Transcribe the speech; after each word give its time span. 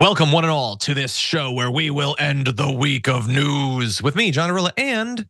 Welcome, 0.00 0.32
one 0.32 0.44
and 0.44 0.50
all, 0.50 0.76
to 0.78 0.94
this 0.94 1.14
show 1.14 1.52
where 1.52 1.70
we 1.70 1.90
will 1.90 2.16
end 2.18 2.46
the 2.46 2.72
week 2.72 3.06
of 3.06 3.28
news 3.28 4.02
with 4.02 4.16
me, 4.16 4.30
John 4.30 4.50
Iadarola, 4.50 4.72
and 4.78 5.26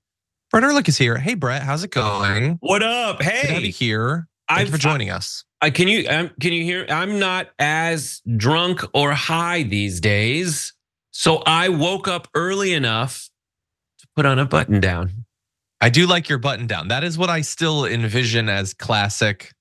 Brett 0.50 0.64
Erlich 0.64 0.88
is 0.88 0.98
here. 0.98 1.18
Hey, 1.18 1.34
Brett, 1.34 1.62
how's 1.62 1.82
it 1.82 1.90
going? 1.90 2.58
What 2.60 2.82
up? 2.82 3.20
Hey, 3.20 3.42
Good 3.42 3.48
to 3.48 3.52
have 3.54 3.62
Hey, 3.62 3.66
you 3.66 3.72
here. 3.72 4.28
Thank 4.48 4.60
I've- 4.60 4.66
you 4.68 4.72
for 4.72 4.78
joining 4.78 5.10
us. 5.10 5.44
I, 5.60 5.70
can 5.70 5.86
you 5.86 6.04
um, 6.08 6.30
can 6.40 6.52
you 6.52 6.64
hear? 6.64 6.84
I'm 6.88 7.20
not 7.20 7.50
as 7.60 8.20
drunk 8.36 8.82
or 8.94 9.12
high 9.12 9.62
these 9.62 10.00
days, 10.00 10.72
so 11.12 11.36
I 11.46 11.68
woke 11.68 12.08
up 12.08 12.26
early 12.34 12.72
enough 12.72 13.30
to 14.00 14.08
put 14.16 14.26
on 14.26 14.40
a 14.40 14.44
button 14.44 14.80
down. 14.80 15.24
I 15.80 15.88
do 15.88 16.08
like 16.08 16.28
your 16.28 16.38
button 16.38 16.66
down. 16.66 16.88
That 16.88 17.04
is 17.04 17.16
what 17.16 17.30
I 17.30 17.42
still 17.42 17.86
envision 17.86 18.48
as 18.48 18.74
classic 18.74 19.52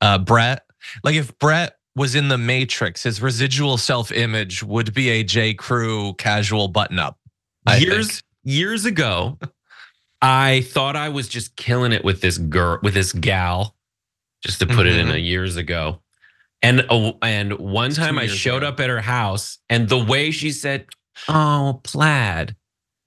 uh, 0.00 0.18
Brett. 0.18 0.64
Like 1.04 1.14
if 1.14 1.38
Brett 1.38 1.76
was 1.94 2.16
in 2.16 2.26
the 2.26 2.38
Matrix, 2.38 3.04
his 3.04 3.22
residual 3.22 3.78
self-image 3.78 4.64
would 4.64 4.92
be 4.94 5.10
a 5.10 5.22
J. 5.22 5.54
Crew 5.54 6.14
casual 6.14 6.66
button-up. 6.66 7.18
I 7.66 7.76
years 7.76 8.06
think. 8.08 8.22
years 8.42 8.84
ago, 8.84 9.38
I 10.22 10.62
thought 10.62 10.96
I 10.96 11.08
was 11.08 11.28
just 11.28 11.54
killing 11.54 11.92
it 11.92 12.04
with 12.04 12.20
this 12.20 12.36
girl, 12.36 12.80
with 12.82 12.94
this 12.94 13.12
gal, 13.12 13.75
just 14.46 14.60
to 14.60 14.66
put 14.66 14.86
it 14.86 14.96
in 14.96 15.08
Mhm. 15.08 15.14
a 15.14 15.18
years 15.20 15.56
ago. 15.56 16.00
And 16.62 16.86
and 17.22 17.52
one 17.58 17.88
It's 17.88 17.96
time 17.98 18.18
I 18.18 18.26
showed 18.28 18.58
ago. 18.62 18.68
up 18.68 18.80
at 18.80 18.88
her 18.88 19.00
house, 19.02 19.58
and 19.68 19.88
the 19.88 19.98
way 19.98 20.30
she 20.30 20.50
said, 20.52 20.86
"Oh, 21.28 21.80
plaid," 21.84 22.56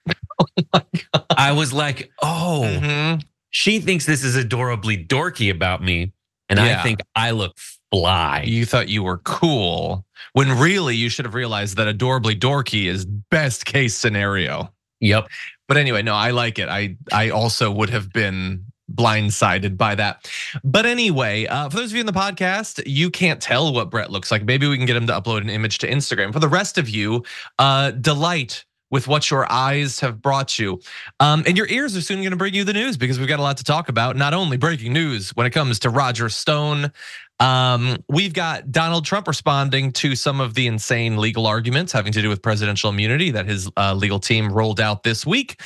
I 1.36 1.52
was 1.54 1.74
like, 1.74 2.12
"Oh." 2.22 2.62
Mhm. 2.82 3.24
she 3.52 3.80
thinks 3.80 4.06
this 4.06 4.24
is 4.24 4.36
adorably 4.36 4.96
dorky 5.04 5.50
about 5.50 5.82
me, 5.84 6.12
and 6.50 6.60
Yeah. 6.60 6.80
I 6.80 6.84
think 6.84 7.00
I 7.16 7.32
look 7.32 7.58
fly. 7.92 8.44
You 8.46 8.66
thought 8.66 8.88
you 8.90 9.02
were 9.02 9.18
cool 9.20 10.06
when 10.34 10.52
really 10.60 10.96
you 10.96 11.10
should 11.10 11.26
have 11.26 11.34
realized 11.34 11.76
that 11.78 11.88
adorably 11.88 12.36
dorky 12.36 12.86
is 12.86 13.06
best 13.06 13.66
case 13.66 13.96
scenario. 13.96 14.72
Yep. 15.00 15.28
But 15.68 15.78
anyway, 15.78 16.04
no, 16.04 16.14
I 16.14 16.30
like 16.32 16.60
it. 16.60 16.70
I 16.70 16.96
I 17.12 17.30
also 17.32 17.72
would 17.72 17.90
have 17.90 18.14
been 18.14 18.66
blindsided 18.94 19.78
by 19.78 19.96
that. 19.96 20.30
But 20.64 20.86
anyway, 20.86 21.46
uh, 21.46 21.70
for 21.70 21.78
those 21.78 21.92
of 21.92 21.96
you 21.96 22.00
in 22.02 22.06
the 22.06 22.14
podcast, 22.14 22.82
you 22.86 23.10
can't 23.10 23.42
tell 23.42 23.74
what 23.74 23.90
Brett 23.90 24.12
looks 24.12 24.32
like. 24.32 24.44
Maybe 24.44 24.68
we 24.68 24.78
can 24.78 24.86
get 24.86 24.96
him 24.96 25.08
to 25.08 25.14
upload 25.14 25.42
an 25.42 25.50
image 25.50 25.80
to 25.80 25.90
Instagram. 25.90 26.34
For 26.34 26.40
the 26.40 26.48
rest 26.48 26.78
of 26.78 26.90
you, 26.90 27.24
uh, 27.58 27.92
delight 27.92 28.66
with 28.92 29.08
what 29.08 29.30
your 29.30 29.52
eyes 29.52 30.00
have 30.00 30.22
brought 30.22 30.58
you. 30.58 30.80
Um, 31.20 31.44
and 31.46 31.56
your 31.56 31.68
ears 31.68 31.96
are 31.96 32.02
soon 32.02 32.20
going 32.20 32.32
to 32.32 32.38
bring 32.38 32.54
you 32.54 32.64
the 32.64 32.74
news 32.74 32.98
because 32.98 33.20
we've 33.20 33.28
got 33.28 33.40
a 33.40 33.44
lot 33.44 33.58
to 33.58 33.64
talk 33.64 33.90
about. 33.90 34.16
Not 34.16 34.34
only 34.34 34.58
breaking 34.58 34.94
news 34.94 35.30
when 35.32 35.46
it 35.46 35.52
comes 35.52 35.80
to 35.80 35.90
Roger 35.90 36.30
Stone, 36.30 36.92
um, 37.40 37.98
we've 38.10 38.34
got 38.34 38.72
Donald 38.72 39.06
Trump 39.06 39.28
responding 39.28 39.92
to 39.94 40.16
some 40.16 40.42
of 40.42 40.56
the 40.56 40.68
insane 40.68 41.18
legal 41.18 41.48
arguments 41.48 41.92
having 41.92 42.12
to 42.14 42.22
do 42.22 42.30
with 42.30 42.42
presidential 42.42 42.90
immunity 42.90 43.32
that 43.32 43.46
his 43.46 43.70
uh, 43.78 43.94
legal 43.94 44.20
team 44.20 44.52
rolled 44.52 44.82
out 44.82 45.04
this 45.04 45.26
week. 45.26 45.62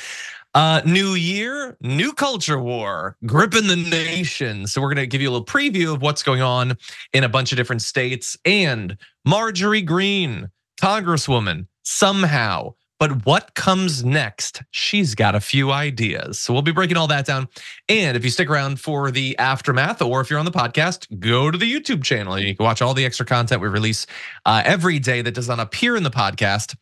Uh, 0.54 0.80
new 0.84 1.14
year, 1.14 1.76
new 1.80 2.12
culture 2.12 2.60
war, 2.60 3.16
gripping 3.26 3.66
the 3.66 3.74
nation. 3.76 4.66
So 4.68 4.80
we're 4.80 4.90
gonna 4.90 5.06
give 5.06 5.20
you 5.20 5.28
a 5.28 5.32
little 5.32 5.44
preview 5.44 5.92
of 5.94 6.00
what's 6.00 6.22
going 6.22 6.42
on 6.42 6.76
in 7.12 7.24
a 7.24 7.28
bunch 7.28 7.50
of 7.50 7.56
different 7.56 7.82
states. 7.82 8.36
And 8.44 8.96
Marjorie 9.24 9.82
Greene, 9.82 10.50
Congresswoman, 10.80 11.66
somehow. 11.82 12.74
But 13.00 13.26
what 13.26 13.54
comes 13.54 14.04
next? 14.04 14.62
She's 14.70 15.16
got 15.16 15.34
a 15.34 15.40
few 15.40 15.72
ideas. 15.72 16.38
So 16.38 16.52
we'll 16.52 16.62
be 16.62 16.72
breaking 16.72 16.96
all 16.96 17.08
that 17.08 17.26
down. 17.26 17.48
And 17.88 18.16
if 18.16 18.24
you 18.24 18.30
stick 18.30 18.48
around 18.48 18.80
for 18.80 19.10
the 19.10 19.36
aftermath, 19.38 20.00
or 20.00 20.20
if 20.20 20.30
you're 20.30 20.38
on 20.38 20.44
the 20.44 20.52
podcast, 20.52 21.18
go 21.18 21.50
to 21.50 21.58
the 21.58 21.70
YouTube 21.70 22.04
channel. 22.04 22.38
You 22.38 22.54
can 22.54 22.64
watch 22.64 22.80
all 22.80 22.94
the 22.94 23.04
extra 23.04 23.26
content 23.26 23.60
we 23.60 23.68
release 23.68 24.06
uh, 24.46 24.62
every 24.64 25.00
day 25.00 25.20
that 25.22 25.34
does 25.34 25.48
not 25.48 25.58
appear 25.58 25.96
in 25.96 26.04
the 26.04 26.10
podcast. 26.10 26.76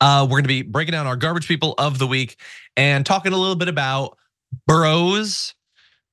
Uh, 0.00 0.22
we're 0.24 0.36
going 0.36 0.44
to 0.44 0.48
be 0.48 0.62
breaking 0.62 0.92
down 0.92 1.06
our 1.06 1.16
garbage 1.16 1.46
people 1.46 1.74
of 1.78 1.98
the 1.98 2.06
week 2.06 2.36
and 2.76 3.06
talking 3.06 3.32
a 3.32 3.36
little 3.36 3.56
bit 3.56 3.68
about 3.68 4.18
bros, 4.66 5.54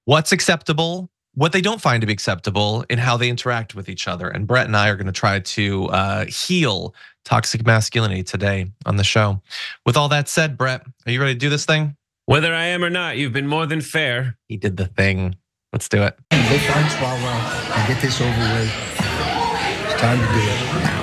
what's 0.06 0.32
acceptable, 0.32 1.10
what 1.36 1.52
they 1.52 1.62
don't 1.62 1.82
find 1.82 2.02
to 2.02 2.08
be 2.08 2.14
acceptable, 2.14 2.86
and 2.90 3.00
how 3.00 3.18
they 3.18 3.30
interact 3.30 3.76
with 3.76 3.90
each 3.90 4.08
other. 4.08 4.28
And 4.28 4.46
Brett 4.46 4.68
and 4.68 4.78
I 4.78 4.90
are 4.90 4.96
going 4.96 5.08
to 5.08 5.12
try 5.12 5.40
to 5.40 5.86
uh, 5.88 6.26
heal 6.26 6.94
toxic 7.26 7.66
masculinity 7.66 8.24
today 8.24 8.72
on 8.86 8.98
the 8.98 9.04
show. 9.04 9.42
With 9.86 9.98
all 9.98 10.10
that 10.10 10.30
said, 10.30 10.58
Brett, 10.58 10.86
are 11.06 11.12
you 11.12 11.20
ready 11.20 11.34
to 11.34 11.40
do 11.40 11.50
this 11.50 11.66
thing? 11.66 11.96
Whether 12.26 12.54
I 12.54 12.66
am 12.66 12.84
or 12.84 12.90
not, 12.90 13.18
you've 13.18 13.34
been 13.34 13.48
more 13.48 13.66
than 13.66 13.82
fair. 13.82 14.38
He 14.48 14.58
did 14.58 14.78
the 14.78 14.86
thing. 14.86 15.36
Let's 15.74 15.90
do 15.90 16.04
it. 16.04 16.18
Go 16.30 16.38
find 16.38 16.88
Swalwell 16.90 17.76
and 17.76 17.88
get 17.88 18.02
this 18.02 18.22
over 18.22 18.30
with. 18.30 18.72
It's 19.86 20.00
time 20.00 20.20
to 20.20 20.26
do 20.26 21.00
it. 21.00 21.03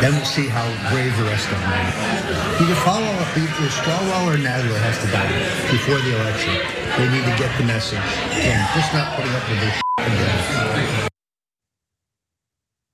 Then 0.00 0.14
we'll 0.14 0.24
see 0.24 0.46
how 0.46 0.62
brave 0.94 1.16
the 1.16 1.24
rest 1.24 1.50
of 1.50 1.58
them 1.58 1.72
are. 1.74 2.62
Either 2.62 2.74
follow 2.86 3.06
up, 3.18 3.36
either 3.36 3.66
Swalwell 3.66 4.30
or 4.30 4.38
Nadler 4.38 4.78
has 4.78 4.96
to 5.02 5.10
die 5.10 5.26
before 5.72 5.98
the 5.98 6.14
election. 6.20 6.54
They 6.96 7.08
need 7.10 7.24
to 7.26 7.36
get 7.36 7.50
the 7.58 7.64
message. 7.64 7.98
And 8.30 8.62
just 8.78 8.94
not 8.94 9.16
putting 9.16 9.34
up 9.34 9.42
with 9.50 9.58
this 9.58 9.82
again. 9.98 11.17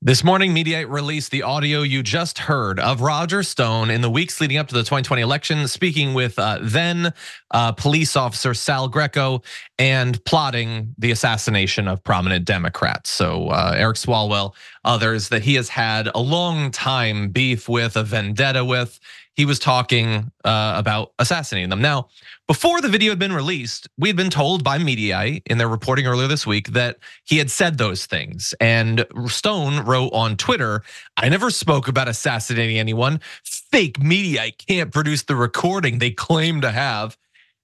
This 0.07 0.23
morning, 0.23 0.55
Mediaite 0.55 0.91
released 0.91 1.31
the 1.31 1.45
audio 1.45 1.81
you 1.81 2.03
just 2.03 2.37
heard 2.37 2.79
of 2.79 3.01
Roger 3.01 3.43
Stone 3.43 3.89
in 3.89 4.03
the 4.03 4.11
weeks 4.11 4.39
leading 4.39 4.59
up 4.59 4.69
to 4.69 4.75
the 4.75 4.83
2020 4.83 5.23
election, 5.23 5.67
speaking 5.67 6.13
with 6.13 6.39
uh, 6.39 6.59
then 6.61 7.15
uh, 7.53 7.73
police 7.73 8.15
officer 8.15 8.53
Sal 8.53 8.87
Greco 8.87 9.41
and 9.79 10.23
plotting 10.27 10.95
the 10.99 11.11
assassination 11.11 11.89
of 11.89 12.05
prominent 12.05 12.45
Democrats. 12.45 13.09
So 13.09 13.49
uh, 13.49 13.73
Eric 13.79 13.97
Swalwell, 13.97 14.53
others 14.85 15.31
that 15.31 15.41
he 15.41 15.55
has 15.55 15.71
had 15.71 16.11
a 16.15 16.21
long 16.21 16.71
time 16.71 17.31
beef 17.31 17.67
with, 17.67 17.97
a 17.97 18.03
vendetta 18.03 18.63
with. 18.63 19.01
He 19.37 19.45
was 19.45 19.59
talking 19.59 20.31
uh, 20.45 20.75
about 20.77 21.13
assassinating 21.19 21.71
them. 21.71 21.83
Now, 21.83 22.09
before 22.47 22.81
the 22.81 22.89
video 22.89 23.11
had 23.11 23.19
been 23.19 23.33
released, 23.33 23.89
we 23.99 24.09
had 24.09 24.17
been 24.17 24.31
told 24.31 24.63
by 24.63 24.79
Mediaite 24.79 25.43
in 25.47 25.59
their 25.59 25.69
reporting 25.69 26.07
earlier 26.07 26.29
this 26.29 26.47
week 26.47 26.69
that 26.69 26.99
he 27.25 27.39
had 27.39 27.51
said 27.51 27.77
those 27.77 28.07
things. 28.07 28.55
And 28.61 29.05
Stone 29.27 29.85
wrote 29.85 30.11
on 30.13 30.37
Twitter, 30.37 30.83
I 31.17 31.29
never 31.29 31.51
spoke 31.51 31.89
about 31.89 32.07
assassinating 32.07 32.79
anyone. 32.79 33.21
Fake 33.43 33.99
Mediaite 33.99 34.65
can't 34.67 34.93
produce 34.93 35.23
the 35.25 35.37
recording 35.37 35.99
they 35.99 36.11
claim 36.13 36.61
to 36.61 36.71
have. 36.71 37.17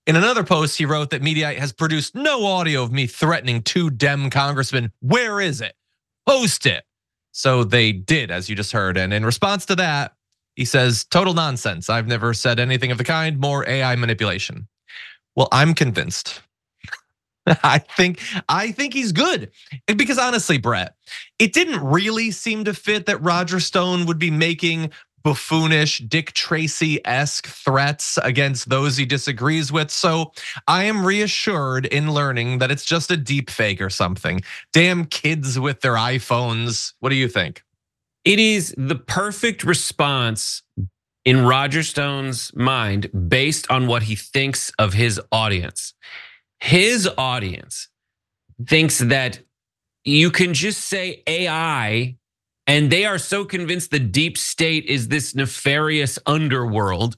In 0.06 0.16
another 0.16 0.42
post, 0.42 0.76
he 0.76 0.87
wrote 0.87 1.10
that 1.10 1.22
Mediaite 1.22 1.58
has 1.58 1.72
produced 1.72 2.16
no 2.16 2.44
audio 2.47 2.82
of 2.82 2.91
me 2.91 3.06
threatening 3.06 3.62
two 3.62 3.91
Dem 3.91 4.28
congressmen. 4.28 4.91
Where 5.00 5.41
is 5.41 5.60
it? 5.60 5.75
Post 6.26 6.66
it. 6.66 6.84
So 7.32 7.62
they 7.62 7.92
did, 7.92 8.32
as 8.32 8.48
you 8.48 8.56
just 8.56 8.72
heard. 8.72 8.97
And 8.97 9.14
in 9.14 9.25
response 9.25 9.66
to 9.66 9.76
that, 9.76 10.14
he 10.60 10.66
says, 10.66 11.06
total 11.06 11.34
nonsense. 11.34 11.91
I've 11.91 12.06
never 12.06 12.34
said 12.34 12.60
anything 12.60 12.93
of 12.93 12.98
the 12.98 13.04
kind, 13.04 13.41
more 13.41 13.66
AI 13.66 13.97
manipulation. 13.97 14.69
Well, 15.37 15.48
I'm 15.53 15.75
convinced. 15.75 16.43
I 17.65 17.78
think 17.78 18.21
I 18.48 18.72
think 18.72 18.94
he's 18.94 19.12
good. 19.12 19.53
Because 19.87 20.19
honestly, 20.19 20.59
Brett, 20.59 20.97
it 21.38 21.53
didn't 21.54 21.84
really 21.84 22.31
seem 22.31 22.65
to 22.66 22.75
fit 22.75 23.06
that 23.06 23.22
Roger 23.22 23.60
Stone 23.60 24.06
would 24.06 24.19
be 24.19 24.31
making 24.31 24.93
buffoonish 25.25 26.09
Dick 26.09 26.32
Tracy-esque 26.34 27.47
threats 27.49 28.19
against 28.22 28.69
those 28.70 28.97
he 28.99 29.06
disagrees 29.06 29.72
with. 29.72 29.91
So 29.91 30.32
I 30.69 30.84
am 30.84 31.06
reassured 31.06 31.87
in 31.87 32.12
learning 32.12 32.59
that 32.59 32.70
it's 32.70 32.84
just 32.84 33.10
a 33.10 33.16
deep 33.19 33.50
fake 33.50 33.81
or 33.82 33.91
something. 33.91 34.43
Damn 34.72 35.06
kids 35.06 35.59
with 35.60 35.81
their 35.82 35.94
iPhones. 35.94 36.94
What 37.00 37.10
do 37.10 37.16
you 37.16 37.28
think? 37.28 37.65
It 38.25 38.38
is 38.38 38.75
the 38.76 38.97
perfect 38.97 39.64
response 39.64 40.62
in 41.25 41.44
Roger 41.44 41.82
Stone's 41.82 42.55
mind 42.55 43.11
based 43.28 43.70
on 43.70 43.87
what 43.87 44.05
he 44.05 44.17
thinks 44.17 44.70
of 44.78 44.93
his 44.93 45.20
audience. 45.32 45.94
His 46.61 47.08
audience 47.17 47.88
thinks 48.67 48.99
that 48.99 49.40
you 50.05 50.31
can 50.31 50.55
just 50.55 50.82
say 50.87 51.22
AI 51.26 52.17
and 52.67 52.90
they 52.90 53.05
are 53.05 53.19
so 53.19 53.44
convinced 53.44 53.90
the 53.90 53.99
deep 53.99 54.38
state 54.38 54.84
is 54.84 55.08
this 55.08 55.34
nefarious 55.34 56.19
underworld 56.26 57.16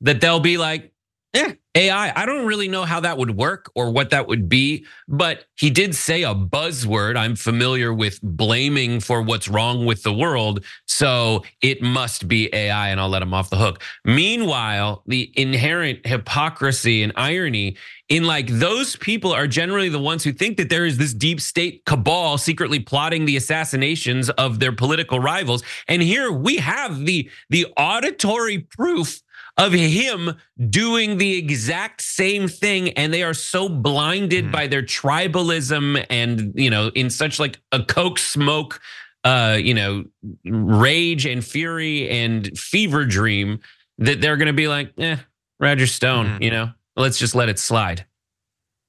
that 0.00 0.20
they'll 0.20 0.40
be 0.40 0.58
like, 0.58 0.91
Yeah, 1.34 1.52
AI. 1.74 2.12
I 2.14 2.26
don't 2.26 2.44
really 2.44 2.68
know 2.68 2.84
how 2.84 3.00
that 3.00 3.16
would 3.16 3.34
work 3.38 3.70
or 3.74 3.90
what 3.90 4.10
that 4.10 4.26
would 4.28 4.50
be, 4.50 4.84
but 5.08 5.46
he 5.56 5.70
did 5.70 5.94
say 5.94 6.24
a 6.24 6.34
buzzword. 6.34 7.16
I'm 7.16 7.36
familiar 7.36 7.94
with 7.94 8.20
blaming 8.22 9.00
for 9.00 9.22
what's 9.22 9.48
wrong 9.48 9.86
with 9.86 10.02
the 10.02 10.12
world. 10.12 10.62
So 10.86 11.42
it 11.62 11.80
must 11.80 12.28
be 12.28 12.50
AI, 12.54 12.88
and 12.90 13.00
I'll 13.00 13.08
let 13.08 13.22
him 13.22 13.32
off 13.32 13.48
the 13.48 13.56
hook. 13.56 13.82
Meanwhile, 14.04 15.04
the 15.06 15.32
inherent 15.34 16.06
hypocrisy 16.06 17.02
and 17.02 17.14
irony 17.16 17.78
in 18.10 18.24
like 18.24 18.48
those 18.48 18.96
people 18.96 19.32
are 19.32 19.46
generally 19.46 19.88
the 19.88 19.98
ones 19.98 20.22
who 20.22 20.32
think 20.32 20.58
that 20.58 20.68
there 20.68 20.84
is 20.84 20.98
this 20.98 21.14
deep 21.14 21.40
state 21.40 21.82
cabal 21.86 22.36
secretly 22.36 22.78
plotting 22.78 23.24
the 23.24 23.38
assassinations 23.38 24.28
of 24.30 24.60
their 24.60 24.72
political 24.72 25.18
rivals. 25.18 25.62
And 25.88 26.02
here 26.02 26.30
we 26.30 26.56
have 26.56 27.06
the 27.06 27.30
the 27.48 27.66
auditory 27.78 28.58
proof 28.58 29.22
of 29.58 29.72
him 29.72 30.34
doing 30.70 31.18
the 31.18 31.36
exact 31.36 32.00
same 32.00 32.48
thing 32.48 32.90
and 32.90 33.12
they 33.12 33.22
are 33.22 33.34
so 33.34 33.68
blinded 33.68 34.46
mm. 34.46 34.52
by 34.52 34.66
their 34.66 34.82
tribalism 34.82 36.04
and 36.08 36.52
you 36.54 36.70
know 36.70 36.90
in 36.94 37.10
such 37.10 37.38
like 37.38 37.58
a 37.70 37.82
coke 37.82 38.18
smoke 38.18 38.80
uh 39.24 39.58
you 39.60 39.74
know 39.74 40.04
rage 40.44 41.26
and 41.26 41.44
fury 41.44 42.08
and 42.08 42.56
fever 42.58 43.04
dream 43.04 43.60
that 43.98 44.20
they're 44.20 44.38
going 44.38 44.46
to 44.46 44.52
be 44.52 44.68
like 44.68 44.92
eh 44.98 45.16
Roger 45.60 45.86
Stone 45.86 46.26
mm. 46.26 46.42
you 46.42 46.50
know 46.50 46.70
let's 46.96 47.18
just 47.18 47.34
let 47.34 47.48
it 47.48 47.58
slide 47.58 48.06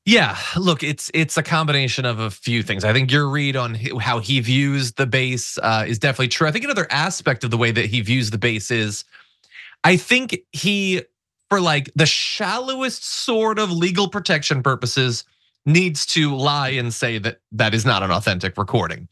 yeah, 0.06 0.38
look, 0.58 0.84
it's 0.84 1.10
it's 1.14 1.38
a 1.38 1.44
combination 1.44 2.04
of 2.04 2.20
a 2.20 2.30
few 2.30 2.62
things. 2.62 2.84
I 2.84 2.92
think 2.92 3.10
your 3.10 3.30
read 3.30 3.56
on 3.56 3.76
how 4.02 4.20
he 4.20 4.42
views 4.42 4.92
the 4.92 5.06
base 5.06 5.58
uh, 5.60 5.86
is 5.88 5.98
definitely 5.98 6.28
true. 6.28 6.46
I 6.46 6.52
think 6.52 6.66
another 6.66 6.88
aspect 6.92 7.46
of 7.46 7.52
the 7.52 7.58
way 7.58 7.72
that 7.72 7.86
he 7.86 8.02
views 8.02 8.30
the 8.30 8.38
base 8.38 8.70
is 8.70 9.06
I 9.84 9.98
think 9.98 10.38
he, 10.52 11.04
for 11.50 11.60
like 11.60 11.92
the 11.96 12.06
shallowest 12.06 13.06
sort 13.06 13.60
of 13.60 13.72
legal 13.72 14.08
protection 14.08 14.64
purposes, 14.64 15.24
needs 15.66 16.06
to 16.08 16.36
lie 16.36 16.70
and 16.70 16.94
say 16.94 17.18
that 17.20 17.40
that 17.52 17.74
is 17.74 17.86
not 17.86 18.04
an 18.04 18.12
authentic 18.12 18.58
recording. 18.58 19.08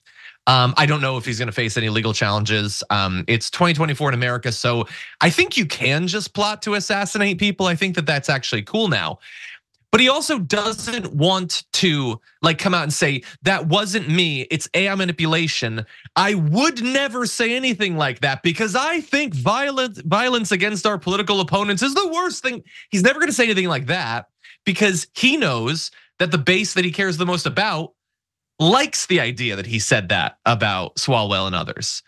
Um, 0.47 0.73
I 0.75 0.85
don't 0.87 1.01
know 1.01 1.17
if 1.17 1.25
he's 1.25 1.37
going 1.37 1.47
to 1.47 1.53
face 1.53 1.77
any 1.77 1.89
legal 1.89 2.13
challenges. 2.13 2.83
Um, 2.89 3.23
it's 3.27 3.51
2024 3.51 4.09
in 4.09 4.13
America, 4.15 4.51
so 4.51 4.87
I 5.21 5.29
think 5.29 5.55
you 5.55 5.67
can 5.67 6.07
just 6.07 6.33
plot 6.33 6.63
to 6.63 6.73
assassinate 6.73 7.37
people. 7.37 7.67
I 7.67 7.75
think 7.75 7.95
that 7.95 8.07
that's 8.07 8.27
actually 8.27 8.63
cool 8.63 8.87
now. 8.87 9.19
But 9.91 9.99
he 9.99 10.07
also 10.07 10.39
doesn't 10.39 11.13
want 11.13 11.65
to 11.73 12.19
like 12.41 12.57
come 12.57 12.73
out 12.73 12.83
and 12.83 12.93
say 12.93 13.23
that 13.41 13.67
wasn't 13.67 14.09
me. 14.09 14.43
It's 14.43 14.69
AI 14.73 14.95
manipulation. 14.95 15.85
I 16.15 16.35
would 16.35 16.81
never 16.81 17.25
say 17.25 17.55
anything 17.55 17.97
like 17.97 18.21
that 18.21 18.41
because 18.41 18.73
I 18.75 19.01
think 19.01 19.33
violence 19.33 20.01
violence 20.01 20.51
against 20.53 20.85
our 20.85 20.97
political 20.97 21.41
opponents 21.41 21.83
is 21.83 21.93
the 21.93 22.07
worst 22.07 22.41
thing. 22.41 22.63
He's 22.89 23.03
never 23.03 23.19
going 23.19 23.29
to 23.29 23.35
say 23.35 23.43
anything 23.43 23.67
like 23.67 23.87
that 23.87 24.29
because 24.65 25.07
he 25.13 25.35
knows 25.35 25.91
that 26.19 26.31
the 26.31 26.37
base 26.37 26.73
that 26.75 26.85
he 26.85 26.91
cares 26.91 27.17
the 27.17 27.25
most 27.25 27.45
about 27.45 27.93
likes 28.59 29.07
the 29.07 29.19
idea 29.19 29.55
that 29.55 29.65
he 29.65 29.79
said 29.79 30.07
that 30.09 30.37
about 30.45 30.95
Swalwell 30.95 31.47
and 31.47 31.55
others. 31.55 32.03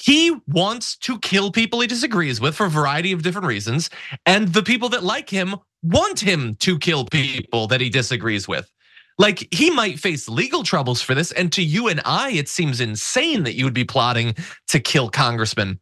He 0.00 0.34
wants 0.48 0.96
to 0.96 1.18
kill 1.20 1.52
people 1.52 1.80
he 1.80 1.86
disagrees 1.86 2.40
with 2.40 2.56
for 2.56 2.66
a 2.66 2.70
variety 2.70 3.12
of 3.12 3.22
different 3.22 3.46
reasons. 3.46 3.90
And 4.26 4.48
the 4.48 4.62
people 4.62 4.88
that 4.88 5.04
like 5.04 5.30
him 5.30 5.56
want 5.82 6.20
him 6.20 6.54
to 6.56 6.78
kill 6.78 7.04
people 7.06 7.66
that 7.68 7.80
he 7.80 7.90
disagrees 7.90 8.46
with. 8.46 8.70
Like 9.18 9.46
he 9.52 9.70
might 9.70 9.98
face 9.98 10.28
legal 10.28 10.62
troubles 10.62 11.02
for 11.02 11.14
this. 11.14 11.32
And 11.32 11.52
to 11.52 11.62
you 11.62 11.88
and 11.88 12.00
I, 12.04 12.30
it 12.30 12.48
seems 12.48 12.80
insane 12.80 13.42
that 13.44 13.54
you 13.54 13.64
would 13.64 13.74
be 13.74 13.84
plotting 13.84 14.34
to 14.68 14.80
kill 14.80 15.10
congressmen. 15.10 15.78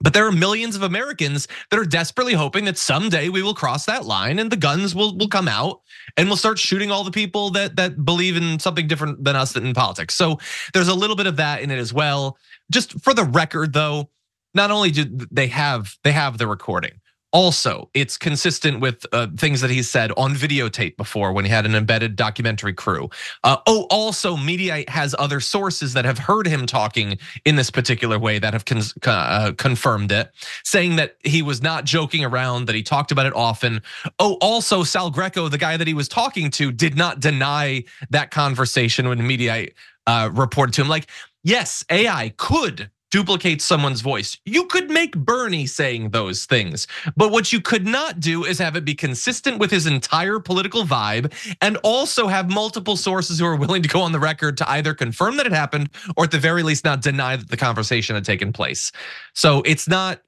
But 0.00 0.12
there 0.12 0.26
are 0.26 0.32
millions 0.32 0.76
of 0.76 0.82
Americans 0.82 1.48
that 1.70 1.80
are 1.80 1.84
desperately 1.84 2.34
hoping 2.34 2.66
that 2.66 2.76
someday 2.76 3.30
we 3.30 3.42
will 3.42 3.54
cross 3.54 3.86
that 3.86 4.04
line 4.04 4.38
and 4.38 4.50
the 4.50 4.56
guns 4.56 4.94
will, 4.94 5.16
will 5.16 5.28
come 5.28 5.48
out 5.48 5.80
and 6.16 6.28
we'll 6.28 6.36
start 6.36 6.58
shooting 6.58 6.90
all 6.90 7.04
the 7.04 7.10
people 7.10 7.50
that 7.50 7.76
that 7.76 8.04
believe 8.04 8.36
in 8.36 8.58
something 8.58 8.86
different 8.86 9.24
than 9.24 9.34
us 9.34 9.56
in 9.56 9.72
politics. 9.72 10.14
So 10.14 10.38
there's 10.74 10.88
a 10.88 10.94
little 10.94 11.16
bit 11.16 11.26
of 11.26 11.36
that 11.36 11.62
in 11.62 11.70
it 11.70 11.78
as 11.78 11.92
well. 11.94 12.36
Just 12.70 13.00
for 13.00 13.14
the 13.14 13.24
record 13.24 13.72
though, 13.72 14.10
not 14.52 14.70
only 14.70 14.90
do 14.90 15.04
they 15.30 15.46
have 15.46 15.96
they 16.02 16.12
have 16.12 16.36
the 16.36 16.46
recording, 16.46 17.00
also, 17.34 17.90
it's 17.94 18.16
consistent 18.16 18.80
with 18.80 19.04
uh, 19.12 19.26
things 19.36 19.60
that 19.60 19.70
he's 19.70 19.90
said 19.90 20.12
on 20.16 20.34
videotape 20.34 20.96
before 20.96 21.32
when 21.34 21.44
he 21.44 21.50
had 21.50 21.66
an 21.66 21.74
embedded 21.74 22.16
documentary 22.16 22.72
crew. 22.72 23.10
Uh, 23.44 23.58
oh, 23.66 23.88
also, 23.90 24.36
Mediaite 24.36 24.88
has 24.88 25.16
other 25.18 25.40
sources 25.40 25.94
that 25.94 26.06
have 26.06 26.18
heard 26.18 26.46
him 26.46 26.64
talking 26.64 27.18
in 27.44 27.56
this 27.56 27.70
particular 27.70 28.20
way 28.20 28.38
that 28.38 28.54
have 28.54 28.64
uh, 29.04 29.52
confirmed 29.58 30.12
it, 30.12 30.30
saying 30.64 30.96
that 30.96 31.16
he 31.24 31.42
was 31.42 31.60
not 31.60 31.84
joking 31.84 32.24
around, 32.24 32.66
that 32.66 32.76
he 32.76 32.84
talked 32.84 33.12
about 33.12 33.26
it 33.26 33.34
often. 33.34 33.82
Oh, 34.20 34.38
also, 34.40 34.84
Sal 34.84 35.10
Greco, 35.10 35.48
the 35.48 35.58
guy 35.58 35.76
that 35.76 35.88
he 35.88 35.94
was 35.94 36.08
talking 36.08 36.52
to, 36.52 36.72
did 36.72 36.96
not 36.96 37.20
deny 37.20 37.84
that 38.10 38.30
conversation 38.30 39.08
when 39.08 39.18
Mediaite 39.18 39.74
uh, 40.06 40.30
reported 40.32 40.74
to 40.74 40.82
him. 40.82 40.88
Like, 40.88 41.08
yes, 41.42 41.84
AI 41.90 42.32
could 42.36 42.90
duplicate 43.14 43.62
someone's 43.62 44.00
voice. 44.00 44.38
You 44.44 44.64
could 44.66 44.90
make 44.90 45.16
Bernie 45.16 45.68
saying 45.68 46.10
those 46.10 46.46
things, 46.46 46.88
but 47.16 47.30
what 47.30 47.52
you 47.52 47.60
could 47.60 47.86
not 47.86 48.18
do 48.18 48.44
is 48.44 48.58
have 48.58 48.74
it 48.74 48.84
be 48.84 48.96
consistent 48.96 49.60
with 49.60 49.70
his 49.70 49.86
entire 49.86 50.40
political 50.40 50.82
vibe 50.82 51.32
and 51.60 51.76
also 51.84 52.26
have 52.26 52.50
multiple 52.50 52.96
sources 52.96 53.38
who 53.38 53.46
are 53.46 53.54
willing 53.54 53.82
to 53.82 53.88
go 53.88 54.00
on 54.00 54.10
the 54.10 54.18
record 54.18 54.56
to 54.56 54.68
either 54.68 54.94
confirm 54.94 55.36
that 55.36 55.46
it 55.46 55.52
happened 55.52 55.90
or 56.16 56.24
at 56.24 56.32
the 56.32 56.40
very 56.40 56.64
least 56.64 56.84
not 56.84 57.02
deny 57.02 57.36
that 57.36 57.50
the 57.50 57.56
conversation 57.56 58.16
had 58.16 58.24
taken 58.24 58.52
place. 58.52 58.90
So 59.32 59.62
it's 59.64 59.86
not, 59.86 60.20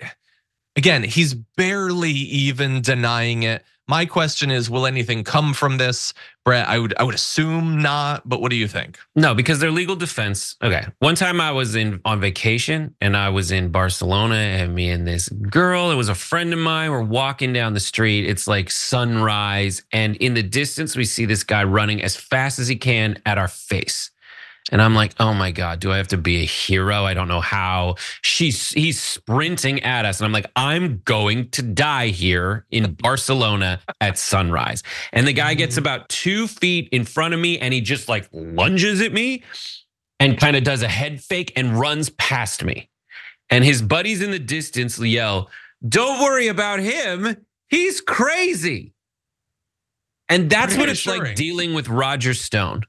again, 0.77 1.03
he's 1.03 1.35
barely 1.35 2.13
even 2.13 2.83
denying 2.83 3.43
it. 3.43 3.65
My 3.89 4.05
question 4.05 4.51
is, 4.51 4.69
will 4.69 4.85
anything 4.85 5.23
come 5.23 5.55
from 5.55 5.77
this, 5.77 6.13
Brett? 6.45 6.69
I 6.69 6.79
would 6.79 6.95
I 6.99 7.05
would 7.05 7.15
assume 7.15 7.81
not, 7.81 8.29
but 8.29 8.41
what 8.41 8.51
do 8.51 8.57
you 8.57 8.67
think? 8.67 8.99
No, 9.15 9.33
because 9.33 9.61
their 9.61 9.71
legal 9.71 9.95
defense. 9.95 10.57
Okay, 10.61 10.85
one 10.99 11.15
time 11.15 11.41
I 11.41 11.53
was 11.53 11.77
in 11.77 12.01
on 12.05 12.21
vacation 12.21 12.97
and 13.01 13.17
I 13.17 13.29
was 13.29 13.53
in 13.53 13.71
Barcelona, 13.71 14.35
and 14.35 14.75
me 14.75 14.91
and 14.91 15.07
this 15.07 15.29
girl, 15.29 15.93
it 15.93 15.95
was 15.95 16.09
a 16.09 16.17
friend 16.17 16.53
of 16.53 16.59
mine. 16.59 16.91
We're 16.91 17.03
walking 17.03 17.53
down 17.53 17.75
the 17.75 17.81
street. 17.81 18.29
It's 18.29 18.49
like 18.49 18.71
sunrise, 18.73 19.83
and 19.93 20.17
in 20.17 20.35
the 20.35 20.43
distance 20.43 20.97
we 20.97 21.05
see 21.05 21.25
this 21.25 21.45
guy 21.45 21.63
running 21.63 22.03
as 22.03 22.17
fast 22.17 22.59
as 22.59 22.67
he 22.67 22.77
can 22.77 23.23
at 23.25 23.39
our 23.39 23.49
face. 23.49 24.11
And 24.73 24.83
I'm 24.83 24.95
like, 24.95 25.15
oh 25.21 25.33
my 25.33 25.53
God, 25.53 25.79
do 25.79 25.93
I 25.93 25.97
have 25.97 26.09
to 26.09 26.17
be 26.17 26.43
a 26.43 26.45
hero? 26.45 27.05
I 27.05 27.15
don't 27.15 27.29
know 27.29 27.41
how. 27.41 27.95
She's 28.23 28.71
he's 28.71 29.01
sprinting 29.01 29.83
at 29.83 30.05
us. 30.05 30.19
And 30.19 30.27
I'm 30.27 30.33
like, 30.33 30.51
I'm 30.57 31.03
going 31.05 31.51
to 31.51 31.63
die 31.63 32.09
here 32.09 32.67
in 32.71 32.95
Barcelona 32.95 33.81
at 34.01 34.19
sunrise. 34.19 34.83
And 35.13 35.27
the 35.27 35.33
guy 35.33 35.55
gets 35.55 35.77
about 35.77 36.09
two 36.09 36.49
feet 36.49 36.89
in 36.91 37.05
front 37.05 37.33
of 37.33 37.39
me 37.41 37.59
and 37.59 37.73
he 37.73 37.81
just 37.81 38.09
like 38.09 38.29
lunges 38.33 39.01
at 39.01 39.13
me 39.13 39.45
and 40.19 40.39
kind 40.39 40.57
of 40.57 40.65
does 40.65 40.83
a 40.83 40.89
head 40.89 41.21
fake 41.21 41.53
and 41.55 41.79
runs 41.79 42.11
past 42.11 42.65
me. 42.65 42.91
And 43.51 43.65
his 43.65 43.83
buddies 43.83 44.21
in 44.21 44.33
the 44.33 44.39
distance 44.41 44.99
yell, 44.99 45.49
Don't 45.89 46.21
worry 46.21 46.49
about 46.49 46.81
him. 46.81 47.37
He's 47.69 48.01
crazy. 48.01 48.95
And 50.29 50.51
that's 50.51 50.77
what 50.77 50.89
it's 50.89 51.07
like 51.07 51.37
dealing 51.37 51.73
with 51.73 51.89
Roger 51.89 52.35
Stone. 52.35 52.83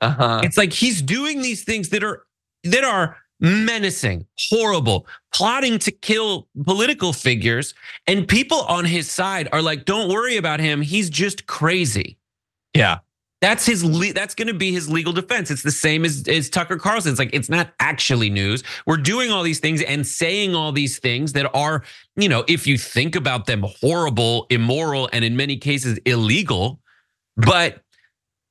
Uh-huh. 0.00 0.40
It's 0.42 0.56
like 0.56 0.72
he's 0.72 1.02
doing 1.02 1.42
these 1.42 1.64
things 1.64 1.90
that 1.90 2.02
are 2.02 2.24
that 2.64 2.84
are 2.84 3.16
menacing, 3.40 4.26
horrible, 4.50 5.06
plotting 5.34 5.78
to 5.80 5.90
kill 5.90 6.46
political 6.64 7.12
figures, 7.12 7.74
and 8.06 8.28
people 8.28 8.60
on 8.62 8.84
his 8.84 9.10
side 9.10 9.48
are 9.52 9.62
like, 9.62 9.84
"Don't 9.84 10.10
worry 10.10 10.36
about 10.36 10.60
him. 10.60 10.82
He's 10.82 11.10
just 11.10 11.46
crazy." 11.46 12.18
Yeah. 12.74 12.98
That's 13.40 13.64
his. 13.64 13.82
that's 14.12 14.34
going 14.34 14.48
to 14.48 14.54
be 14.54 14.70
his 14.70 14.90
legal 14.90 15.14
defense. 15.14 15.50
It's 15.50 15.62
the 15.62 15.70
same 15.70 16.04
as, 16.04 16.28
as 16.28 16.50
Tucker 16.50 16.76
Carlson. 16.76 17.10
It's 17.10 17.18
like 17.18 17.30
it's 17.32 17.48
not 17.48 17.72
actually 17.80 18.28
news. 18.28 18.62
We're 18.86 18.98
doing 18.98 19.30
all 19.30 19.42
these 19.42 19.60
things 19.60 19.80
and 19.82 20.06
saying 20.06 20.54
all 20.54 20.72
these 20.72 20.98
things 20.98 21.32
that 21.32 21.50
are, 21.54 21.82
you 22.16 22.28
know, 22.28 22.44
if 22.48 22.66
you 22.66 22.76
think 22.76 23.16
about 23.16 23.46
them, 23.46 23.64
horrible, 23.80 24.46
immoral, 24.50 25.08
and 25.14 25.24
in 25.24 25.36
many 25.36 25.56
cases 25.56 25.98
illegal. 26.04 26.80
But 27.38 27.82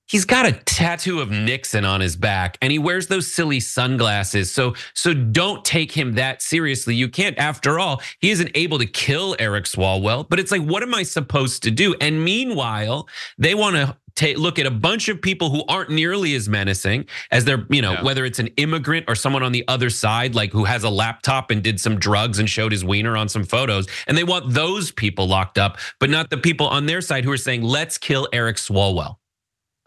he's 0.09 0.25
got 0.25 0.45
a 0.45 0.51
tattoo 0.51 1.21
of 1.21 1.31
Nixon 1.31 1.85
on 1.85 2.01
his 2.01 2.15
back 2.15 2.57
and 2.61 2.71
he 2.71 2.79
wears 2.79 3.07
those 3.07 3.31
silly 3.31 3.59
sunglasses. 3.59 4.51
So 4.51 4.73
so 4.93 5.13
don't 5.13 5.63
take 5.63 5.91
him 5.91 6.13
that 6.13 6.41
seriously. 6.41 6.95
You 6.95 7.07
can't 7.07 7.37
after 7.37 7.79
all, 7.79 8.01
he 8.19 8.31
isn't 8.31 8.51
able 8.55 8.79
to 8.79 8.85
kill 8.85 9.35
Eric 9.39 9.65
Swalwell, 9.65 10.27
but 10.27 10.39
it's 10.39 10.51
like 10.51 10.63
what 10.63 10.83
am 10.83 10.93
I 10.93 11.03
supposed 11.03 11.63
to 11.63 11.71
do? 11.71 11.95
And 12.01 12.23
meanwhile, 12.23 13.07
they 13.37 13.55
want 13.55 13.77
to 13.77 13.95
Take, 14.15 14.37
look 14.37 14.59
at 14.59 14.65
a 14.65 14.71
bunch 14.71 15.07
of 15.07 15.21
people 15.21 15.49
who 15.49 15.63
aren't 15.69 15.91
nearly 15.91 16.35
as 16.35 16.49
menacing 16.49 17.05
as 17.31 17.45
they're, 17.45 17.65
you 17.69 17.81
know, 17.81 17.93
yeah. 17.93 18.03
whether 18.03 18.25
it's 18.25 18.39
an 18.39 18.47
immigrant 18.57 19.05
or 19.07 19.15
someone 19.15 19.43
on 19.43 19.53
the 19.53 19.63
other 19.69 19.89
side, 19.89 20.35
like 20.35 20.51
who 20.51 20.65
has 20.65 20.83
a 20.83 20.89
laptop 20.89 21.51
and 21.51 21.63
did 21.63 21.79
some 21.79 21.97
drugs 21.97 22.37
and 22.37 22.49
showed 22.49 22.73
his 22.73 22.83
wiener 22.83 23.15
on 23.15 23.29
some 23.29 23.45
photos. 23.45 23.87
And 24.07 24.17
they 24.17 24.25
want 24.25 24.53
those 24.53 24.91
people 24.91 25.25
locked 25.25 25.57
up, 25.57 25.77
but 25.99 26.09
not 26.09 26.29
the 26.29 26.37
people 26.37 26.67
on 26.67 26.85
their 26.85 26.99
side 26.99 27.23
who 27.23 27.31
are 27.31 27.37
saying, 27.37 27.61
let's 27.61 27.97
kill 27.97 28.27
Eric 28.33 28.57
Swalwell. 28.57 29.15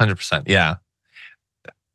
Hundred 0.02 0.16
percent. 0.16 0.48
Yeah. 0.48 0.76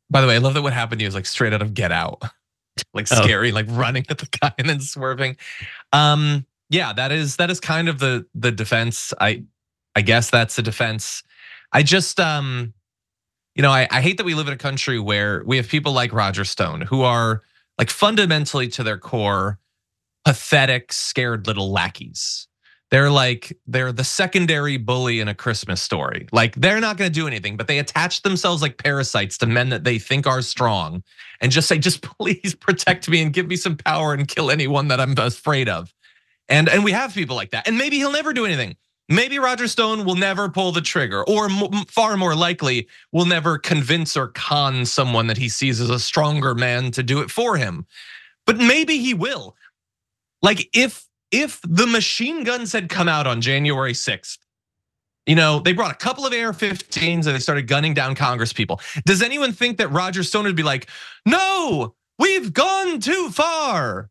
By 0.08 0.22
the 0.22 0.26
way, 0.26 0.36
I 0.36 0.38
love 0.38 0.54
that 0.54 0.62
what 0.62 0.72
happened 0.72 1.00
to 1.00 1.02
you 1.02 1.08
is 1.08 1.14
like 1.14 1.26
straight 1.26 1.52
out 1.52 1.60
of 1.60 1.74
Get 1.74 1.92
Out, 1.92 2.22
like 2.94 3.06
oh. 3.12 3.22
scary, 3.22 3.50
oh. 3.50 3.54
like 3.54 3.66
running 3.68 4.06
at 4.08 4.16
the 4.16 4.28
guy 4.40 4.52
and 4.56 4.66
then 4.66 4.80
swerving. 4.80 5.36
Um, 5.92 6.46
yeah, 6.70 6.94
that 6.94 7.12
is 7.12 7.36
that 7.36 7.50
is 7.50 7.60
kind 7.60 7.88
of 7.88 7.98
the 7.98 8.24
the 8.34 8.50
defense. 8.50 9.12
I 9.20 9.44
I 9.94 10.00
guess 10.00 10.30
that's 10.30 10.56
the 10.56 10.62
defense. 10.62 11.22
I 11.72 11.82
just, 11.82 12.18
um, 12.18 12.72
you 13.54 13.62
know, 13.62 13.70
I, 13.70 13.86
I 13.90 14.00
hate 14.00 14.16
that 14.16 14.24
we 14.24 14.34
live 14.34 14.46
in 14.46 14.54
a 14.54 14.58
country 14.58 14.98
where 14.98 15.42
we 15.44 15.56
have 15.58 15.68
people 15.68 15.92
like 15.92 16.12
Roger 16.12 16.44
Stone 16.44 16.82
who 16.82 17.02
are 17.02 17.42
like 17.76 17.90
fundamentally 17.90 18.68
to 18.68 18.82
their 18.82 18.98
core 18.98 19.58
pathetic, 20.24 20.92
scared 20.92 21.46
little 21.46 21.70
lackeys. 21.70 22.47
They're 22.90 23.10
like, 23.10 23.56
they're 23.66 23.92
the 23.92 24.04
secondary 24.04 24.78
bully 24.78 25.20
in 25.20 25.28
a 25.28 25.34
Christmas 25.34 25.82
story. 25.82 26.26
Like, 26.32 26.54
they're 26.54 26.80
not 26.80 26.96
gonna 26.96 27.10
do 27.10 27.26
anything, 27.26 27.56
but 27.56 27.66
they 27.66 27.78
attach 27.78 28.22
themselves 28.22 28.62
like 28.62 28.78
parasites 28.78 29.36
to 29.38 29.46
men 29.46 29.68
that 29.70 29.84
they 29.84 29.98
think 29.98 30.26
are 30.26 30.40
strong 30.42 31.02
and 31.40 31.52
just 31.52 31.68
say, 31.68 31.78
just 31.78 32.02
please 32.18 32.54
protect 32.54 33.08
me 33.08 33.22
and 33.22 33.32
give 33.32 33.46
me 33.46 33.56
some 33.56 33.76
power 33.76 34.14
and 34.14 34.26
kill 34.26 34.50
anyone 34.50 34.88
that 34.88 35.00
I'm 35.00 35.14
afraid 35.18 35.68
of. 35.68 35.92
And, 36.48 36.68
and 36.68 36.82
we 36.82 36.92
have 36.92 37.12
people 37.14 37.36
like 37.36 37.50
that. 37.50 37.68
And 37.68 37.76
maybe 37.76 37.96
he'll 37.96 38.12
never 38.12 38.32
do 38.32 38.46
anything. 38.46 38.76
Maybe 39.10 39.38
Roger 39.38 39.68
Stone 39.68 40.04
will 40.04 40.16
never 40.16 40.50
pull 40.50 40.70
the 40.70 40.82
trigger, 40.82 41.24
or 41.24 41.48
far 41.88 42.16
more 42.18 42.34
likely, 42.34 42.88
will 43.10 43.24
never 43.24 43.56
convince 43.56 44.16
or 44.16 44.28
con 44.28 44.84
someone 44.84 45.28
that 45.28 45.38
he 45.38 45.48
sees 45.48 45.80
as 45.80 45.88
a 45.88 45.98
stronger 45.98 46.54
man 46.54 46.90
to 46.92 47.02
do 47.02 47.20
it 47.20 47.30
for 47.30 47.56
him. 47.56 47.86
But 48.44 48.58
maybe 48.58 48.98
he 48.98 49.14
will. 49.14 49.56
Like 50.42 50.68
if 50.74 51.07
if 51.30 51.60
the 51.62 51.86
machine 51.86 52.44
guns 52.44 52.72
had 52.72 52.88
come 52.88 53.08
out 53.08 53.26
on 53.26 53.40
January 53.40 53.92
6th, 53.92 54.38
you 55.26 55.34
know, 55.34 55.60
they 55.60 55.72
brought 55.72 55.90
a 55.92 55.96
couple 55.96 56.26
of 56.26 56.32
AR-15s 56.32 57.26
and 57.26 57.34
they 57.34 57.38
started 57.38 57.66
gunning 57.66 57.92
down 57.92 58.14
Congress 58.14 58.52
people. 58.52 58.80
Does 59.04 59.20
anyone 59.20 59.52
think 59.52 59.76
that 59.76 59.88
Roger 59.88 60.22
Stone 60.22 60.44
would 60.44 60.56
be 60.56 60.62
like, 60.62 60.88
"No, 61.26 61.94
we've 62.18 62.52
gone 62.52 62.98
too 62.98 63.30
far"? 63.30 64.08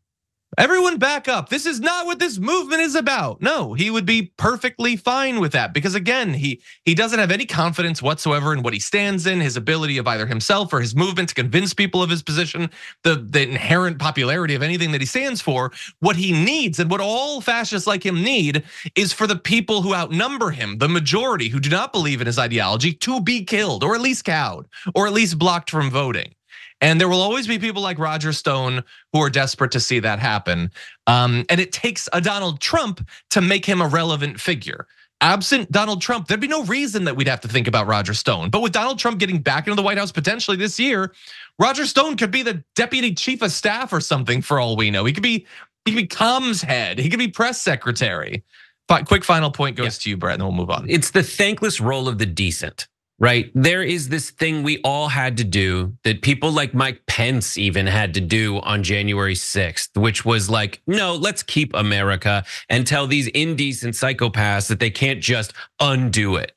Everyone 0.56 0.96
back 0.96 1.28
up. 1.28 1.50
This 1.50 1.66
is 1.66 1.78
not 1.78 2.06
what 2.06 2.18
this 2.18 2.38
movement 2.38 2.80
is 2.80 2.94
about. 2.94 3.42
No, 3.42 3.74
he 3.74 3.90
would 3.90 4.06
be 4.06 4.32
perfectly 4.38 4.96
fine 4.96 5.40
with 5.40 5.52
that 5.52 5.74
because 5.74 5.94
again, 5.94 6.32
he 6.32 6.62
he 6.84 6.94
doesn't 6.94 7.18
have 7.18 7.30
any 7.30 7.44
confidence 7.44 8.00
whatsoever 8.00 8.54
in 8.54 8.62
what 8.62 8.72
he 8.72 8.80
stands 8.80 9.26
in, 9.26 9.40
his 9.40 9.56
ability 9.58 9.98
of 9.98 10.06
either 10.06 10.26
himself 10.26 10.72
or 10.72 10.80
his 10.80 10.96
movement 10.96 11.28
to 11.28 11.34
convince 11.34 11.74
people 11.74 12.02
of 12.02 12.08
his 12.08 12.22
position, 12.22 12.70
the 13.04 13.16
the 13.28 13.42
inherent 13.42 13.98
popularity 13.98 14.54
of 14.54 14.62
anything 14.62 14.90
that 14.92 15.02
he 15.02 15.06
stands 15.06 15.42
for. 15.42 15.70
What 16.00 16.16
he 16.16 16.32
needs 16.32 16.80
and 16.80 16.90
what 16.90 17.00
all 17.00 17.42
fascists 17.42 17.86
like 17.86 18.04
him 18.04 18.22
need 18.22 18.64
is 18.94 19.12
for 19.12 19.26
the 19.26 19.36
people 19.36 19.82
who 19.82 19.94
outnumber 19.94 20.50
him, 20.50 20.78
the 20.78 20.88
majority 20.88 21.48
who 21.48 21.60
do 21.60 21.68
not 21.68 21.92
believe 21.92 22.22
in 22.22 22.26
his 22.26 22.38
ideology 22.38 22.94
to 22.94 23.20
be 23.20 23.44
killed 23.44 23.84
or 23.84 23.94
at 23.94 24.00
least 24.00 24.24
cowed 24.24 24.66
or 24.94 25.06
at 25.06 25.12
least 25.12 25.38
blocked 25.38 25.70
from 25.70 25.90
voting. 25.90 26.34
And 26.80 27.00
there 27.00 27.08
will 27.08 27.20
always 27.20 27.46
be 27.46 27.58
people 27.58 27.82
like 27.82 27.98
Roger 27.98 28.32
Stone 28.32 28.84
who 29.12 29.20
are 29.20 29.30
desperate 29.30 29.72
to 29.72 29.80
see 29.80 29.98
that 30.00 30.18
happen. 30.18 30.70
Um, 31.06 31.44
and 31.48 31.60
it 31.60 31.72
takes 31.72 32.08
a 32.12 32.20
Donald 32.20 32.60
Trump 32.60 33.06
to 33.30 33.40
make 33.40 33.64
him 33.64 33.80
a 33.80 33.88
relevant 33.88 34.40
figure. 34.40 34.86
Absent 35.20 35.72
Donald 35.72 36.00
Trump, 36.00 36.28
there'd 36.28 36.40
be 36.40 36.46
no 36.46 36.62
reason 36.64 37.02
that 37.04 37.16
we'd 37.16 37.26
have 37.26 37.40
to 37.40 37.48
think 37.48 37.66
about 37.66 37.88
Roger 37.88 38.14
Stone. 38.14 38.50
But 38.50 38.62
with 38.62 38.72
Donald 38.72 39.00
Trump 39.00 39.18
getting 39.18 39.42
back 39.42 39.66
into 39.66 39.74
the 39.74 39.82
White 39.82 39.98
House 39.98 40.12
potentially 40.12 40.56
this 40.56 40.78
year, 40.78 41.12
Roger 41.58 41.86
Stone 41.86 42.16
could 42.16 42.30
be 42.30 42.42
the 42.42 42.62
deputy 42.76 43.14
chief 43.14 43.42
of 43.42 43.50
staff 43.50 43.92
or 43.92 44.00
something 44.00 44.42
for 44.42 44.60
all 44.60 44.76
we 44.76 44.92
know. 44.92 45.04
He 45.04 45.12
could 45.12 45.24
be 45.24 45.44
he 45.84 45.92
could 45.92 45.96
be 45.96 46.06
comms 46.06 46.62
head. 46.62 46.98
He 46.98 47.08
could 47.08 47.18
be 47.18 47.28
press 47.28 47.60
secretary. 47.60 48.44
But 48.86 49.06
quick 49.06 49.24
final 49.24 49.50
point 49.50 49.76
goes 49.76 49.98
yeah. 49.98 50.02
to 50.02 50.10
you, 50.10 50.16
Brett, 50.16 50.34
and 50.34 50.40
then 50.40 50.48
we'll 50.48 50.56
move 50.56 50.70
on. 50.70 50.88
It's 50.88 51.10
the 51.10 51.22
thankless 51.22 51.80
role 51.80 52.08
of 52.08 52.18
the 52.18 52.26
decent 52.26 52.86
right? 53.18 53.50
There 53.54 53.82
is 53.82 54.08
this 54.08 54.30
thing 54.30 54.62
we 54.62 54.78
all 54.82 55.08
had 55.08 55.36
to 55.38 55.44
do 55.44 55.96
that 56.04 56.22
people 56.22 56.52
like 56.52 56.72
Mike 56.72 57.04
Pence 57.06 57.58
even 57.58 57.86
had 57.86 58.14
to 58.14 58.20
do 58.20 58.58
on 58.60 58.82
January 58.82 59.34
6th, 59.34 59.96
which 59.96 60.24
was 60.24 60.48
like, 60.48 60.80
no, 60.86 61.14
let's 61.14 61.42
keep 61.42 61.74
America 61.74 62.44
and 62.68 62.86
tell 62.86 63.06
these 63.06 63.26
indecent 63.28 63.94
psychopaths 63.94 64.68
that 64.68 64.78
they 64.78 64.90
can't 64.90 65.20
just 65.20 65.52
undo 65.80 66.36
it. 66.36 66.52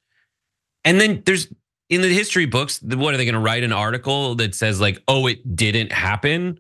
And 0.84 1.00
then 1.00 1.24
there's 1.26 1.48
in 1.90 2.02
the 2.02 2.14
history 2.14 2.46
books, 2.46 2.82
what 2.82 3.14
are 3.14 3.18
they 3.18 3.26
going 3.26 3.34
to 3.34 3.40
write 3.40 3.64
an 3.64 3.74
article 3.74 4.36
that 4.36 4.56
says 4.56 4.80
like, 4.80 5.02
oh, 5.08 5.28
it 5.28 5.56
didn't 5.56 5.92
happen? 5.92 6.60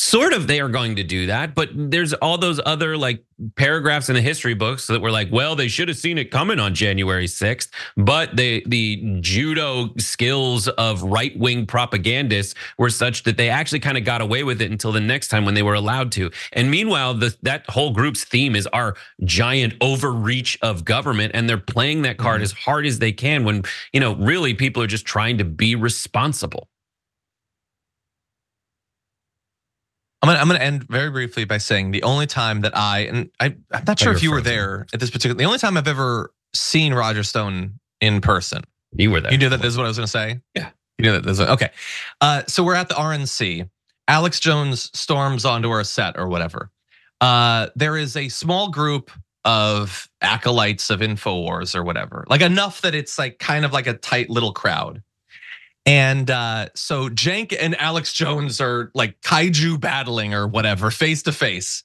Sort 0.00 0.32
of 0.32 0.46
they 0.46 0.60
are 0.60 0.68
going 0.70 0.96
to 0.96 1.04
do 1.04 1.26
that 1.26 1.54
but 1.54 1.68
there's 1.74 2.14
all 2.14 2.38
those 2.38 2.58
other 2.64 2.96
like 2.96 3.22
paragraphs 3.54 4.08
in 4.08 4.14
the 4.14 4.22
history 4.22 4.54
books 4.54 4.86
that 4.86 4.98
were 4.98 5.10
like 5.10 5.28
well 5.30 5.54
they 5.54 5.68
should 5.68 5.88
have 5.88 5.96
seen 5.96 6.16
it 6.16 6.30
coming 6.30 6.58
on 6.58 6.74
January 6.74 7.26
6th 7.26 7.68
but 7.98 8.34
the 8.34 8.64
the 8.66 9.18
judo 9.20 9.90
skills 9.98 10.68
of 10.68 11.02
right-wing 11.02 11.66
propagandists 11.66 12.54
were 12.78 12.88
such 12.88 13.24
that 13.24 13.36
they 13.36 13.50
actually 13.50 13.78
kind 13.78 13.98
of 13.98 14.04
got 14.04 14.22
away 14.22 14.42
with 14.42 14.62
it 14.62 14.70
until 14.70 14.90
the 14.90 15.00
next 15.00 15.28
time 15.28 15.44
when 15.44 15.52
they 15.52 15.62
were 15.62 15.74
allowed 15.74 16.10
to 16.10 16.30
and 16.54 16.70
meanwhile 16.70 17.12
the, 17.12 17.36
that 17.42 17.68
whole 17.68 17.92
group's 17.92 18.24
theme 18.24 18.56
is 18.56 18.66
our 18.68 18.96
giant 19.24 19.74
overreach 19.82 20.58
of 20.62 20.82
government 20.82 21.30
and 21.34 21.46
they're 21.46 21.58
playing 21.58 22.00
that 22.00 22.16
card 22.16 22.36
mm-hmm. 22.36 22.44
as 22.44 22.52
hard 22.52 22.86
as 22.86 23.00
they 23.00 23.12
can 23.12 23.44
when 23.44 23.62
you 23.92 24.00
know 24.00 24.14
really 24.14 24.54
people 24.54 24.82
are 24.82 24.86
just 24.86 25.04
trying 25.04 25.36
to 25.36 25.44
be 25.44 25.74
responsible 25.74 26.70
I'm 30.22 30.28
gonna, 30.28 30.38
I'm 30.38 30.48
gonna 30.48 30.60
end 30.60 30.86
very 30.88 31.10
briefly 31.10 31.44
by 31.44 31.58
saying 31.58 31.92
the 31.92 32.02
only 32.02 32.26
time 32.26 32.60
that 32.60 32.76
I 32.76 33.00
and 33.00 33.30
I 33.40 33.56
I'm 33.72 33.84
not 33.86 33.98
sure 33.98 34.12
if 34.12 34.22
you 34.22 34.30
were 34.30 34.42
there 34.42 34.86
at 34.92 35.00
this 35.00 35.10
particular 35.10 35.36
the 35.36 35.44
only 35.44 35.58
time 35.58 35.76
I've 35.76 35.88
ever 35.88 36.32
seen 36.54 36.92
Roger 36.92 37.22
Stone 37.22 37.78
in 38.00 38.20
person. 38.20 38.62
You 38.92 39.10
were 39.10 39.20
there. 39.20 39.32
You 39.32 39.38
knew 39.38 39.48
that 39.48 39.62
this 39.62 39.72
is 39.72 39.76
what 39.76 39.84
I 39.84 39.88
was 39.88 39.96
gonna 39.96 40.06
say. 40.06 40.40
Yeah. 40.54 40.70
You 40.98 41.04
knew 41.04 41.12
that 41.12 41.22
this 41.24 41.38
was 41.38 41.48
okay. 41.48 41.70
Uh, 42.20 42.42
so 42.46 42.62
we're 42.62 42.74
at 42.74 42.88
the 42.88 42.94
RNC. 42.94 43.68
Alex 44.08 44.40
Jones 44.40 44.90
storms 44.92 45.44
onto 45.44 45.70
our 45.70 45.84
set 45.84 46.18
or 46.18 46.28
whatever. 46.28 46.70
Uh, 47.20 47.68
there 47.76 47.96
is 47.96 48.16
a 48.16 48.28
small 48.28 48.68
group 48.70 49.10
of 49.44 50.08
acolytes 50.20 50.90
of 50.90 51.00
Infowars 51.00 51.74
or 51.74 51.82
whatever, 51.84 52.26
like 52.28 52.42
enough 52.42 52.82
that 52.82 52.94
it's 52.94 53.18
like 53.18 53.38
kind 53.38 53.64
of 53.64 53.72
like 53.72 53.86
a 53.86 53.94
tight 53.94 54.28
little 54.28 54.52
crowd. 54.52 55.02
And 55.86 56.30
uh, 56.30 56.68
so 56.74 57.08
Cenk 57.08 57.56
and 57.58 57.74
Alex 57.80 58.12
Jones 58.12 58.60
are 58.60 58.90
like 58.94 59.20
kaiju 59.22 59.80
battling 59.80 60.34
or 60.34 60.46
whatever, 60.46 60.90
face 60.90 61.22
to 61.24 61.32
face. 61.32 61.84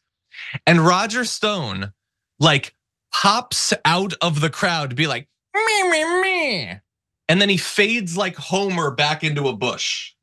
And 0.68 0.86
Roger 0.86 1.26
Stone 1.26 1.94
like 2.40 2.76
pops 3.14 3.74
out 3.86 4.14
of 4.22 4.42
the 4.42 4.50
crowd 4.50 4.90
to 4.90 4.96
be 4.96 5.08
like, 5.08 5.28
me, 5.56 5.90
me, 5.90 6.22
me. 6.22 6.80
And 7.28 7.42
then 7.42 7.50
he 7.50 7.58
fades 7.58 8.18
like 8.18 8.36
Homer 8.36 8.92
back 8.92 9.24
into 9.24 9.48
a 9.48 9.56
bush. 9.56 10.14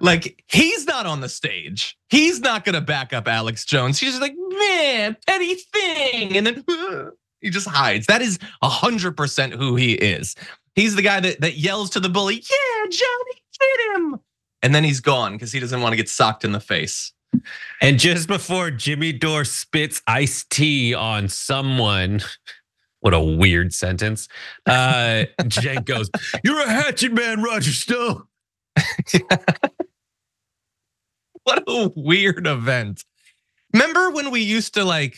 Like 0.00 0.42
he's 0.48 0.86
not 0.86 1.06
on 1.06 1.20
the 1.20 1.28
stage. 1.28 1.96
He's 2.08 2.40
not 2.40 2.64
gonna 2.64 2.80
back 2.80 3.12
up 3.12 3.28
Alex 3.28 3.64
Jones. 3.64 3.98
He's 3.98 4.18
like, 4.18 4.34
man, 4.36 5.16
petty 5.26 5.54
thing. 5.54 6.36
And 6.36 6.46
then 6.46 6.64
he 7.40 7.50
just 7.50 7.68
hides. 7.68 8.06
That 8.06 8.22
is 8.22 8.38
100% 8.62 9.52
who 9.52 9.76
he 9.76 9.92
is. 9.92 10.34
He's 10.74 10.96
the 10.96 11.02
guy 11.02 11.20
that, 11.20 11.40
that 11.40 11.56
yells 11.56 11.90
to 11.90 12.00
the 12.00 12.08
bully, 12.08 12.36
yeah, 12.36 12.86
Johnny, 12.90 13.42
get 13.60 13.96
him. 13.96 14.20
And 14.62 14.74
then 14.74 14.82
he's 14.82 15.00
gone 15.00 15.32
because 15.32 15.52
he 15.52 15.60
doesn't 15.60 15.80
want 15.80 15.92
to 15.92 15.96
get 15.96 16.08
socked 16.08 16.44
in 16.44 16.52
the 16.52 16.60
face. 16.60 17.12
And 17.80 17.98
just 17.98 18.28
before 18.28 18.70
Jimmy 18.70 19.12
Dore 19.12 19.44
spits 19.44 20.00
iced 20.06 20.50
tea 20.50 20.94
on 20.94 21.28
someone, 21.28 22.22
what 23.00 23.14
a 23.14 23.20
weird 23.20 23.74
sentence. 23.74 24.28
Uh, 24.66 25.24
Cenk 25.42 25.84
goes, 25.84 26.10
You're 26.42 26.60
a 26.60 26.70
hatchet 26.70 27.12
man, 27.12 27.42
Roger 27.42 27.72
Stone. 27.72 28.22
what 31.44 31.62
a 31.68 31.90
weird 31.94 32.46
event. 32.46 33.04
Remember 33.72 34.10
when 34.10 34.30
we 34.30 34.40
used 34.40 34.74
to 34.74 34.84
like 34.84 35.16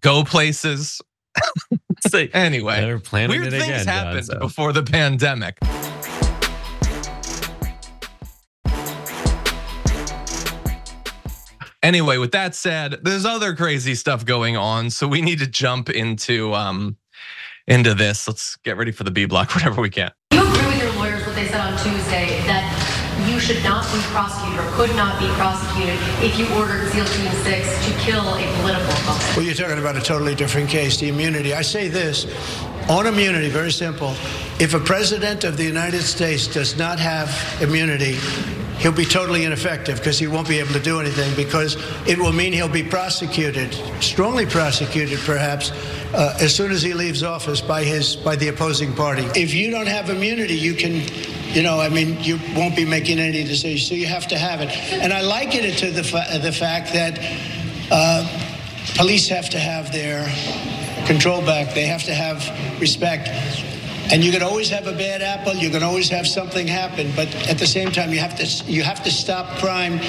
go 0.00 0.24
places 0.24 1.00
so 2.06 2.26
anyway, 2.32 2.80
they're 2.80 2.98
planning 2.98 3.40
weird 3.40 3.52
it 3.52 3.58
things 3.58 3.82
again, 3.82 3.86
happened 3.86 4.26
so. 4.26 4.38
before 4.38 4.72
the 4.72 4.82
pandemic. 4.82 5.58
Anyway, 11.82 12.18
with 12.18 12.32
that 12.32 12.54
said, 12.54 12.96
there's 13.02 13.24
other 13.24 13.54
crazy 13.54 13.94
stuff 13.94 14.24
going 14.24 14.56
on, 14.56 14.90
so 14.90 15.06
we 15.06 15.22
need 15.22 15.38
to 15.38 15.46
jump 15.46 15.88
into 15.88 16.52
um 16.52 16.96
into 17.68 17.94
this. 17.94 18.26
Let's 18.26 18.56
get 18.56 18.76
ready 18.76 18.92
for 18.92 19.04
the 19.04 19.10
B 19.10 19.24
block, 19.26 19.50
whatever 19.54 19.80
we 19.80 19.90
can. 19.90 20.10
You 20.32 20.42
agree 20.42 20.66
with 20.66 20.82
your 20.82 20.92
lawyers 20.94 21.24
what 21.24 21.36
they 21.36 21.46
said 21.46 21.60
on 21.60 21.78
Tuesday 21.78 22.26
that 22.26 22.40
you 22.40 22.45
should 23.46 23.62
not 23.62 23.84
be 23.92 24.00
prosecuted 24.10 24.58
or 24.58 24.68
could 24.72 24.96
not 24.96 25.20
be 25.20 25.28
prosecuted 25.34 25.94
if 26.20 26.36
you 26.36 26.52
ordered 26.56 26.90
SEAL 26.90 27.04
Team 27.04 27.30
6 27.30 27.86
to 27.86 27.92
kill 28.00 28.34
a 28.34 28.42
political 28.58 28.90
opponent. 28.90 29.36
Well, 29.36 29.46
you're 29.46 29.54
talking 29.54 29.78
about 29.78 29.96
a 29.96 30.00
totally 30.00 30.34
different 30.34 30.68
case, 30.68 30.96
the 30.96 31.08
immunity. 31.10 31.54
I 31.54 31.62
say 31.62 31.86
this 31.86 32.26
on 32.88 33.06
immunity, 33.06 33.48
very 33.48 33.70
simple. 33.70 34.16
If 34.58 34.74
a 34.74 34.80
president 34.80 35.44
of 35.44 35.56
the 35.56 35.62
United 35.62 36.02
States 36.02 36.48
does 36.48 36.76
not 36.76 36.98
have 36.98 37.30
immunity, 37.62 38.18
he'll 38.80 38.90
be 38.90 39.04
totally 39.04 39.44
ineffective 39.44 39.98
because 39.98 40.18
he 40.18 40.26
won't 40.26 40.48
be 40.48 40.58
able 40.58 40.72
to 40.72 40.82
do 40.82 40.98
anything 40.98 41.32
because 41.36 41.76
it 42.08 42.18
will 42.18 42.32
mean 42.32 42.52
he'll 42.52 42.68
be 42.68 42.82
prosecuted, 42.82 43.72
strongly 44.02 44.46
prosecuted 44.46 45.20
perhaps, 45.20 45.70
uh, 46.14 46.36
as 46.40 46.52
soon 46.52 46.72
as 46.72 46.82
he 46.82 46.94
leaves 46.94 47.22
office 47.22 47.60
by 47.60 47.84
his 47.84 48.16
by 48.16 48.34
the 48.34 48.48
opposing 48.48 48.92
party. 48.92 49.22
If 49.36 49.54
you 49.54 49.70
don't 49.70 49.86
have 49.86 50.10
immunity, 50.10 50.56
you 50.56 50.74
can 50.74 51.02
you 51.54 51.62
know, 51.62 51.80
I 51.80 51.88
mean, 51.88 52.20
you 52.20 52.38
won't 52.54 52.76
be 52.76 52.84
making 52.84 53.18
any 53.18 53.44
decisions, 53.44 53.88
so 53.88 53.94
you 53.94 54.06
have 54.06 54.26
to 54.28 54.38
have 54.38 54.60
it. 54.60 54.70
And 54.92 55.12
I 55.12 55.22
liken 55.22 55.64
it 55.64 55.78
to 55.78 55.90
the, 55.90 56.04
fa- 56.04 56.38
the 56.42 56.52
fact 56.52 56.92
that 56.92 57.18
uh, 57.90 58.26
police 58.96 59.28
have 59.28 59.48
to 59.50 59.58
have 59.58 59.92
their 59.92 60.24
control 61.06 61.40
back. 61.40 61.74
They 61.74 61.86
have 61.86 62.02
to 62.04 62.14
have 62.14 62.38
respect. 62.80 63.28
And 64.12 64.22
you 64.24 64.30
can 64.30 64.42
always 64.42 64.68
have 64.70 64.86
a 64.86 64.92
bad 64.92 65.22
apple. 65.22 65.54
You 65.54 65.70
can 65.70 65.82
always 65.82 66.08
have 66.10 66.26
something 66.26 66.66
happen. 66.66 67.12
But 67.16 67.34
at 67.48 67.58
the 67.58 67.66
same 67.66 67.90
time, 67.90 68.12
you 68.12 68.18
have 68.18 68.36
to 68.36 68.46
you 68.70 68.82
have 68.82 69.02
to 69.04 69.10
stop 69.10 69.58
crime. 69.58 70.00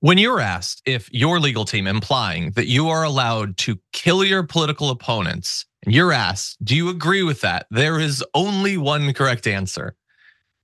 When 0.00 0.18
you're 0.18 0.40
asked 0.40 0.82
if 0.84 1.08
your 1.12 1.40
legal 1.40 1.64
team 1.64 1.86
implying 1.86 2.50
that 2.52 2.66
you 2.66 2.88
are 2.88 3.04
allowed 3.04 3.56
to 3.58 3.78
kill 3.92 4.22
your 4.22 4.42
political 4.42 4.90
opponents, 4.90 5.64
and 5.84 5.94
you're 5.94 6.12
asked, 6.12 6.62
do 6.64 6.76
you 6.76 6.88
agree 6.88 7.22
with 7.22 7.40
that? 7.42 7.66
There 7.70 7.98
is 7.98 8.24
only 8.34 8.76
one 8.76 9.12
correct 9.12 9.46
answer. 9.46 9.94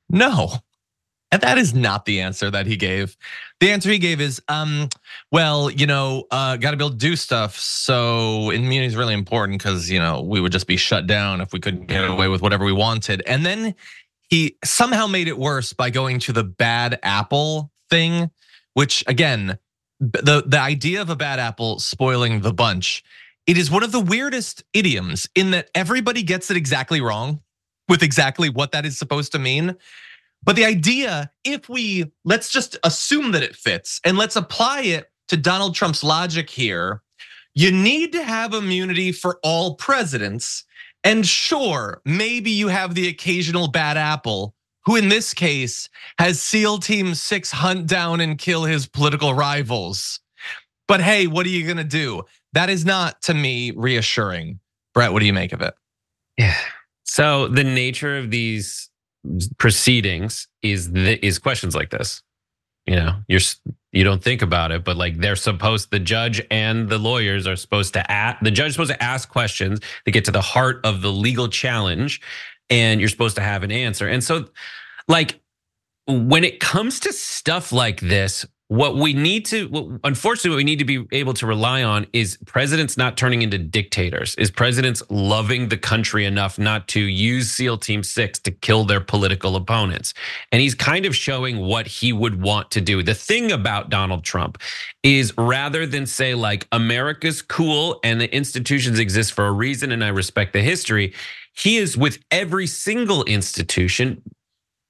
No. 0.09 0.50
And 1.33 1.41
that 1.43 1.59
is 1.59 1.73
not 1.73 2.07
the 2.07 2.21
answer 2.21 2.50
that 2.50 2.67
he 2.67 2.77
gave. 2.77 3.17
The 3.61 3.71
answer 3.71 3.91
he 3.91 3.99
gave 3.99 4.21
is, 4.21 4.43
um, 4.49 4.89
well, 5.31 5.71
you 5.71 5.87
know, 5.87 6.27
uh, 6.33 6.57
got 6.57 6.73
to 6.73 6.77
be 6.77 6.85
able 6.85 6.91
to 6.91 6.97
do 6.97 7.15
stuff. 7.15 7.57
So 7.57 8.50
immunity 8.50 8.87
is 8.87 8.97
really 8.97 9.15
important 9.15 9.61
because 9.61 9.89
you 9.89 10.00
know 10.00 10.23
we 10.23 10.41
would 10.41 10.50
just 10.50 10.67
be 10.67 10.77
shut 10.77 11.07
down 11.07 11.41
if 11.41 11.53
we 11.53 11.61
couldn't 11.61 11.87
get 11.87 12.09
away 12.11 12.27
with 12.27 12.43
whatever 12.43 12.65
we 12.65 12.73
wanted. 12.73 13.23
And 13.27 13.47
then 13.47 13.77
he 14.29 14.57
somehow 14.65 15.07
made 15.07 15.29
it 15.29 15.39
worse 15.39 15.73
by 15.73 15.91
going 15.91 16.19
to 16.21 16.33
the 16.33 16.43
bad 16.43 16.99
apple 17.05 17.71
thing 17.91 18.33
which 18.75 19.05
again, 19.07 19.59
the, 19.99 20.43
the 20.47 20.59
idea 20.59 21.03
of 21.03 21.11
a 21.11 21.17
bad 21.17 21.39
apple 21.39 21.79
spoiling 21.79 22.41
the 22.41 22.53
bunch, 22.53 23.05
it 23.47 23.56
is 23.56 23.70
one 23.70 23.82
of 23.82 23.92
the 23.92 24.00
weirdest 24.00 24.64
idioms 24.73 25.28
in 25.35 25.50
that 25.52 25.70
everybody 25.75 26.23
gets 26.23 26.50
it 26.50 26.56
exactly 26.56 27.00
wrong 27.00 27.40
with 27.88 28.02
exactly 28.02 28.49
what 28.49 28.73
that 28.73 28.87
is 28.87 28.97
supposed 28.99 29.32
to 29.32 29.38
mean. 29.38 29.76
But 30.42 30.56
the 30.56 30.64
idea, 30.64 31.30
if 31.44 31.68
we 31.68 32.12
let's 32.25 32.50
just 32.50 32.78
assume 32.85 33.32
that 33.32 33.42
it 33.42 33.56
fits 33.56 34.00
and 34.04 34.16
let's 34.16 34.37
apply 34.37 34.82
it 34.82 35.11
to 35.28 35.37
Donald 35.37 35.75
Trump's 35.75 36.02
logic 36.02 36.49
here, 36.49 37.02
you 37.54 37.70
need 37.73 38.12
to 38.12 38.23
have 38.23 38.54
immunity 38.54 39.12
for 39.12 39.38
all 39.42 39.75
presidents. 39.75 40.64
And 41.04 41.26
sure, 41.26 42.00
maybe 42.04 42.50
you 42.50 42.68
have 42.68 42.94
the 42.94 43.09
occasional 43.09 43.68
bad 43.68 43.97
apple, 43.97 44.54
who 44.85 44.97
in 44.97 45.09
this 45.09 45.35
case 45.35 45.88
has 46.18 46.40
SEAL 46.40 46.78
Team 46.78 47.14
6 47.14 47.50
hunt 47.50 47.87
down 47.87 48.20
and 48.20 48.38
kill 48.38 48.64
his 48.64 48.87
political 48.87 49.35
rivals. 49.35 50.20
But 50.90 51.00
hey, 51.00 51.28
what 51.28 51.47
are 51.47 51.50
you 51.50 51.64
gonna 51.68 51.85
do? 51.85 52.25
That 52.52 52.68
is 52.68 52.85
not 52.85 53.23
to 53.23 53.32
me 53.32 53.70
reassuring. 53.70 54.59
Brett, 54.92 55.12
what 55.12 55.20
do 55.20 55.26
you 55.26 55.32
make 55.32 55.52
of 55.52 55.62
it? 55.62 55.73
Yeah. 56.37 56.56
So 57.04 57.47
the 57.47 57.62
nature 57.62 58.18
of 58.18 58.32
these 58.32 58.90
proceedings 59.59 60.49
is 60.62 60.90
the, 60.90 61.25
is 61.25 61.38
questions 61.38 61.76
like 61.76 61.90
this. 61.90 62.25
You 62.87 62.97
know, 62.97 63.14
you're 63.28 63.40
you 63.92 64.02
don't 64.02 64.20
think 64.20 64.42
about 64.42 64.73
it, 64.73 64.82
but 64.82 64.97
like 64.97 65.18
they're 65.18 65.37
supposed 65.37 65.92
the 65.92 66.00
judge 66.00 66.42
and 66.50 66.88
the 66.88 66.99
lawyers 66.99 67.47
are 67.47 67.54
supposed 67.54 67.92
to 67.92 68.11
ask 68.11 68.38
the 68.42 68.50
judge 68.50 68.73
supposed 68.73 68.90
to 68.90 69.00
ask 69.00 69.28
questions 69.28 69.78
to 70.06 70.11
get 70.11 70.25
to 70.25 70.32
the 70.32 70.40
heart 70.40 70.80
of 70.82 71.02
the 71.02 71.12
legal 71.12 71.47
challenge 71.47 72.20
and 72.68 72.99
you're 72.99 73.09
supposed 73.09 73.37
to 73.37 73.42
have 73.42 73.62
an 73.62 73.70
answer. 73.70 74.09
And 74.09 74.25
so, 74.25 74.47
like, 75.06 75.38
when 76.09 76.42
it 76.42 76.59
comes 76.59 76.99
to 77.00 77.12
stuff 77.12 77.70
like 77.70 78.00
this, 78.00 78.44
what 78.71 78.95
we 78.95 79.12
need 79.12 79.45
to, 79.47 79.99
unfortunately, 80.05 80.50
what 80.50 80.57
we 80.59 80.62
need 80.62 80.79
to 80.79 80.85
be 80.85 81.05
able 81.11 81.35
to 81.35 81.45
rely 81.45 81.83
on 81.83 82.07
is 82.12 82.39
presidents 82.47 82.97
not 82.97 83.17
turning 83.17 83.43
into 83.43 83.59
dictators, 83.59 84.37
is 84.37 84.49
presidents 84.49 85.03
loving 85.11 85.69
the 85.69 85.77
country 85.77 86.25
enough 86.25 86.57
not 86.57 86.87
to 86.87 87.00
use 87.00 87.50
SEAL 87.50 87.79
Team 87.79 88.05
Six 88.05 88.39
to 88.39 88.53
kill 88.53 88.85
their 88.85 89.00
political 89.00 89.57
opponents. 89.57 90.15
And 90.53 90.62
he's 90.62 90.77
kind 90.77 91.05
of 91.05 91.17
showing 91.17 91.59
what 91.59 91.89
he 91.89 92.12
would 92.12 92.41
want 92.41 92.71
to 92.71 92.81
do. 92.81 93.03
The 93.03 93.12
thing 93.12 93.50
about 93.50 93.91
Donald 93.91 94.23
Trump 94.23 94.57
is 95.03 95.37
rather 95.37 95.85
than 95.85 96.07
say, 96.07 96.37
like, 96.37 96.69
America's 96.71 97.43
cool 97.43 97.99
and 98.05 98.21
the 98.21 98.33
institutions 98.33 99.00
exist 99.00 99.33
for 99.33 99.49
a 99.49 99.53
reason 99.53 99.91
and 99.91 100.05
I 100.05 100.11
respect 100.11 100.53
the 100.53 100.62
history, 100.62 101.12
he 101.55 101.79
is 101.79 101.97
with 101.97 102.21
every 102.31 102.69
single 102.69 103.25
institution. 103.25 104.23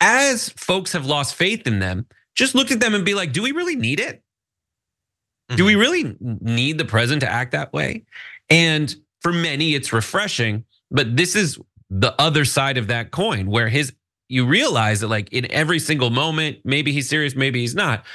As 0.03 0.51
folks 0.51 0.93
have 0.93 1.07
lost 1.07 1.35
faith 1.35 1.67
in 1.67 1.79
them, 1.79 2.07
just 2.41 2.55
look 2.55 2.71
at 2.71 2.81
them 2.81 2.95
and 2.95 3.05
be 3.05 3.13
like, 3.15 3.33
do 3.33 3.43
we 3.43 3.53
really 3.53 3.77
need 3.77 4.01
it? 4.01 4.17
Mm-hmm. 4.17 5.57
Do 5.57 5.65
we 5.67 5.73
mm-hmm. 5.73 5.81
really 5.81 6.17
need 6.41 6.79
the 6.79 6.87
president 6.87 7.21
to 7.21 7.31
act 7.31 7.53
that 7.53 7.71
way? 7.75 8.05
And 8.49 8.93
for 9.21 9.31
many, 9.31 9.75
it's 9.75 9.93
refreshing, 9.93 10.65
but 10.91 11.19
this 11.19 11.37
is 11.37 11.59
the 11.91 12.19
other 12.19 12.47
side 12.47 12.79
of 12.79 12.87
that 12.87 13.11
coin 13.11 13.47
where 13.51 13.69
his 13.69 13.93
you 14.29 14.47
realize 14.47 15.01
that 15.01 15.09
like 15.09 15.31
in 15.33 15.51
every 15.53 15.79
single 15.79 16.09
moment, 16.09 16.59
maybe 16.65 16.93
he's 16.93 17.09
serious, 17.09 17.37
maybe 17.37 17.61
he's 17.61 17.75
not, 17.75 18.07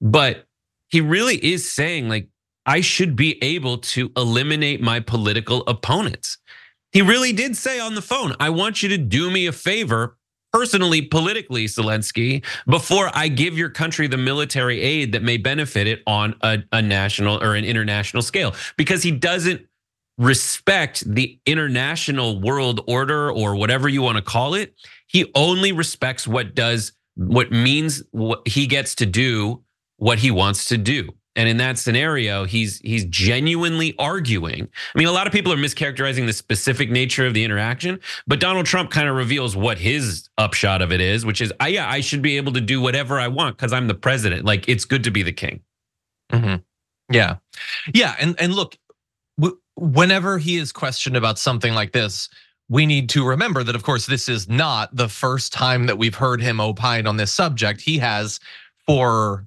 but 0.00 0.44
he 0.90 1.00
really 1.00 1.42
is 1.44 1.68
saying 1.68 2.08
like 2.08 2.28
I 2.64 2.82
should 2.82 3.16
be 3.16 3.42
able 3.42 3.78
to 3.78 4.12
eliminate 4.16 4.80
my 4.80 5.00
political 5.00 5.62
opponents. 5.66 6.38
He 6.92 7.02
really 7.02 7.32
did 7.32 7.56
say 7.56 7.80
on 7.80 7.96
the 7.96 8.02
phone, 8.02 8.36
I 8.38 8.50
want 8.50 8.82
you 8.82 8.90
to 8.90 8.98
do 8.98 9.28
me 9.30 9.46
a 9.46 9.52
favor 9.52 10.18
personally, 10.52 11.02
politically, 11.02 11.66
Zelensky, 11.66 12.44
before 12.66 13.10
I 13.14 13.28
give 13.28 13.56
your 13.56 13.70
country 13.70 14.06
the 14.06 14.16
military 14.16 14.80
aid 14.80 15.12
that 15.12 15.22
may 15.22 15.36
benefit 15.36 15.86
it 15.86 16.02
on 16.06 16.34
a, 16.42 16.58
a, 16.72 16.82
national 16.82 17.42
or 17.42 17.54
an 17.54 17.64
international 17.64 18.22
scale, 18.22 18.54
because 18.76 19.02
he 19.02 19.10
doesn't 19.10 19.66
respect 20.18 21.04
the 21.06 21.38
international 21.46 22.40
world 22.40 22.80
order 22.86 23.32
or 23.32 23.56
whatever 23.56 23.88
you 23.88 24.02
want 24.02 24.16
to 24.16 24.22
call 24.22 24.54
it. 24.54 24.74
He 25.06 25.30
only 25.34 25.72
respects 25.72 26.28
what 26.28 26.54
does 26.54 26.92
what 27.14 27.50
means 27.50 28.02
what 28.10 28.46
he 28.46 28.66
gets 28.66 28.94
to 28.96 29.06
do 29.06 29.62
what 30.02 30.18
he 30.18 30.32
wants 30.32 30.64
to 30.66 30.76
do. 30.76 31.14
And 31.34 31.48
in 31.48 31.56
that 31.56 31.78
scenario, 31.78 32.44
he's 32.44 32.78
he's 32.80 33.06
genuinely 33.06 33.94
arguing. 33.98 34.68
I 34.94 34.98
mean, 34.98 35.08
a 35.08 35.12
lot 35.12 35.26
of 35.26 35.32
people 35.32 35.50
are 35.52 35.56
mischaracterizing 35.56 36.26
the 36.26 36.32
specific 36.32 36.90
nature 36.90 37.26
of 37.26 37.32
the 37.32 37.42
interaction, 37.42 38.00
but 38.26 38.38
Donald 38.38 38.66
Trump 38.66 38.90
kind 38.90 39.08
of 39.08 39.16
reveals 39.16 39.56
what 39.56 39.78
his 39.78 40.28
upshot 40.36 40.82
of 40.82 40.92
it 40.92 41.00
is, 41.00 41.24
which 41.24 41.40
is, 41.40 41.50
I, 41.58 41.68
yeah, 41.68 41.88
I 41.88 42.00
should 42.02 42.20
be 42.20 42.36
able 42.36 42.52
to 42.52 42.60
do 42.60 42.82
whatever 42.82 43.18
I 43.18 43.28
want 43.28 43.56
because 43.56 43.72
I'm 43.72 43.86
the 43.86 43.94
president. 43.94 44.44
Like, 44.44 44.68
it's 44.68 44.84
good 44.84 45.04
to 45.04 45.10
be 45.10 45.22
the 45.22 45.32
king. 45.32 45.60
Mm-hmm. 46.30 46.56
Yeah, 47.14 47.36
yeah, 47.94 48.14
and 48.20 48.38
and 48.38 48.54
look, 48.54 48.76
whenever 49.76 50.36
he 50.36 50.56
is 50.56 50.70
questioned 50.70 51.16
about 51.16 51.38
something 51.38 51.72
like 51.72 51.92
this, 51.92 52.28
we 52.68 52.84
need 52.84 53.08
to 53.10 53.26
remember 53.26 53.62
that, 53.64 53.74
of 53.74 53.82
course, 53.82 54.06
this 54.06 54.28
is 54.28 54.48
not 54.48 54.94
the 54.94 55.08
first 55.08 55.52
time 55.52 55.86
that 55.86 55.96
we've 55.96 56.14
heard 56.14 56.42
him 56.42 56.60
opine 56.60 57.06
on 57.06 57.16
this 57.16 57.32
subject. 57.32 57.80
He 57.80 57.98
has 57.98 58.38
for 58.86 59.46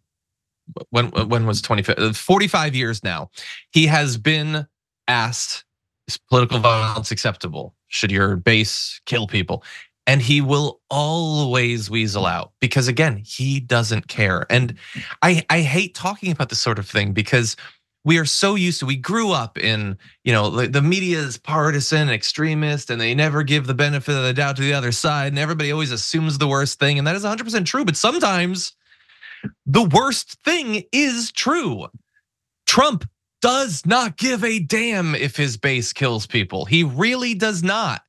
when 0.90 1.08
when 1.10 1.46
was 1.46 1.62
25 1.62 1.96
uh, 1.98 2.14
45 2.14 2.76
years 2.76 3.04
now 3.04 3.30
he 3.72 3.86
has 3.88 4.18
been 4.18 4.66
asked 5.08 5.66
is 6.08 6.18
political 6.18 6.60
violence 6.60 7.12
acceptable? 7.12 7.76
Should 7.88 8.12
your 8.12 8.36
base 8.36 9.02
kill 9.06 9.28
people? 9.28 9.64
And 10.08 10.22
he 10.22 10.40
will 10.40 10.82
always 10.92 11.90
weasel 11.90 12.26
out 12.28 12.52
because 12.60 12.88
again 12.88 13.24
he 13.26 13.60
doesn't 13.60 14.08
care. 14.08 14.46
And 14.50 14.76
i 15.24 15.44
i 15.50 15.62
hate 15.62 15.96
talking 15.96 16.32
about 16.32 16.50
this 16.50 16.62
sort 16.62 16.80
of 16.80 16.88
thing 16.88 17.12
because 17.14 17.56
we 18.04 18.20
are 18.20 18.26
so 18.26 18.54
used 18.54 18.80
to 18.82 18.86
we 18.86 18.96
grew 18.96 19.32
up 19.32 19.58
in 19.58 19.98
you 20.24 20.32
know 20.32 20.52
the 20.52 20.82
media 20.82 21.18
is 21.18 21.40
partisan 21.40 22.10
extremist 22.10 22.92
and 22.92 23.02
they 23.02 23.16
never 23.16 23.42
give 23.42 23.66
the 23.66 23.74
benefit 23.74 24.16
of 24.16 24.24
the 24.24 24.34
doubt 24.34 24.58
to 24.58 24.62
the 24.62 24.74
other 24.74 24.92
side 24.92 25.30
and 25.30 25.40
everybody 25.40 25.72
always 25.72 25.92
assumes 25.92 26.38
the 26.38 26.48
worst 26.48 26.78
thing 26.78 27.00
and 27.00 27.08
that 27.08 27.16
is 27.16 27.24
100% 27.24 27.66
true 27.66 27.84
but 27.84 27.98
sometimes 27.98 28.74
the 29.66 29.84
worst 29.84 30.38
thing 30.44 30.84
is 30.92 31.32
true. 31.32 31.88
Trump 32.66 33.06
does 33.42 33.86
not 33.86 34.18
give 34.18 34.44
a 34.44 34.60
damn 34.60 35.14
if 35.16 35.36
his 35.36 35.58
base 35.58 35.94
kills 35.94 36.26
people. 36.26 36.66
He 36.66 36.84
really 36.84 37.34
does 37.36 37.64
not. 37.64 38.02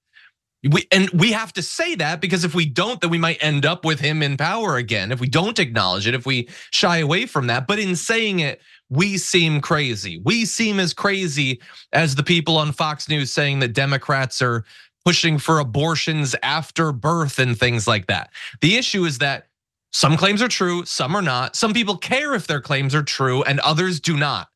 We, 0.62 0.88
and 0.90 1.09
we 1.11 1.33
have 1.33 1.53
to 1.53 1.62
say 1.62 1.94
that 1.96 2.20
because 2.20 2.44
if 2.44 2.55
we 2.55 2.66
don't, 2.66 3.01
then 3.01 3.11
we 3.11 3.18
might 3.18 3.42
end 3.42 3.64
up 3.66 3.85
with 3.85 4.01
him 4.01 4.22
in 4.22 4.37
power 4.37 4.77
again. 4.77 5.12
If 5.12 5.20
we 5.20 5.29
don't 5.29 5.59
acknowledge 5.59 6.07
it, 6.07 6.14
if 6.14 6.27
we 6.27 6.49
shy 6.72 6.99
away 6.99 7.27
from 7.27 7.46
that. 7.49 7.66
But 7.66 7.79
in 7.79 7.94
saying 7.94 8.40
it, 8.40 8.61
we 8.88 9.18
seem 9.18 9.61
crazy. 9.61 10.20
We 10.25 10.44
seem 10.44 10.81
as 10.81 10.94
crazy 10.94 11.61
as 11.92 12.14
the 12.14 12.22
people 12.22 12.57
on 12.57 12.72
Fox 12.72 13.09
News 13.09 13.33
saying 13.33 13.61
that 13.61 13.75
Democrats 13.75 14.40
are 14.40 14.64
pushing 15.05 15.38
for 15.38 15.59
abortions 15.59 16.35
after 16.42 16.92
birth 16.92 17.38
and 17.38 17.59
things 17.59 17.87
like 17.87 18.07
that. 18.07 18.31
The 18.61 18.77
issue 18.77 19.05
is 19.05 19.18
that 19.18 19.49
some 19.92 20.16
claims 20.16 20.42
are 20.42 20.49
true, 20.49 20.85
some 20.85 21.14
are 21.16 21.22
not. 21.22 21.57
Some 21.57 21.72
people 21.72 21.96
care 21.96 22.35
if 22.35 22.46
their 22.46 22.61
claims 22.61 22.94
are 22.94 23.03
true, 23.03 23.42
and 23.44 23.61
others 23.61 24.01
do 24.01 24.16
not. 24.16 24.49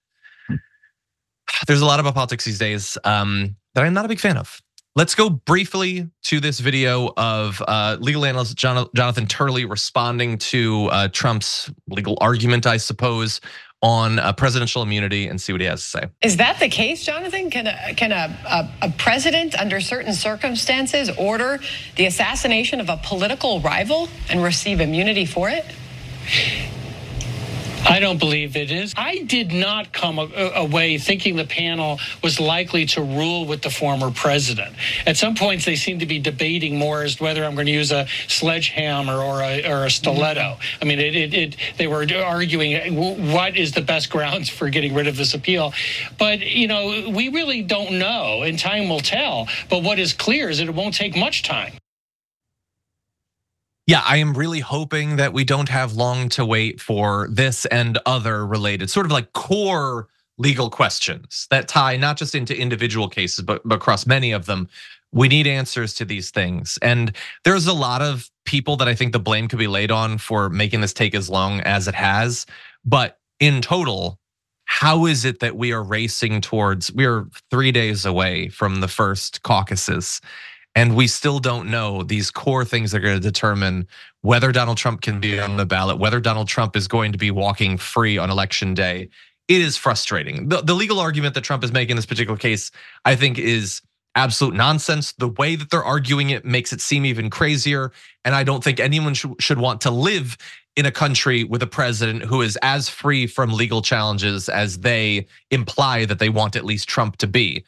There's 1.67 1.81
a 1.81 1.87
lot 1.87 2.01
about 2.01 2.15
politics 2.15 2.45
these 2.45 2.59
days 2.59 2.99
um, 3.05 3.57
that 3.75 3.85
I'm 3.85 3.95
not 3.95 4.05
a 4.05 4.09
big 4.09 4.21
fan 4.21 4.37
of. 4.37 4.61
Let's 4.97 5.15
go 5.15 5.31
briefly 5.31 6.11
to 6.25 6.41
this 6.41 6.59
video 6.59 7.13
of 7.17 7.63
uh, 7.69 7.97
legal 8.01 8.25
analyst 8.25 8.57
Jonathan 8.57 9.27
Turley 9.27 9.65
responding 9.65 10.37
to 10.39 10.87
uh, 10.87 11.09
Trump's 11.09 11.71
legal 11.89 12.19
argument, 12.21 12.67
I 12.67 12.77
suppose, 12.77 13.41
on 13.83 14.19
uh, 14.19 14.33
presidential 14.33 14.83
immunity 14.83 15.27
and 15.27 15.41
see 15.41 15.53
what 15.53 15.61
he 15.61 15.67
has 15.67 15.81
to 15.81 15.87
say. 15.87 16.05
Is 16.23 16.37
that 16.37 16.61
the 16.61 16.69
case, 16.69 17.05
Jonathan? 17.05 17.51
Can 17.51 17.67
a 17.67 17.95
can 17.95 18.13
a, 18.13 18.37
a, 18.47 18.87
a, 18.87 18.91
president, 18.91 19.55
under 19.59 19.81
certain 19.81 20.13
circumstances, 20.13 21.11
order 21.17 21.61
the 21.97 22.07
assassination 22.07 22.81
of 22.81 22.89
a 22.89 22.99
political 23.03 23.61
rival 23.61 24.09
and 24.29 24.43
receive 24.43 24.81
immunity 24.81 25.25
for 25.25 25.49
it? 25.49 25.65
I 27.87 27.99
don't 27.99 28.19
believe 28.19 28.57
it 28.57 28.71
is. 28.71 28.95
I 28.97 29.23
did 29.23 29.53
not 29.53 29.93
come 29.93 30.19
away 30.19 30.99
thinking 30.99 31.37
the 31.37 31.45
panel 31.45 31.99
was 32.23 32.39
likely 32.39 32.87
to 32.87 33.03
rule 33.03 33.47
with 33.47 33.63
the 33.63 33.71
former 33.71 34.11
president. 34.11 34.77
At 35.07 35.17
some 35.17 35.35
points, 35.35 35.65
they 35.65 35.77
seem 35.77 35.99
to 35.99 36.07
be 36.07 36.19
debating 36.19 36.79
more 36.79 37.03
as 37.03 37.17
to 37.17 37.23
whether 37.25 37.45
I'm 37.45 37.55
going 37.55 37.67
to 37.67 37.73
use 37.73 37.91
a 37.91 38.07
sledgehammer 38.29 39.17
or 39.17 39.43
a, 39.43 39.69
or 39.71 39.87
a 39.87 39.91
stiletto. 39.91 40.59
I 40.81 40.85
mean, 40.85 40.99
it, 40.99 41.17
it, 41.17 41.35
it, 41.35 41.57
they 41.79 41.87
were 41.87 42.07
arguing 42.23 43.33
what 43.33 43.57
is 43.57 43.73
the 43.73 43.83
best 43.83 44.11
grounds 44.11 44.49
for 44.49 44.69
getting 44.69 44.95
rid 44.95 45.07
of 45.07 45.17
this 45.17 45.35
appeal. 45.35 45.73
But, 46.19 46.41
you 46.41 46.69
know, 46.69 47.11
we 47.11 47.29
really 47.29 47.63
don't 47.63 47.99
know, 47.99 48.43
and 48.43 48.59
time 48.59 48.89
will 48.89 49.01
tell. 49.01 49.49
But 49.69 49.83
what 49.83 49.99
is 49.99 50.13
clear 50.13 50.51
is 50.51 50.59
that 50.59 50.69
it 50.69 50.75
won't 50.75 50.95
take 50.95 51.17
much 51.17 51.43
time. 51.43 51.73
Yeah, 53.87 54.03
I 54.05 54.19
am 54.19 54.35
really 54.35 54.61
hoping 54.61 55.17
that 55.17 55.33
we 55.33 55.45
don't 55.45 55.69
have 55.69 55.95
long 55.95 56.29
to 56.31 56.45
wait 56.45 56.81
for 56.81 57.29
this 57.31 57.67
and 57.67 57.99
other 58.07 58.47
related, 58.47 58.91
sort 58.91 59.07
of 59.07 59.13
like 59.13 59.33
core 59.33 60.09
legal 60.39 60.71
questions 60.71 61.47
that 61.51 61.69
tie 61.69 61.97
not 61.97 62.17
just 62.17 62.35
into 62.35 62.59
individual 62.59 63.09
cases, 63.09 63.45
but, 63.45 63.63
across 63.71 64.07
many 64.07 64.33
of 64.33 64.47
them. 64.47 64.69
We 65.13 65.27
need 65.27 65.49
answers 65.49 65.93
to 65.95 66.05
these 66.05 66.31
things. 66.31 66.79
And 66.83 67.17
there's 67.45 67.67
a 67.67 67.73
lot 67.73 68.01
of 68.01 68.31
people 68.45 68.77
that 68.77 68.87
I 68.87 68.95
think 68.95 69.13
the 69.13 69.19
blame 69.19 69.49
could 69.49 69.59
be 69.59 69.67
laid 69.67 69.91
on 69.91 70.19
for 70.19 70.49
making 70.49 70.83
this 70.83 70.93
take 70.93 71.15
as 71.17 71.29
long 71.29 71.61
as 71.63 71.89
it 71.89 71.97
has. 71.97 72.47
But 72.85 73.19
in 73.41 73.61
total, 73.61 74.21
how 74.67 75.07
is 75.07 75.25
it 75.25 75.41
that 75.41 75.57
we 75.57 75.73
are 75.73 75.83
racing 75.83 76.41
towards, 76.43 76.93
we 76.93 77.07
are 77.07 77.27
three 77.51 77.73
days 77.73 78.07
away 78.07 78.49
from 78.51 78.81
the 78.81 78.89
first 78.89 79.43
caucuses 79.43 80.21
and 80.75 80.95
we 80.95 81.07
still 81.07 81.39
don't 81.39 81.71
know 81.71 82.03
these 82.03 82.31
core 82.31 82.65
things 82.65 82.93
that 82.93 82.99
are 82.99 83.01
going 83.01 83.17
to 83.17 83.21
determine 83.21 83.87
whether 84.23 84.53
Donald 84.53 84.79
Trump 84.79 85.01
can 85.01 85.21
be 85.21 85.41
on 85.41 85.57
the 85.57 85.67
ballot, 85.67 85.99
whether 85.99 86.21
Donald 86.21 86.49
Trump 86.49 86.77
is 86.77 86.87
going 86.87 87.13
to 87.13 87.19
be 87.19 87.31
walking 87.31 87.77
free 87.77 88.19
on 88.19 88.31
election 88.31 88.75
day. 88.75 89.09
It 89.49 89.61
is 89.61 89.77
frustrating. 89.77 90.49
The, 90.49 90.63
the 90.63 90.75
legal 90.75 91.01
argument 91.01 91.35
that 91.35 91.43
Trump 91.43 91.65
is 91.65 91.73
making 91.73 91.93
in 91.93 91.97
this 91.97 92.07
particular 92.07 92.39
case, 92.39 92.71
I 93.05 93.17
think, 93.17 93.39
is 93.39 93.83
absolute 94.15 94.55
nonsense. 94.55 95.13
The 95.13 95.29
way 95.29 95.57
that 95.57 95.71
they're 95.71 95.85
arguing 95.85 96.31
it 96.31 96.45
makes 96.45 96.73
it 96.73 96.81
seem 96.81 97.05
even 97.05 97.31
crazier. 97.31 97.91
And 98.25 98.35
I 98.35 98.45
don't 98.45 98.63
think 98.63 98.79
anyone 98.79 99.15
should, 99.15 99.43
should 99.43 99.59
want 99.59 99.81
to 99.83 99.91
live 99.91 100.37
in 100.77 100.87
a 100.87 100.93
country 100.93 101.43
with 101.43 101.63
a 101.63 101.67
president 101.67 102.23
who 102.23 102.43
is 102.43 102.57
as 102.63 102.89
free 102.89 103.27
from 103.27 103.53
legal 103.53 103.83
challenges 103.83 104.49
as 104.49 104.79
they 104.79 105.27
imply 105.51 106.05
that 106.05 106.21
they 106.21 106.29
want 106.29 106.55
at 106.55 106.65
least 106.65 106.89
Trump 106.89 107.17
to 107.17 107.27
be. 107.27 107.65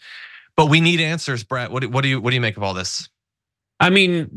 But 0.57 0.67
we 0.67 0.81
need 0.81 1.01
answers, 1.01 1.45
Brett. 1.45 1.71
What, 1.71 1.81
do, 1.83 1.89
what 1.89 2.03
do 2.03 2.09
you 2.09 2.21
what 2.21 2.31
do 2.31 2.35
you 2.35 2.41
make 2.41 2.57
of 2.57 2.63
all 2.63 2.75
this? 2.75 3.09
I 3.81 3.91
mean, 3.91 4.31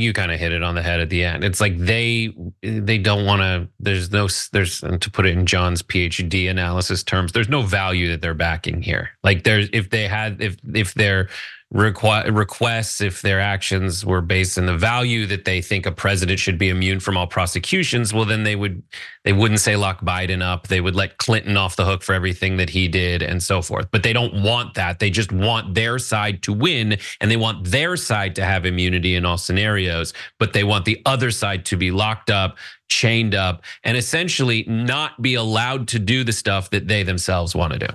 you 0.00 0.12
kind 0.14 0.32
of 0.32 0.40
hit 0.40 0.52
it 0.52 0.62
on 0.62 0.74
the 0.74 0.80
head 0.80 1.00
at 1.00 1.10
the 1.10 1.22
end. 1.22 1.44
It's 1.44 1.60
like 1.60 1.76
they 1.76 2.32
they 2.62 2.96
don't 2.96 3.26
want 3.26 3.42
to. 3.42 3.68
There's 3.78 4.10
no 4.10 4.26
there's 4.52 4.80
to 4.80 5.10
put 5.12 5.26
it 5.26 5.36
in 5.36 5.44
John's 5.44 5.82
PhD 5.82 6.50
analysis 6.50 7.04
terms. 7.04 7.32
There's 7.32 7.50
no 7.50 7.60
value 7.60 8.08
that 8.08 8.22
they're 8.22 8.32
backing 8.32 8.80
here. 8.80 9.10
Like 9.22 9.44
there's 9.44 9.68
if 9.74 9.90
they 9.90 10.08
had 10.08 10.40
if 10.40 10.56
if 10.72 10.94
they're 10.94 11.28
requ- 11.72 12.36
requests 12.36 13.00
if 13.00 13.22
their 13.22 13.38
actions 13.38 14.04
were 14.04 14.20
based 14.20 14.58
on 14.58 14.66
the 14.66 14.76
value 14.76 15.24
that 15.26 15.44
they 15.44 15.62
think 15.62 15.86
a 15.86 15.92
president 15.92 16.40
should 16.40 16.58
be 16.58 16.68
immune 16.68 16.98
from 16.98 17.16
all 17.16 17.28
prosecutions 17.28 18.12
well 18.12 18.24
then 18.24 18.42
they 18.42 18.56
would 18.56 18.82
they 19.22 19.32
wouldn't 19.32 19.60
say 19.60 19.76
lock 19.76 20.00
biden 20.00 20.42
up. 20.42 20.68
They 20.68 20.80
would 20.80 20.96
let 20.96 21.18
clinton 21.18 21.56
off 21.56 21.76
the 21.76 21.84
hook 21.84 22.02
for 22.02 22.14
everything 22.14 22.56
that 22.56 22.70
he 22.70 22.88
did 22.88 23.22
and 23.22 23.42
so 23.42 23.60
forth. 23.62 23.88
But 23.90 24.02
they 24.02 24.12
don't 24.12 24.42
want 24.42 24.74
that. 24.74 24.98
They 24.98 25.10
just 25.10 25.30
want 25.30 25.74
their 25.74 25.98
side 25.98 26.42
to 26.44 26.52
win 26.52 26.98
and 27.20 27.30
they 27.30 27.36
want 27.36 27.70
their 27.70 27.96
side 27.96 28.34
to 28.36 28.44
have 28.44 28.64
immunity 28.66 29.14
in 29.14 29.24
all 29.24 29.38
scenarios 29.38 30.12
but 30.38 30.52
they 30.52 30.64
want 30.64 30.84
the 30.84 31.00
other 31.06 31.30
side 31.30 31.64
to 31.66 31.76
be 31.76 31.90
locked 31.90 32.30
up 32.30 32.56
chained 32.88 33.34
up 33.34 33.62
and 33.84 33.96
essentially 33.96 34.64
not 34.66 35.20
be 35.22 35.34
allowed 35.34 35.86
to 35.88 35.98
do 35.98 36.24
the 36.24 36.32
stuff 36.32 36.70
that 36.70 36.88
they 36.88 37.04
themselves 37.04 37.54
want 37.54 37.72
to 37.72 37.78
do. 37.78 37.94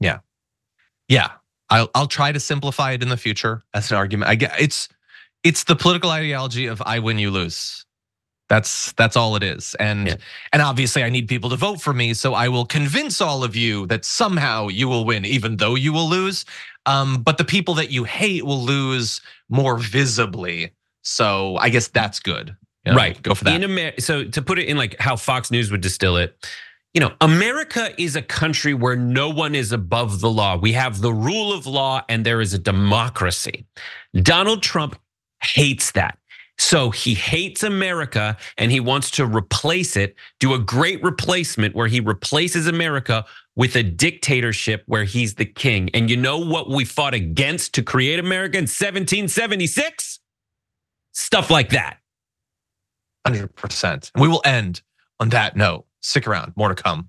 Yeah. 0.00 0.18
Yeah 1.08 1.37
I'll 1.70 1.90
I'll 1.94 2.06
try 2.06 2.32
to 2.32 2.40
simplify 2.40 2.92
it 2.92 3.02
in 3.02 3.08
the 3.08 3.16
future 3.16 3.62
as 3.74 3.90
an 3.90 3.96
argument. 3.96 4.30
I 4.30 4.34
get 4.34 4.60
it's 4.60 4.88
it's 5.44 5.64
the 5.64 5.76
political 5.76 6.10
ideology 6.10 6.66
of 6.66 6.82
I 6.84 6.98
win, 6.98 7.18
you 7.18 7.30
lose. 7.30 7.84
That's 8.48 8.92
that's 8.92 9.16
all 9.16 9.36
it 9.36 9.42
is. 9.42 9.74
And 9.78 10.08
yeah. 10.08 10.16
and 10.52 10.62
obviously 10.62 11.02
I 11.02 11.10
need 11.10 11.28
people 11.28 11.50
to 11.50 11.56
vote 11.56 11.80
for 11.80 11.92
me, 11.92 12.14
so 12.14 12.34
I 12.34 12.48
will 12.48 12.64
convince 12.64 13.20
all 13.20 13.44
of 13.44 13.54
you 13.54 13.86
that 13.88 14.04
somehow 14.04 14.68
you 14.68 14.88
will 14.88 15.04
win, 15.04 15.24
even 15.24 15.58
though 15.58 15.74
you 15.74 15.92
will 15.92 16.08
lose. 16.08 16.44
Um, 16.86 17.22
but 17.22 17.36
the 17.36 17.44
people 17.44 17.74
that 17.74 17.90
you 17.90 18.04
hate 18.04 18.46
will 18.46 18.62
lose 18.62 19.20
more 19.50 19.76
visibly. 19.76 20.72
So 21.02 21.56
I 21.56 21.68
guess 21.68 21.88
that's 21.88 22.20
good. 22.20 22.56
You 22.86 22.92
know, 22.92 22.96
right. 22.96 23.22
Go 23.22 23.34
for 23.34 23.44
that. 23.44 23.62
Amer- 23.62 23.98
so 23.98 24.24
to 24.24 24.40
put 24.40 24.58
it 24.58 24.68
in 24.68 24.78
like 24.78 24.98
how 24.98 25.16
Fox 25.16 25.50
News 25.50 25.70
would 25.70 25.82
distill 25.82 26.16
it, 26.16 26.48
you 26.94 27.00
know, 27.00 27.12
America 27.20 27.90
is 28.00 28.16
a 28.16 28.22
country 28.22 28.74
where 28.74 28.96
no 28.96 29.28
one 29.28 29.54
is 29.54 29.72
above 29.72 30.20
the 30.20 30.30
law. 30.30 30.56
We 30.56 30.72
have 30.72 31.00
the 31.00 31.12
rule 31.12 31.52
of 31.52 31.66
law 31.66 32.02
and 32.08 32.24
there 32.24 32.40
is 32.40 32.54
a 32.54 32.58
democracy. 32.58 33.66
Donald 34.14 34.62
Trump 34.62 34.98
hates 35.42 35.92
that. 35.92 36.18
So 36.58 36.90
he 36.90 37.14
hates 37.14 37.62
America 37.62 38.36
and 38.56 38.72
he 38.72 38.80
wants 38.80 39.12
to 39.12 39.26
replace 39.26 39.96
it, 39.96 40.16
do 40.40 40.54
a 40.54 40.58
great 40.58 41.02
replacement 41.04 41.76
where 41.76 41.86
he 41.86 42.00
replaces 42.00 42.66
America 42.66 43.24
with 43.54 43.76
a 43.76 43.82
dictatorship 43.82 44.82
where 44.86 45.04
he's 45.04 45.34
the 45.34 45.44
king. 45.44 45.88
And 45.94 46.10
you 46.10 46.16
know 46.16 46.38
what 46.38 46.68
we 46.68 46.84
fought 46.84 47.14
against 47.14 47.74
to 47.74 47.82
create 47.82 48.18
America 48.18 48.58
in 48.58 48.62
1776? 48.62 50.18
Stuff 51.12 51.50
like 51.50 51.70
that. 51.70 51.98
100%. 53.26 54.10
We 54.18 54.26
will 54.26 54.42
end 54.44 54.82
on 55.20 55.28
that 55.30 55.56
note. 55.56 55.87
Stick 56.00 56.26
around, 56.26 56.52
more 56.56 56.68
to 56.68 56.74
come. 56.74 57.08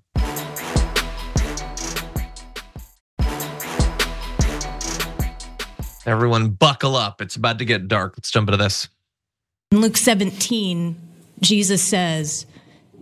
Everyone, 6.06 6.50
buckle 6.50 6.96
up. 6.96 7.20
It's 7.20 7.36
about 7.36 7.58
to 7.58 7.64
get 7.64 7.86
dark. 7.86 8.14
Let's 8.16 8.30
jump 8.30 8.48
into 8.48 8.56
this. 8.56 8.88
In 9.70 9.80
Luke 9.80 9.96
17, 9.96 10.96
Jesus 11.40 11.82
says 11.82 12.46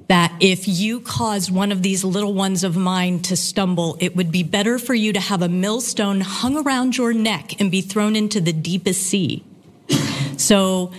that 0.09 0.35
if 0.41 0.67
you 0.67 1.01
cause 1.01 1.51
one 1.51 1.71
of 1.71 1.83
these 1.83 2.05
little 2.05 2.35
ones 2.35 2.65
of 2.65 2.77
mine 2.77 3.21
to 3.21 3.37
stumble, 3.37 3.97
it 4.01 4.17
would 4.17 4.33
be 4.33 4.43
better 4.43 4.79
for 4.79 4.95
you 4.95 5.13
to 5.13 5.21
have 5.21 5.43
a 5.43 5.49
millstone 5.49 6.21
hung 6.21 6.57
around 6.57 6.97
your 6.97 7.13
neck 7.13 7.61
and 7.61 7.71
be 7.71 7.81
thrown 7.81 8.17
into 8.17 8.41
the 8.41 8.53
deepest 8.53 9.03
sea. 9.03 9.45
So 10.37 10.93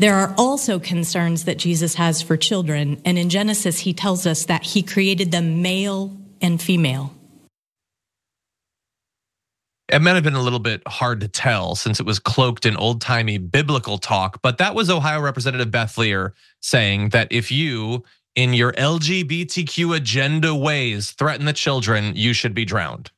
there 0.00 0.14
are 0.14 0.34
also 0.38 0.78
concerns 0.78 1.44
that 1.44 1.58
Jesus 1.58 1.94
has 1.96 2.22
for 2.22 2.38
children. 2.38 3.02
And 3.04 3.18
in 3.18 3.28
Genesis, 3.28 3.80
he 3.80 3.92
tells 3.92 4.26
us 4.26 4.46
that 4.46 4.62
he 4.62 4.82
created 4.82 5.30
them 5.30 5.60
male 5.60 6.16
and 6.40 6.60
female. 6.60 7.14
It 9.90 10.00
might 10.00 10.14
have 10.14 10.24
been 10.24 10.34
a 10.34 10.40
little 10.40 10.58
bit 10.58 10.82
hard 10.86 11.20
to 11.20 11.28
tell 11.28 11.74
since 11.74 12.00
it 12.00 12.06
was 12.06 12.18
cloaked 12.18 12.64
in 12.64 12.76
old 12.76 13.02
timey 13.02 13.36
biblical 13.36 13.98
talk, 13.98 14.40
but 14.40 14.56
that 14.56 14.74
was 14.74 14.88
Ohio 14.88 15.20
Representative 15.20 15.70
Beth 15.70 15.98
Lear 15.98 16.32
saying 16.60 17.10
that 17.10 17.28
if 17.30 17.52
you, 17.52 18.02
in 18.36 18.54
your 18.54 18.72
LGBTQ 18.72 19.96
agenda 19.96 20.54
ways, 20.54 21.10
threaten 21.10 21.44
the 21.44 21.52
children, 21.52 22.14
you 22.16 22.32
should 22.32 22.54
be 22.54 22.64
drowned. 22.64 23.10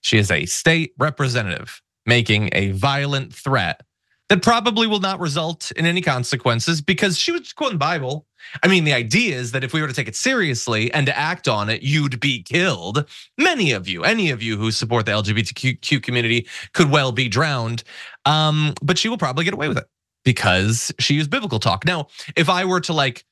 She 0.00 0.16
is 0.16 0.30
a 0.30 0.46
state 0.46 0.94
representative 0.96 1.82
making 2.06 2.50
a 2.52 2.70
violent 2.70 3.34
threat 3.34 3.82
that 4.28 4.42
probably 4.42 4.86
will 4.86 5.00
not 5.00 5.20
result 5.20 5.70
in 5.72 5.86
any 5.86 6.00
consequences 6.00 6.80
because 6.80 7.18
she 7.18 7.32
was 7.32 7.52
quoting 7.52 7.74
the 7.74 7.78
Bible. 7.78 8.26
I 8.62 8.68
mean, 8.68 8.84
the 8.84 8.92
idea 8.92 9.36
is 9.36 9.52
that 9.52 9.64
if 9.64 9.72
we 9.72 9.80
were 9.80 9.88
to 9.88 9.92
take 9.92 10.08
it 10.08 10.16
seriously 10.16 10.92
and 10.92 11.06
to 11.06 11.16
act 11.16 11.48
on 11.48 11.68
it, 11.68 11.82
you'd 11.82 12.20
be 12.20 12.42
killed. 12.42 13.08
Many 13.38 13.72
of 13.72 13.88
you, 13.88 14.04
any 14.04 14.30
of 14.30 14.42
you 14.42 14.56
who 14.56 14.70
support 14.70 15.06
the 15.06 15.12
LGBTQ 15.12 16.02
community 16.02 16.46
could 16.72 16.90
well 16.90 17.12
be 17.12 17.28
drowned. 17.28 17.82
Um, 18.24 18.74
but 18.82 18.98
she 18.98 19.08
will 19.08 19.18
probably 19.18 19.44
get 19.44 19.54
away 19.54 19.68
with 19.68 19.78
it 19.78 19.86
because 20.24 20.92
she 20.98 21.14
used 21.14 21.30
biblical 21.30 21.58
talk. 21.58 21.84
Now, 21.84 22.08
if 22.36 22.48
I 22.48 22.64
were 22.64 22.80
to 22.80 22.92
like 22.92 23.24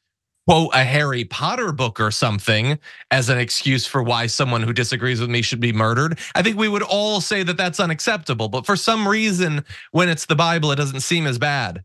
quote 0.46 0.70
a 0.74 0.84
Harry 0.84 1.24
Potter 1.24 1.72
book 1.72 2.00
or 2.00 2.10
something 2.10 2.78
as 3.10 3.28
an 3.28 3.38
excuse 3.38 3.86
for 3.86 4.02
why 4.02 4.26
someone 4.26 4.62
who 4.62 4.72
disagrees 4.72 5.20
with 5.20 5.30
me 5.30 5.42
should 5.42 5.60
be 5.60 5.72
murdered, 5.72 6.18
I 6.34 6.42
think 6.42 6.58
we 6.58 6.68
would 6.68 6.82
all 6.82 7.20
say 7.20 7.42
that 7.42 7.56
that's 7.56 7.80
unacceptable. 7.80 8.48
But 8.48 8.66
for 8.66 8.76
some 8.76 9.08
reason, 9.08 9.64
when 9.92 10.08
it's 10.08 10.26
the 10.26 10.36
Bible, 10.36 10.72
it 10.72 10.76
doesn't 10.76 11.00
seem 11.00 11.26
as 11.26 11.38
bad. 11.38 11.82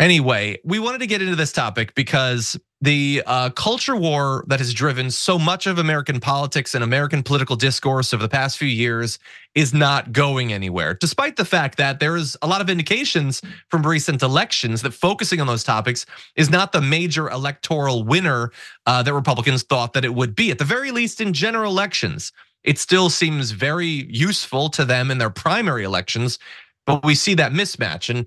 Anyway, 0.00 0.58
we 0.64 0.78
wanted 0.78 0.98
to 0.98 1.06
get 1.06 1.20
into 1.20 1.36
this 1.36 1.52
topic 1.52 1.94
because 1.94 2.58
the 2.80 3.22
uh, 3.26 3.50
culture 3.50 3.94
war 3.94 4.46
that 4.46 4.58
has 4.58 4.72
driven 4.72 5.10
so 5.10 5.38
much 5.38 5.66
of 5.66 5.78
American 5.78 6.18
politics 6.18 6.74
and 6.74 6.82
American 6.82 7.22
political 7.22 7.54
discourse 7.54 8.14
over 8.14 8.22
the 8.22 8.28
past 8.28 8.56
few 8.56 8.66
years 8.66 9.18
is 9.54 9.74
not 9.74 10.10
going 10.10 10.54
anywhere, 10.54 10.94
despite 10.94 11.36
the 11.36 11.44
fact 11.44 11.76
that 11.76 12.00
there 12.00 12.16
is 12.16 12.34
a 12.40 12.46
lot 12.46 12.62
of 12.62 12.70
indications 12.70 13.42
from 13.68 13.86
recent 13.86 14.22
elections 14.22 14.80
that 14.80 14.92
focusing 14.92 15.38
on 15.38 15.46
those 15.46 15.64
topics 15.64 16.06
is 16.34 16.48
not 16.48 16.72
the 16.72 16.80
major 16.80 17.28
electoral 17.28 18.02
winner 18.02 18.52
uh, 18.86 19.02
that 19.02 19.12
Republicans 19.12 19.64
thought 19.64 19.92
that 19.92 20.06
it 20.06 20.14
would 20.14 20.34
be. 20.34 20.50
At 20.50 20.56
the 20.56 20.64
very 20.64 20.92
least, 20.92 21.20
in 21.20 21.34
general 21.34 21.70
elections, 21.70 22.32
it 22.64 22.78
still 22.78 23.10
seems 23.10 23.50
very 23.50 24.06
useful 24.08 24.70
to 24.70 24.86
them 24.86 25.10
in 25.10 25.18
their 25.18 25.28
primary 25.28 25.84
elections, 25.84 26.38
but 26.86 27.04
we 27.04 27.14
see 27.14 27.34
that 27.34 27.52
mismatch 27.52 28.08
and 28.08 28.26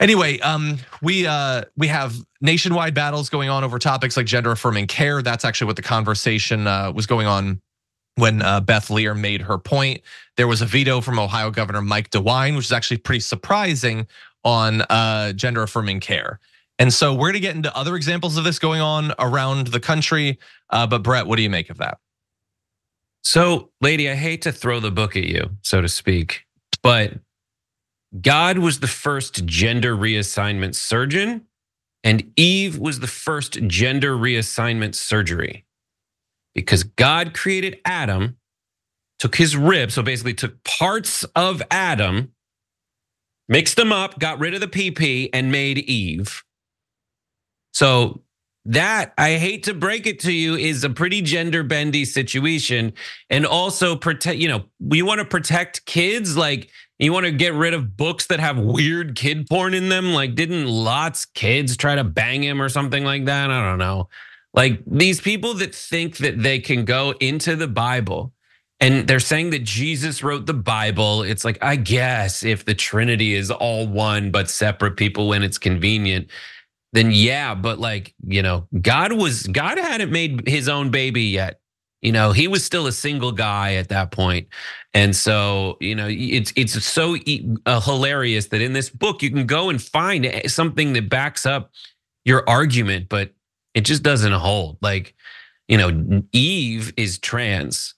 Anyway, 0.00 0.38
um, 0.40 0.78
we 1.02 1.26
uh, 1.26 1.62
we 1.76 1.86
have 1.86 2.16
nationwide 2.40 2.94
battles 2.94 3.28
going 3.28 3.50
on 3.50 3.62
over 3.62 3.78
topics 3.78 4.16
like 4.16 4.24
gender 4.24 4.50
affirming 4.50 4.86
care. 4.86 5.20
That's 5.20 5.44
actually 5.44 5.66
what 5.66 5.76
the 5.76 5.82
conversation 5.82 6.66
uh, 6.66 6.90
was 6.90 7.06
going 7.06 7.26
on 7.26 7.60
when 8.16 8.40
uh, 8.40 8.60
Beth 8.60 8.88
Lear 8.88 9.14
made 9.14 9.42
her 9.42 9.58
point. 9.58 10.00
There 10.38 10.48
was 10.48 10.62
a 10.62 10.66
veto 10.66 11.02
from 11.02 11.18
Ohio 11.18 11.50
Governor 11.50 11.82
Mike 11.82 12.10
DeWine, 12.10 12.56
which 12.56 12.64
is 12.64 12.72
actually 12.72 12.96
pretty 12.96 13.20
surprising 13.20 14.06
on 14.42 14.80
uh, 14.82 15.34
gender 15.34 15.62
affirming 15.62 16.00
care. 16.00 16.40
And 16.78 16.94
so 16.94 17.12
we're 17.12 17.28
gonna 17.28 17.40
get 17.40 17.54
into 17.54 17.74
other 17.76 17.94
examples 17.94 18.38
of 18.38 18.44
this 18.44 18.58
going 18.58 18.80
on 18.80 19.12
around 19.18 19.66
the 19.66 19.80
country. 19.80 20.38
Uh, 20.70 20.86
but 20.86 21.02
Brett, 21.02 21.26
what 21.26 21.36
do 21.36 21.42
you 21.42 21.50
make 21.50 21.68
of 21.68 21.76
that? 21.76 21.98
So, 23.22 23.70
lady, 23.82 24.08
I 24.08 24.14
hate 24.14 24.40
to 24.42 24.52
throw 24.52 24.80
the 24.80 24.90
book 24.90 25.14
at 25.14 25.24
you, 25.24 25.50
so 25.60 25.82
to 25.82 25.88
speak, 25.88 26.46
but 26.82 27.12
God 28.18 28.58
was 28.58 28.80
the 28.80 28.88
first 28.88 29.44
gender 29.46 29.96
reassignment 29.96 30.74
surgeon, 30.74 31.46
and 32.02 32.32
Eve 32.36 32.78
was 32.78 33.00
the 33.00 33.06
first 33.06 33.54
gender 33.66 34.16
reassignment 34.16 34.94
surgery. 34.94 35.64
Because 36.54 36.82
God 36.82 37.34
created 37.34 37.78
Adam, 37.84 38.36
took 39.20 39.36
his 39.36 39.56
rib, 39.56 39.92
so 39.92 40.02
basically 40.02 40.34
took 40.34 40.62
parts 40.64 41.22
of 41.36 41.62
Adam, 41.70 42.32
mixed 43.48 43.76
them 43.76 43.92
up, 43.92 44.18
got 44.18 44.40
rid 44.40 44.54
of 44.54 44.60
the 44.60 44.66
PP, 44.66 45.30
and 45.32 45.52
made 45.52 45.78
Eve. 45.78 46.42
So 47.72 48.22
that 48.66 49.12
I 49.16 49.36
hate 49.36 49.62
to 49.64 49.74
break 49.74 50.06
it 50.06 50.20
to 50.20 50.32
you 50.32 50.54
is 50.54 50.84
a 50.84 50.90
pretty 50.90 51.22
gender 51.22 51.62
bendy 51.62 52.04
situation 52.04 52.92
and 53.30 53.46
also 53.46 53.96
protect 53.96 54.38
you 54.38 54.48
know 54.48 54.64
we 54.78 55.00
want 55.00 55.18
to 55.18 55.24
protect 55.24 55.86
kids 55.86 56.36
like 56.36 56.70
you 57.04 57.12
want 57.12 57.26
to 57.26 57.32
get 57.32 57.54
rid 57.54 57.74
of 57.74 57.96
books 57.96 58.26
that 58.26 58.40
have 58.40 58.58
weird 58.58 59.16
kid 59.16 59.48
porn 59.48 59.74
in 59.74 59.88
them? 59.88 60.12
Like 60.12 60.34
didn't 60.34 60.66
lots 60.66 61.24
kids 61.24 61.76
try 61.76 61.94
to 61.94 62.04
bang 62.04 62.42
him 62.42 62.60
or 62.60 62.68
something 62.68 63.04
like 63.04 63.26
that? 63.26 63.50
I 63.50 63.62
don't 63.68 63.78
know. 63.78 64.08
Like 64.54 64.82
these 64.86 65.20
people 65.20 65.54
that 65.54 65.74
think 65.74 66.18
that 66.18 66.42
they 66.42 66.58
can 66.58 66.84
go 66.84 67.14
into 67.20 67.56
the 67.56 67.68
Bible 67.68 68.32
and 68.80 69.06
they're 69.06 69.20
saying 69.20 69.50
that 69.50 69.64
Jesus 69.64 70.22
wrote 70.22 70.46
the 70.46 70.54
Bible 70.54 71.22
it's 71.22 71.44
like 71.44 71.58
I 71.62 71.76
guess 71.76 72.42
if 72.42 72.64
the 72.64 72.74
trinity 72.74 73.34
is 73.34 73.50
all 73.50 73.86
one 73.86 74.30
but 74.30 74.50
separate 74.50 74.96
people 74.96 75.28
when 75.28 75.42
it's 75.42 75.58
convenient 75.58 76.28
then 76.92 77.12
yeah, 77.12 77.54
but 77.54 77.78
like, 77.78 78.14
you 78.26 78.42
know, 78.42 78.66
God 78.80 79.12
was 79.12 79.44
God 79.46 79.78
hadn't 79.78 80.10
made 80.10 80.48
his 80.48 80.68
own 80.68 80.90
baby 80.90 81.24
yet. 81.24 81.60
You 82.02 82.12
know, 82.12 82.32
he 82.32 82.48
was 82.48 82.64
still 82.64 82.86
a 82.86 82.92
single 82.92 83.32
guy 83.32 83.74
at 83.74 83.88
that 83.90 84.10
point. 84.10 84.48
And 84.94 85.14
so, 85.14 85.76
you 85.80 85.94
know, 85.94 86.06
it's 86.08 86.52
it's 86.56 86.82
so 86.84 87.16
uh, 87.66 87.80
hilarious 87.80 88.46
that 88.48 88.62
in 88.62 88.72
this 88.72 88.88
book 88.88 89.22
you 89.22 89.30
can 89.30 89.46
go 89.46 89.68
and 89.68 89.82
find 89.82 90.30
something 90.46 90.94
that 90.94 91.10
backs 91.10 91.44
up 91.44 91.70
your 92.24 92.48
argument, 92.48 93.08
but 93.08 93.32
it 93.74 93.82
just 93.82 94.02
doesn't 94.02 94.32
hold. 94.32 94.78
Like, 94.80 95.14
you 95.68 95.76
know, 95.76 96.22
Eve 96.32 96.92
is 96.96 97.18
trans. 97.18 97.94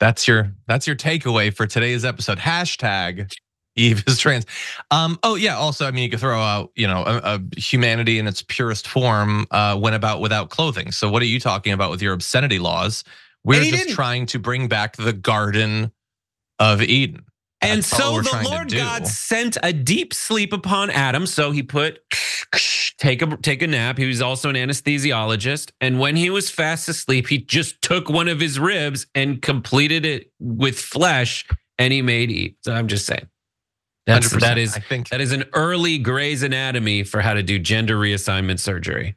That's 0.00 0.26
your 0.26 0.52
that's 0.66 0.86
your 0.86 0.96
takeaway 0.96 1.54
for 1.54 1.66
today's 1.66 2.04
episode. 2.04 2.38
Hashtag 2.38 3.30
Eve 3.76 4.04
is 4.06 4.18
trans. 4.18 4.46
Um, 4.90 5.18
oh 5.22 5.34
yeah. 5.34 5.56
Also, 5.56 5.86
I 5.86 5.90
mean, 5.90 6.04
you 6.04 6.10
could 6.10 6.20
throw 6.20 6.40
out, 6.40 6.70
you 6.76 6.86
know, 6.86 7.04
a, 7.04 7.20
a 7.24 7.60
humanity 7.60 8.18
in 8.18 8.26
its 8.26 8.42
purest 8.42 8.86
form 8.88 9.46
uh, 9.50 9.78
went 9.80 9.96
about 9.96 10.20
without 10.20 10.50
clothing. 10.50 10.92
So 10.92 11.10
what 11.10 11.22
are 11.22 11.26
you 11.26 11.40
talking 11.40 11.72
about 11.72 11.90
with 11.90 12.02
your 12.02 12.12
obscenity 12.12 12.58
laws? 12.58 13.04
We're 13.44 13.64
just 13.64 13.90
trying 13.90 14.26
to 14.26 14.38
bring 14.38 14.68
back 14.68 14.96
the 14.96 15.12
Garden 15.12 15.92
of 16.58 16.80
Eden. 16.80 17.24
And 17.60 17.84
so 17.84 18.20
the 18.20 18.42
Lord 18.44 18.72
God 18.72 19.06
sent 19.06 19.56
a 19.62 19.72
deep 19.72 20.12
sleep 20.12 20.52
upon 20.52 20.90
Adam. 20.90 21.26
So 21.26 21.50
he 21.50 21.62
put 21.62 22.00
take 22.98 23.22
a 23.22 23.36
take 23.38 23.62
a 23.62 23.66
nap. 23.66 23.98
He 23.98 24.06
was 24.06 24.20
also 24.20 24.50
an 24.50 24.56
anesthesiologist. 24.56 25.72
And 25.80 25.98
when 25.98 26.16
he 26.16 26.30
was 26.30 26.50
fast 26.50 26.88
asleep, 26.88 27.28
he 27.28 27.38
just 27.38 27.80
took 27.82 28.08
one 28.08 28.28
of 28.28 28.40
his 28.40 28.58
ribs 28.58 29.06
and 29.14 29.40
completed 29.40 30.04
it 30.04 30.30
with 30.38 30.78
flesh, 30.78 31.46
and 31.78 31.92
he 31.92 32.02
made 32.02 32.30
Eve. 32.30 32.54
So 32.62 32.72
I'm 32.72 32.88
just 32.88 33.06
saying. 33.06 33.28
That's, 34.06 34.30
that 34.36 34.58
is 34.58 34.76
I 34.76 34.80
think 34.80 35.08
that 35.08 35.20
is 35.20 35.32
an 35.32 35.44
early 35.54 35.98
Grey's 35.98 36.42
Anatomy 36.42 37.04
for 37.04 37.20
how 37.20 37.32
to 37.32 37.42
do 37.42 37.58
gender 37.58 37.98
reassignment 37.98 38.60
surgery. 38.60 39.16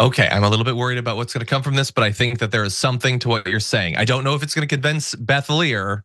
Okay, 0.00 0.26
I'm 0.28 0.42
a 0.42 0.48
little 0.48 0.64
bit 0.64 0.76
worried 0.76 0.96
about 0.96 1.18
what's 1.18 1.34
going 1.34 1.44
to 1.44 1.46
come 1.46 1.62
from 1.62 1.74
this, 1.74 1.90
but 1.90 2.02
I 2.02 2.10
think 2.10 2.38
that 2.38 2.50
there 2.50 2.64
is 2.64 2.74
something 2.74 3.18
to 3.18 3.28
what 3.28 3.46
you're 3.46 3.60
saying. 3.60 3.96
I 3.96 4.06
don't 4.06 4.24
know 4.24 4.34
if 4.34 4.42
it's 4.42 4.54
going 4.54 4.66
to 4.66 4.74
convince 4.74 5.14
Beth 5.14 5.50
Lear, 5.50 6.04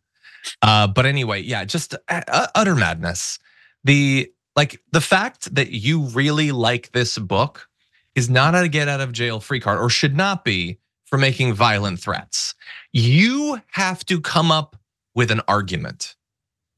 uh, 0.60 0.86
but 0.86 1.06
anyway, 1.06 1.40
yeah, 1.40 1.64
just 1.64 1.94
uh, 2.08 2.46
utter 2.54 2.74
madness. 2.74 3.38
The 3.84 4.30
like 4.54 4.82
the 4.92 5.00
fact 5.00 5.54
that 5.54 5.70
you 5.70 6.02
really 6.08 6.52
like 6.52 6.92
this 6.92 7.16
book 7.16 7.68
is 8.14 8.28
not 8.28 8.54
a 8.54 8.68
get 8.68 8.88
out 8.88 9.00
of 9.00 9.12
jail 9.12 9.40
free 9.40 9.60
card, 9.60 9.80
or 9.80 9.88
should 9.88 10.16
not 10.16 10.44
be 10.44 10.78
for 11.06 11.16
making 11.16 11.54
violent 11.54 11.98
threats. 11.98 12.54
You 12.92 13.62
have 13.68 14.04
to 14.06 14.20
come 14.20 14.52
up 14.52 14.76
with 15.14 15.30
an 15.30 15.40
argument. 15.48 16.16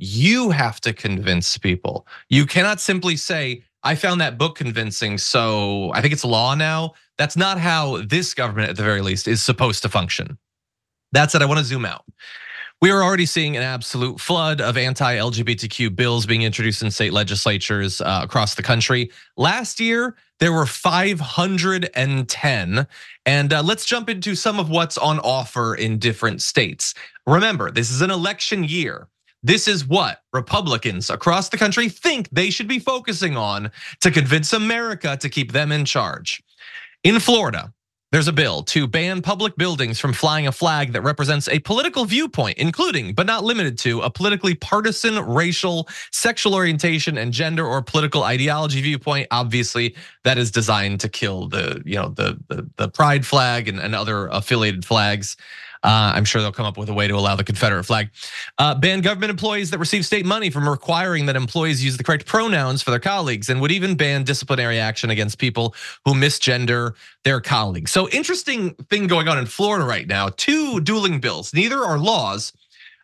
You 0.02 0.48
have 0.48 0.80
to 0.80 0.94
convince 0.94 1.58
people. 1.58 2.06
You 2.30 2.46
cannot 2.46 2.80
simply 2.80 3.16
say, 3.16 3.64
I 3.82 3.96
found 3.96 4.18
that 4.22 4.38
book 4.38 4.56
convincing, 4.56 5.18
so 5.18 5.92
I 5.92 6.00
think 6.00 6.14
it's 6.14 6.24
law 6.24 6.54
now. 6.54 6.94
That's 7.18 7.36
not 7.36 7.58
how 7.58 8.00
this 8.06 8.32
government, 8.32 8.70
at 8.70 8.76
the 8.76 8.82
very 8.82 9.02
least, 9.02 9.28
is 9.28 9.42
supposed 9.42 9.82
to 9.82 9.90
function. 9.90 10.38
That 11.12 11.30
said, 11.30 11.42
I 11.42 11.44
want 11.44 11.58
to 11.58 11.66
zoom 11.66 11.84
out. 11.84 12.06
We 12.80 12.90
are 12.90 13.02
already 13.02 13.26
seeing 13.26 13.58
an 13.58 13.62
absolute 13.62 14.18
flood 14.18 14.62
of 14.62 14.78
anti 14.78 15.16
LGBTQ 15.16 15.94
bills 15.94 16.24
being 16.24 16.40
introduced 16.40 16.80
in 16.80 16.90
state 16.90 17.12
legislatures 17.12 18.00
uh, 18.00 18.20
across 18.22 18.54
the 18.54 18.62
country. 18.62 19.10
Last 19.36 19.80
year, 19.80 20.16
there 20.38 20.50
were 20.50 20.64
510. 20.64 22.86
And 23.26 23.52
uh, 23.52 23.62
let's 23.62 23.84
jump 23.84 24.08
into 24.08 24.34
some 24.34 24.58
of 24.58 24.70
what's 24.70 24.96
on 24.96 25.18
offer 25.18 25.74
in 25.74 25.98
different 25.98 26.40
states. 26.40 26.94
Remember, 27.26 27.70
this 27.70 27.90
is 27.90 28.00
an 28.00 28.10
election 28.10 28.64
year. 28.64 29.09
This 29.42 29.68
is 29.68 29.86
what 29.86 30.22
Republicans 30.32 31.08
across 31.08 31.48
the 31.48 31.56
country 31.56 31.88
think 31.88 32.28
they 32.30 32.50
should 32.50 32.68
be 32.68 32.78
focusing 32.78 33.36
on 33.36 33.70
to 34.00 34.10
convince 34.10 34.52
America 34.52 35.16
to 35.16 35.28
keep 35.28 35.52
them 35.52 35.72
in 35.72 35.84
charge. 35.84 36.42
In 37.04 37.18
Florida, 37.18 37.72
there's 38.12 38.28
a 38.28 38.32
bill 38.32 38.64
to 38.64 38.88
ban 38.88 39.22
public 39.22 39.56
buildings 39.56 40.00
from 40.00 40.12
flying 40.12 40.48
a 40.48 40.52
flag 40.52 40.92
that 40.92 41.02
represents 41.02 41.48
a 41.48 41.60
political 41.60 42.04
viewpoint, 42.04 42.58
including 42.58 43.14
but 43.14 43.24
not 43.24 43.44
limited 43.44 43.78
to 43.78 44.00
a 44.00 44.10
politically 44.10 44.54
partisan, 44.54 45.16
racial, 45.24 45.88
sexual 46.10 46.54
orientation, 46.54 47.16
and 47.16 47.32
gender 47.32 47.64
or 47.64 47.80
political 47.80 48.24
ideology 48.24 48.82
viewpoint. 48.82 49.28
Obviously, 49.30 49.94
that 50.24 50.38
is 50.38 50.50
designed 50.50 50.98
to 51.00 51.08
kill 51.08 51.48
the, 51.48 51.80
you 51.86 51.94
know, 51.94 52.08
the 52.08 52.36
the, 52.48 52.68
the 52.76 52.88
pride 52.88 53.24
flag 53.24 53.68
and, 53.68 53.78
and 53.78 53.94
other 53.94 54.26
affiliated 54.26 54.84
flags. 54.84 55.36
Uh, 55.82 56.12
I'm 56.14 56.24
sure 56.24 56.42
they'll 56.42 56.52
come 56.52 56.66
up 56.66 56.76
with 56.76 56.90
a 56.90 56.94
way 56.94 57.08
to 57.08 57.14
allow 57.14 57.36
the 57.36 57.44
Confederate 57.44 57.84
flag. 57.84 58.10
Uh, 58.58 58.74
ban 58.74 59.00
government 59.00 59.30
employees 59.30 59.70
that 59.70 59.78
receive 59.78 60.04
state 60.04 60.26
money 60.26 60.50
from 60.50 60.68
requiring 60.68 61.26
that 61.26 61.36
employees 61.36 61.82
use 61.82 61.96
the 61.96 62.04
correct 62.04 62.26
pronouns 62.26 62.82
for 62.82 62.90
their 62.90 63.00
colleagues, 63.00 63.48
and 63.48 63.60
would 63.60 63.72
even 63.72 63.94
ban 63.94 64.22
disciplinary 64.22 64.78
action 64.78 65.10
against 65.10 65.38
people 65.38 65.74
who 66.04 66.12
misgender 66.12 66.92
their 67.24 67.40
colleagues. 67.40 67.90
So 67.90 68.08
interesting 68.10 68.74
thing 68.90 69.06
going 69.06 69.28
on 69.28 69.38
in 69.38 69.46
Florida 69.46 69.86
right 69.86 70.06
now. 70.06 70.28
Two 70.36 70.80
dueling 70.80 71.18
bills. 71.18 71.54
Neither 71.54 71.78
are 71.78 71.98
laws, 71.98 72.52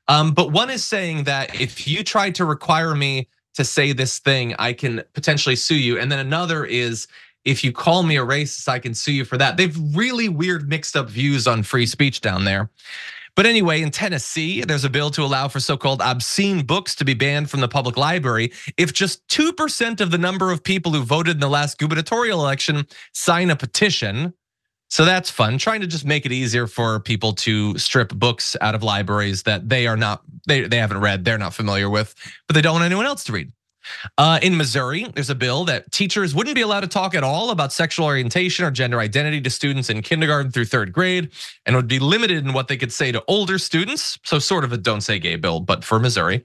um, 0.09 0.33
but 0.33 0.53
one 0.53 0.69
is 0.69 0.85
saying 0.85 1.25
that 1.25 1.59
if 1.59 1.89
you 1.89 2.05
try 2.05 2.31
to 2.31 2.45
require 2.45 2.95
me 2.95 3.29
to 3.55 3.65
say 3.65 3.95
this 3.95 4.19
thing, 4.19 4.55
I 4.59 4.75
can 4.75 5.03
potentially 5.15 5.57
sue 5.57 5.77
you. 5.77 5.99
And 5.99 6.13
then 6.13 6.19
another 6.19 6.67
is 6.67 7.09
if 7.47 7.63
you 7.63 7.73
call 7.73 8.03
me 8.03 8.17
a 8.17 8.25
racist, 8.25 8.69
I 8.69 8.81
can 8.81 8.93
sue 8.93 9.13
you 9.13 9.25
for 9.25 9.39
that. 9.39 9.57
They've 9.57 9.77
really 9.95 10.29
weird 10.29 10.69
mixed 10.69 10.97
up 10.97 11.09
views 11.09 11.47
on 11.47 11.63
free 11.63 11.87
speech 11.87 12.21
down 12.21 12.45
there. 12.45 12.69
But 13.37 13.47
anyway, 13.47 13.83
in 13.83 13.91
Tennessee, 13.91 14.63
there's 14.63 14.85
a 14.85 14.91
bill 14.91 15.11
to 15.11 15.23
allow 15.23 15.47
for 15.49 15.61
so 15.61 15.77
called 15.77 16.01
obscene 16.01 16.65
books 16.65 16.95
to 16.97 17.05
be 17.05 17.15
banned 17.15 17.49
from 17.49 17.61
the 17.61 17.69
public 17.69 17.97
library 17.97 18.51
if 18.77 18.93
just 18.93 19.27
2% 19.29 20.01
of 20.01 20.11
the 20.11 20.19
number 20.19 20.51
of 20.51 20.65
people 20.65 20.91
who 20.91 21.03
voted 21.03 21.37
in 21.37 21.41
the 21.41 21.49
last 21.49 21.79
gubernatorial 21.79 22.41
election 22.41 22.87
sign 23.13 23.51
a 23.51 23.57
petition. 23.57 24.33
So 24.89 25.05
that's 25.05 25.31
fun, 25.31 25.59
trying 25.59 25.83
to 25.83 25.87
just 25.87 26.05
make 26.05 26.27
it 26.27 26.33
easier 26.33 26.67
for 26.67 26.99
people 27.01 27.33
to 27.35 27.77
strip 27.77 28.09
books 28.15 28.57
out 28.61 28.75
of 28.75 28.83
libraries 28.83 29.43
that 29.43 29.69
they 29.69 29.87
are 29.87 29.97
not, 29.97 30.23
they, 30.49 30.63
they 30.63 30.79
haven't 30.79 31.01
read, 31.01 31.25
they're 31.25 31.39
not 31.39 31.55
familiar 31.55 31.91
with, 31.91 32.15
but 32.49 32.55
they 32.55 32.63
don't 32.63 32.75
want 32.75 32.85
anyone 32.85 33.07
else 33.07 33.25
to 33.25 33.33
read. 33.33 33.53
Uh, 34.19 34.39
in 34.43 34.57
Missouri, 34.57 35.07
there's 35.15 35.31
a 35.31 35.35
bill 35.35 35.65
that 35.65 35.91
teachers 35.93 36.35
wouldn't 36.35 36.55
be 36.55 36.63
allowed 36.63 36.81
to 36.81 36.87
talk 36.87 37.15
at 37.15 37.23
all 37.23 37.51
about 37.51 37.73
sexual 37.73 38.07
orientation 38.07 38.65
or 38.65 38.71
gender 38.71 39.01
identity 39.01 39.41
to 39.41 39.51
students 39.51 39.91
in 39.91 40.03
kindergarten 40.03 40.51
through 40.51 40.65
third 40.65 40.93
grade, 40.93 41.31
and 41.65 41.77
would 41.77 41.89
be 41.89 41.99
limited 41.99 42.45
in 42.45 42.53
what 42.53 42.69
they 42.69 42.77
could 42.77 42.93
say 42.93 43.13
to 43.13 43.23
older 43.29 43.59
students. 43.59 44.19
So, 44.25 44.39
sort 44.39 44.65
of 44.65 44.73
a 44.73 44.77
don't 44.77 45.01
say 45.01 45.19
gay 45.19 45.37
bill, 45.37 45.61
but 45.61 45.85
for 45.85 45.99
Missouri. 45.99 46.45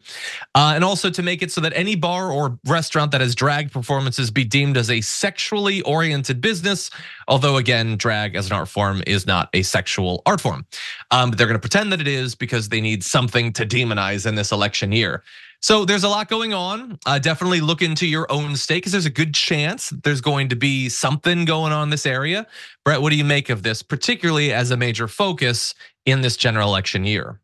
Uh, 0.55 0.73
and 0.75 0.83
also 0.83 1.09
to 1.09 1.23
make 1.23 1.41
it 1.41 1.51
so 1.51 1.61
that 1.61 1.73
any 1.75 1.95
bar 1.95 2.31
or 2.31 2.57
restaurant 2.65 3.11
that 3.11 3.21
has 3.21 3.35
drag 3.35 3.71
performances 3.71 4.31
be 4.31 4.43
deemed 4.43 4.77
as 4.77 4.89
a 4.89 5.01
sexually 5.01 5.81
oriented 5.83 6.41
business. 6.41 6.89
Although, 7.27 7.57
again, 7.57 7.97
drag 7.97 8.35
as 8.35 8.47
an 8.47 8.53
art 8.53 8.67
form 8.67 9.01
is 9.07 9.25
not 9.25 9.49
a 9.53 9.63
sexual 9.63 10.21
art 10.25 10.41
form. 10.41 10.65
Um, 11.11 11.29
but 11.29 11.37
they're 11.37 11.47
going 11.47 11.55
to 11.55 11.59
pretend 11.59 11.91
that 11.91 12.01
it 12.01 12.07
is 12.07 12.35
because 12.35 12.69
they 12.69 12.81
need 12.81 13.03
something 13.03 13.53
to 13.53 13.65
demonize 13.65 14.25
in 14.25 14.35
this 14.35 14.51
election 14.51 14.91
year. 14.91 15.23
So 15.61 15.85
there's 15.85 16.03
a 16.03 16.09
lot 16.09 16.27
going 16.27 16.53
on. 16.53 16.97
Uh, 17.05 17.19
definitely 17.19 17.61
look 17.61 17.83
into 17.83 18.07
your 18.07 18.29
own 18.31 18.55
state 18.55 18.77
because 18.77 18.93
there's 18.93 19.05
a 19.05 19.11
good 19.11 19.33
chance 19.35 19.91
there's 20.03 20.21
going 20.21 20.49
to 20.49 20.55
be 20.55 20.89
something 20.89 21.45
going 21.45 21.71
on 21.71 21.83
in 21.83 21.89
this 21.91 22.07
area. 22.07 22.47
Brett, 22.83 23.01
what 23.01 23.11
do 23.11 23.15
you 23.15 23.23
make 23.23 23.49
of 23.49 23.61
this, 23.61 23.83
particularly 23.83 24.51
as 24.51 24.71
a 24.71 24.77
major 24.77 25.07
focus 25.07 25.75
in 26.05 26.21
this 26.21 26.35
general 26.35 26.67
election 26.67 27.05
year? 27.05 27.39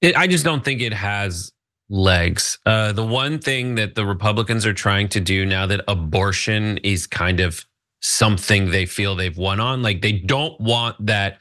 It, 0.00 0.16
I 0.16 0.26
just 0.26 0.44
don't 0.44 0.64
think 0.64 0.80
it 0.80 0.92
has 0.92 1.52
legs. 1.88 2.58
Uh, 2.66 2.92
the 2.92 3.06
one 3.06 3.38
thing 3.38 3.76
that 3.76 3.94
the 3.94 4.04
Republicans 4.04 4.66
are 4.66 4.74
trying 4.74 5.08
to 5.10 5.20
do 5.20 5.46
now 5.46 5.66
that 5.66 5.84
abortion 5.86 6.78
is 6.78 7.06
kind 7.06 7.38
of 7.38 7.64
something 8.00 8.70
they 8.70 8.86
feel 8.86 9.14
they've 9.14 9.36
won 9.36 9.60
on, 9.60 9.82
like 9.82 10.02
they 10.02 10.12
don't 10.12 10.60
want 10.60 10.96
that 11.06 11.38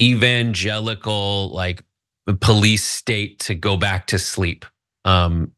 evangelical 0.00 1.50
like 1.50 1.84
police 2.40 2.84
state 2.84 3.38
to 3.40 3.54
go 3.54 3.76
back 3.76 4.06
to 4.06 4.18
sleep. 4.18 4.64
Um, 5.04 5.52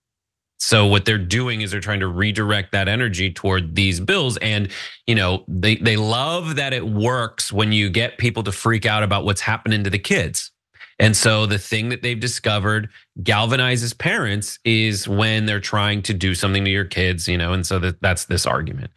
so 0.58 0.86
what 0.86 1.04
they're 1.04 1.18
doing 1.18 1.60
is 1.60 1.72
they're 1.72 1.80
trying 1.80 2.00
to 2.00 2.06
redirect 2.06 2.70
that 2.70 2.86
energy 2.86 3.32
toward 3.32 3.74
these 3.74 3.98
bills, 3.98 4.36
and 4.36 4.68
you 5.08 5.16
know 5.16 5.44
they 5.48 5.74
they 5.76 5.96
love 5.96 6.54
that 6.56 6.72
it 6.72 6.86
works 6.86 7.52
when 7.52 7.72
you 7.72 7.90
get 7.90 8.16
people 8.16 8.44
to 8.44 8.52
freak 8.52 8.86
out 8.86 9.02
about 9.02 9.24
what's 9.24 9.40
happening 9.40 9.82
to 9.82 9.90
the 9.90 9.98
kids. 9.98 10.52
And 11.00 11.16
so 11.16 11.46
the 11.46 11.58
thing 11.58 11.88
that 11.88 12.02
they've 12.02 12.18
discovered 12.18 12.88
galvanizes 13.22 13.96
parents 13.96 14.60
is 14.64 15.08
when 15.08 15.46
they're 15.46 15.58
trying 15.58 16.02
to 16.02 16.14
do 16.14 16.32
something 16.32 16.64
to 16.64 16.70
your 16.70 16.84
kids, 16.84 17.26
you 17.26 17.36
know, 17.36 17.52
and 17.52 17.66
so 17.66 17.80
that 17.80 18.00
that's 18.00 18.26
this 18.26 18.46
argument. 18.46 18.92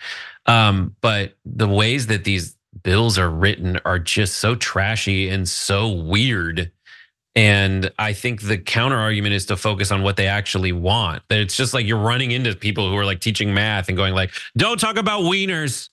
Um, 0.45 0.95
but 1.01 1.33
the 1.45 1.67
ways 1.67 2.05
that 2.07 2.25
these 2.25 2.55
bills 2.83 3.17
are 3.17 3.29
written 3.29 3.79
are 3.85 3.97
just 3.97 4.37
so 4.37 4.53
trashy 4.53 5.29
and 5.29 5.49
so 5.49 5.89
weird 5.89 6.71
and 7.35 7.91
I 7.99 8.13
think 8.13 8.43
the 8.43 8.57
counter 8.57 8.97
argument 8.97 9.33
is 9.33 9.45
to 9.47 9.57
focus 9.57 9.91
on 9.91 10.03
what 10.03 10.15
they 10.15 10.27
actually 10.27 10.71
want. 10.71 11.23
That 11.29 11.39
it's 11.39 11.57
just 11.57 11.73
like 11.73 11.85
you're 11.85 11.97
running 11.97 12.31
into 12.31 12.55
people 12.55 12.89
who 12.89 12.97
are 12.97 13.05
like 13.05 13.19
teaching 13.19 13.53
math 13.53 13.89
and 13.89 13.97
going 13.97 14.13
like, 14.13 14.31
"Don't 14.55 14.79
talk 14.79 14.97
about 14.97 15.21
wieners." 15.21 15.89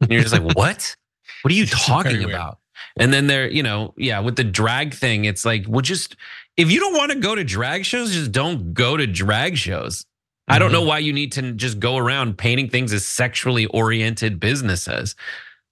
And 0.00 0.10
you're 0.10 0.22
just 0.22 0.32
like, 0.32 0.42
"What? 0.56 0.96
What 1.42 1.52
are 1.52 1.56
you 1.56 1.66
talking 1.66 2.24
about?" 2.24 2.58
And 2.96 3.12
then 3.12 3.26
they're, 3.26 3.50
you 3.50 3.62
know, 3.62 3.92
yeah, 3.96 4.20
with 4.20 4.36
the 4.36 4.44
drag 4.44 4.94
thing, 4.94 5.24
it's 5.24 5.44
like, 5.44 5.66
well, 5.68 5.80
just 5.80 6.16
if 6.56 6.70
you 6.70 6.78
don't 6.78 6.94
want 6.94 7.12
to 7.12 7.18
go 7.18 7.34
to 7.34 7.44
drag 7.44 7.84
shows, 7.84 8.12
just 8.12 8.32
don't 8.32 8.72
go 8.72 8.96
to 8.96 9.06
drag 9.06 9.56
shows. 9.56 10.02
Mm-hmm. 10.02 10.54
I 10.54 10.58
don't 10.58 10.72
know 10.72 10.82
why 10.82 10.98
you 10.98 11.12
need 11.12 11.32
to 11.32 11.52
just 11.52 11.80
go 11.80 11.96
around 11.96 12.38
painting 12.38 12.70
things 12.70 12.92
as 12.92 13.04
sexually 13.04 13.66
oriented 13.66 14.38
businesses. 14.38 15.16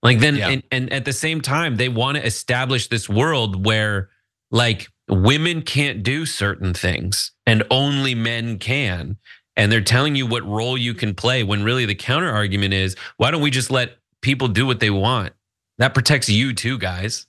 Like 0.03 0.19
then, 0.19 0.37
yeah. 0.37 0.49
and, 0.49 0.63
and 0.73 0.93
at 0.93 1.05
the 1.05 1.13
same 1.13 1.41
time, 1.41 1.77
they 1.77 1.89
want 1.89 2.17
to 2.17 2.27
establish 2.27 2.89
this 2.89 3.09
world 3.09 3.65
where 3.65 4.11
like 4.53 4.89
women 5.09 5.63
can't 5.63 6.03
do 6.03 6.25
certain 6.25 6.75
things 6.75 7.33
and 7.47 7.65
only 7.71 8.15
men 8.15 8.59
can. 8.59 9.17
And 9.57 9.71
they're 9.71 9.81
telling 9.83 10.15
you 10.15 10.27
what 10.27 10.47
role 10.47 10.79
you 10.79 10.95
can 10.95 11.15
play 11.15 11.43
when 11.43 11.63
really 11.63 11.85
the 11.85 11.95
counter 11.95 12.31
argument 12.31 12.73
is 12.73 12.95
why 13.17 13.31
don't 13.31 13.43
we 13.43 13.51
just 13.51 13.71
let 13.71 13.97
people 14.23 14.49
do 14.49 14.65
what 14.67 14.81
they 14.81 14.91
want? 14.91 15.33
That 15.79 15.95
protects 15.95 16.29
you 16.29 16.55
too, 16.55 16.79
guys. 16.79 17.27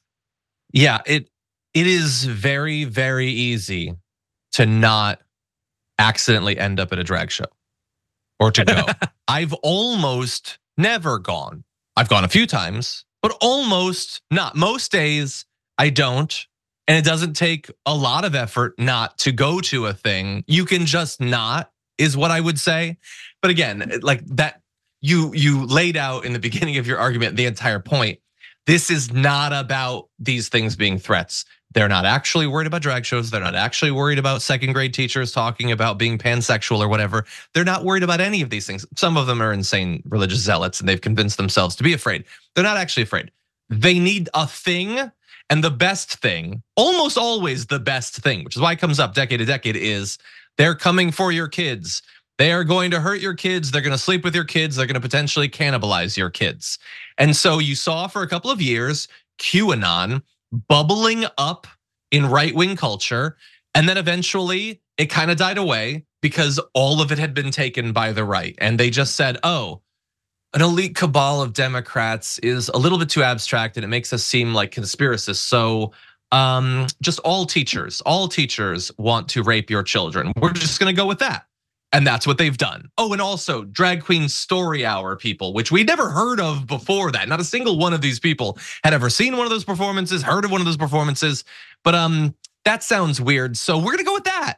Yeah, 0.72 1.02
it 1.06 1.30
it 1.74 1.88
is 1.88 2.26
very, 2.26 2.84
very 2.84 3.28
easy 3.28 3.96
to 4.54 4.66
not 4.66 5.22
accidentally 5.98 6.58
end 6.58 6.80
up 6.80 6.94
at 6.94 7.00
a 7.00 7.04
drag 7.04 7.32
show 7.32 7.46
or 8.40 8.52
to 8.52 8.64
go. 8.64 8.86
I've 9.28 9.54
almost 9.54 10.60
never 10.78 11.20
gone. 11.20 11.64
I've 11.96 12.10
gone 12.10 12.24
a 12.24 12.30
few 12.30 12.46
times, 12.46 13.06
but 13.22 13.36
almost 13.42 14.22
not. 14.30 14.56
Most 14.56 14.92
days 14.92 15.46
I 15.78 15.90
don't. 15.90 16.48
And 16.88 16.98
it 16.98 17.06
doesn't 17.06 17.34
take 17.34 17.72
a 17.86 17.96
lot 17.96 18.26
of 18.26 18.36
effort 18.36 18.76
not 18.78 19.18
to 19.20 19.32
go 19.32 19.62
to 19.62 19.86
a 19.86 19.94
thing. 19.94 20.44
You 20.48 20.66
can 20.66 20.86
just 20.86 21.22
not, 21.22 21.72
is 21.98 22.18
what 22.18 22.32
I 22.32 22.42
would 22.42 22.60
say. 22.60 22.98
But 23.42 23.52
again, 23.52 24.00
like 24.02 24.26
that, 24.36 24.62
you 25.02 25.34
you 25.34 25.66
laid 25.66 25.98
out 25.98 26.26
in 26.26 26.34
the 26.34 26.40
beginning 26.40 26.78
of 26.78 26.88
your 26.88 26.98
argument 26.98 27.36
the 27.36 27.46
entire 27.46 27.80
point. 27.80 28.20
This 28.66 28.90
is 28.90 29.12
not 29.12 29.52
about 29.52 30.10
these 30.20 30.48
things 30.48 30.76
being 30.76 30.98
threats. 30.98 31.46
They're 31.74 31.90
not 31.90 32.06
actually 32.06 32.48
worried 32.48 32.68
about 32.68 32.82
drag 32.82 33.04
shows. 33.04 33.32
They're 33.32 33.42
not 33.42 33.56
actually 33.56 33.92
worried 33.92 34.20
about 34.20 34.42
second 34.42 34.74
grade 34.74 34.94
teachers 34.94 35.32
talking 35.32 35.72
about 35.72 35.98
being 35.98 36.18
pansexual 36.18 36.80
or 36.80 36.88
whatever. 36.88 37.26
They're 37.54 37.66
not 37.66 37.84
worried 37.84 38.04
about 38.04 38.22
any 38.22 38.42
of 38.42 38.50
these 38.50 38.68
things. 38.68 38.86
Some 38.96 39.18
of 39.18 39.28
them 39.28 39.42
are 39.42 39.52
insane 39.52 40.04
religious 40.06 40.40
zealots 40.40 40.80
and 40.80 40.88
they've 40.88 41.02
convinced 41.02 41.38
themselves 41.38 41.76
to 41.78 41.84
be 41.84 41.94
afraid. 41.94 42.26
They're 42.54 42.64
not 42.64 42.78
actually 42.78 43.04
afraid. 43.04 43.32
They 43.70 43.98
need 43.98 44.30
a 44.34 44.46
thing 44.46 45.12
and 45.50 45.64
the 45.64 45.72
best 45.72 46.22
thing, 46.22 46.64
almost 46.76 47.18
always 47.18 47.66
the 47.66 47.80
best 47.80 48.18
thing, 48.18 48.44
which 48.44 48.56
is 48.56 48.62
why 48.62 48.74
it 48.74 48.80
comes 48.80 49.00
up 49.00 49.14
decade 49.14 49.40
to 49.40 49.46
decade, 49.46 49.76
is 49.76 50.18
they're 50.58 50.76
coming 50.76 51.12
for 51.12 51.32
your 51.32 51.48
kids. 51.48 52.02
They 52.38 52.52
are 52.52 52.64
going 52.64 52.92
to 52.92 53.00
hurt 53.00 53.22
your 53.22 53.36
kids. 53.36 53.70
They're 53.70 53.82
going 53.82 53.92
to 53.92 53.98
sleep 53.98 54.24
with 54.24 54.34
your 54.34 54.44
kids. 54.44 54.76
They're 54.76 54.88
going 54.88 54.96
to 54.96 55.02
potentially 55.02 55.50
cannibalize 55.50 56.18
your 56.18 56.30
kids. 56.30 56.80
And 57.18 57.36
so 57.36 57.60
you 57.60 57.76
saw 57.76 58.08
for 58.08 58.24
a 58.24 58.28
couple 58.28 58.50
of 58.50 58.62
years 58.62 59.08
QAnon 59.40 60.24
bubbling 60.68 61.26
up 61.38 61.68
in 62.12 62.26
right 62.26 62.54
wing 62.54 62.76
culture. 62.76 63.38
And 63.76 63.88
then 63.88 63.98
eventually 63.98 64.82
it 64.98 65.08
kind 65.08 65.32
of 65.32 65.38
died 65.38 65.58
away 65.58 66.06
because 66.22 66.60
all 66.74 67.02
of 67.02 67.12
it 67.12 67.20
had 67.20 67.34
been 67.34 67.52
taken 67.52 67.92
by 67.92 68.12
the 68.12 68.24
right. 68.24 68.56
And 68.60 68.80
they 68.80 68.90
just 68.90 69.16
said, 69.16 69.38
oh, 69.44 69.82
an 70.54 70.62
elite 70.62 70.96
cabal 70.96 71.42
of 71.42 71.54
Democrats 71.54 72.38
is 72.40 72.70
a 72.70 72.78
little 72.78 73.00
bit 73.00 73.10
too 73.10 73.24
abstract 73.24 73.76
and 73.76 73.84
it 73.84 73.88
makes 73.88 74.14
us 74.14 74.24
seem 74.24 74.54
like 74.54 74.72
conspiracists. 74.72 75.38
So 75.38 75.94
um, 76.32 76.88
just 77.02 77.20
all 77.20 77.46
teachers, 77.46 78.02
all 78.02 78.28
teachers 78.28 78.92
want 78.98 79.30
to 79.30 79.44
rape 79.44 79.70
your 79.70 79.84
children. 79.84 80.32
We're 80.42 80.54
just 80.54 80.80
gonna 80.80 80.94
go 80.94 81.06
with 81.06 81.20
that. 81.20 81.46
And 81.92 82.08
that's 82.08 82.26
what 82.26 82.40
they've 82.40 82.58
done. 82.58 82.90
Oh, 82.98 83.14
and 83.14 83.22
also 83.22 83.66
drag 83.66 84.04
queen 84.04 84.28
story 84.28 84.84
hour 84.84 85.16
people, 85.16 85.54
which 85.54 85.72
we 85.72 85.84
never 85.84 86.10
heard 86.10 86.40
of 86.40 86.66
before 86.66 87.12
that. 87.12 87.30
Not 87.30 87.40
a 87.40 87.44
single 87.44 87.78
one 87.78 87.94
of 87.94 88.02
these 88.02 88.20
people 88.20 88.58
had 88.84 88.96
ever 88.96 89.12
seen 89.12 89.38
one 89.38 89.46
of 89.46 89.52
those 89.52 89.64
performances, 89.64 90.24
heard 90.24 90.44
of 90.44 90.50
one 90.50 90.60
of 90.60 90.66
those 90.66 90.78
performances. 90.78 91.44
But 91.84 91.94
um, 91.94 92.34
that 92.66 92.82
sounds 92.82 93.22
weird. 93.22 93.58
So 93.58 93.78
we're 93.78 93.92
gonna 93.92 94.04
go 94.04 94.16
with 94.16 94.24
that. 94.24 94.56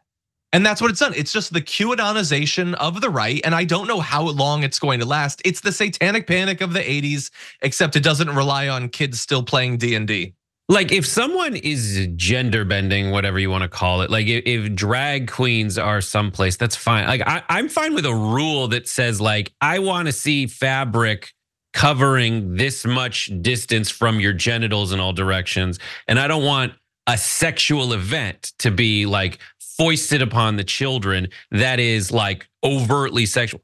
And 0.56 0.66
that's 0.66 0.80
what 0.80 0.90
it's 0.90 1.02
done. 1.02 1.14
It's 1.14 1.34
just 1.34 1.52
the 1.52 1.60
QAnonization 1.60 2.76
of 2.76 3.02
the 3.02 3.10
right. 3.10 3.42
And 3.44 3.54
I 3.54 3.66
don't 3.66 3.90
know 3.90 4.00
how 4.00 4.22
long 4.22 4.64
it's 4.64 4.80
going 4.80 5.02
to 5.02 5.06
last. 5.06 5.42
It's 5.44 5.60
the 5.60 5.74
satanic 5.74 6.28
panic 6.28 6.62
of 6.62 6.72
the 6.72 6.80
80s, 6.80 7.30
except 7.62 7.98
it 7.98 8.04
doesn't 8.04 8.30
rely 8.30 8.70
on 8.70 8.88
kids 8.88 9.20
still 9.20 9.44
playing 9.44 9.80
D&D. 9.80 10.34
Like 10.70 10.94
if 10.94 11.06
someone 11.06 11.58
is 11.58 12.08
gender 12.16 12.64
bending, 12.64 13.12
whatever 13.12 13.38
you 13.38 13.50
want 13.50 13.64
to 13.64 13.68
call 13.68 14.02
it, 14.02 14.10
like 14.10 14.28
if, 14.28 14.74
drag 14.74 15.30
queens 15.30 15.78
are 15.78 16.00
someplace, 16.00 16.56
that's 16.56 16.78
fine. 16.78 17.06
Like 17.06 17.28
I, 17.28 17.44
I'm 17.50 17.68
fine 17.68 17.94
with 17.94 18.06
a 18.06 18.16
rule 18.16 18.70
that 18.70 18.88
says 18.88 19.20
like 19.20 19.52
I 19.60 19.80
want 19.80 20.08
to 20.08 20.14
see 20.14 20.48
fabric 20.48 21.34
covering 21.74 22.56
this 22.56 22.86
much 22.86 23.30
distance 23.42 23.90
from 23.90 24.22
your 24.22 24.32
genitals 24.32 24.94
in 24.94 25.02
all 25.02 25.12
directions, 25.12 25.80
and 26.08 26.18
I 26.18 26.30
don't 26.30 26.46
want 26.46 26.74
a 27.08 27.18
sexual 27.18 27.94
event 27.94 28.54
to 28.60 28.72
be 28.72 29.06
like 29.06 29.40
foisted 29.78 30.22
upon 30.22 30.56
the 30.56 30.64
children 30.64 31.28
that 31.52 31.80
is 31.80 32.12
like 32.12 32.48
overtly 32.64 33.26
sexual. 33.26 33.62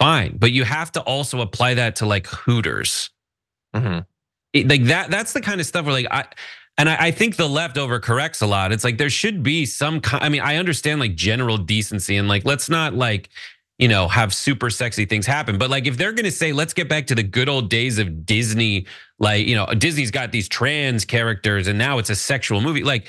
Fine, 0.00 0.36
but 0.38 0.52
you 0.52 0.64
have 0.64 0.90
to 0.92 1.00
also 1.02 1.40
apply 1.40 1.74
that 1.74 1.96
to 1.96 2.06
like 2.06 2.26
Hooters. 2.26 3.10
Mm-hmm. 3.74 4.00
It, 4.52 4.68
like 4.68 4.84
that. 4.84 5.10
That's 5.10 5.32
the 5.32 5.40
kind 5.40 5.60
of 5.60 5.66
stuff 5.66 5.84
where 5.84 5.94
like 5.94 6.08
I. 6.10 6.24
And 6.78 6.88
I, 6.88 6.96
I 6.98 7.10
think 7.10 7.36
the 7.36 7.48
left 7.48 7.76
overcorrects 7.76 8.40
a 8.40 8.46
lot. 8.46 8.72
It's 8.72 8.82
like 8.82 8.96
there 8.96 9.10
should 9.10 9.42
be 9.42 9.66
some 9.66 10.00
kind. 10.00 10.24
I 10.24 10.30
mean, 10.30 10.40
I 10.40 10.56
understand 10.56 11.00
like 11.00 11.14
general 11.14 11.58
decency 11.58 12.16
and 12.16 12.28
like 12.28 12.46
let's 12.46 12.70
not 12.70 12.94
like 12.94 13.28
you 13.82 13.88
know, 13.88 14.06
have 14.06 14.32
super 14.32 14.70
sexy 14.70 15.04
things 15.04 15.26
happen. 15.26 15.58
But 15.58 15.68
like 15.68 15.88
if 15.88 15.96
they're 15.96 16.12
gonna 16.12 16.30
say, 16.30 16.52
let's 16.52 16.72
get 16.72 16.88
back 16.88 17.06
to 17.08 17.16
the 17.16 17.22
good 17.24 17.48
old 17.48 17.68
days 17.68 17.98
of 17.98 18.24
Disney, 18.24 18.86
like, 19.18 19.44
you 19.46 19.56
know, 19.56 19.66
Disney's 19.66 20.12
got 20.12 20.30
these 20.30 20.48
trans 20.48 21.04
characters 21.04 21.66
and 21.66 21.78
now 21.78 21.98
it's 21.98 22.08
a 22.08 22.14
sexual 22.14 22.60
movie. 22.60 22.84
Like 22.84 23.08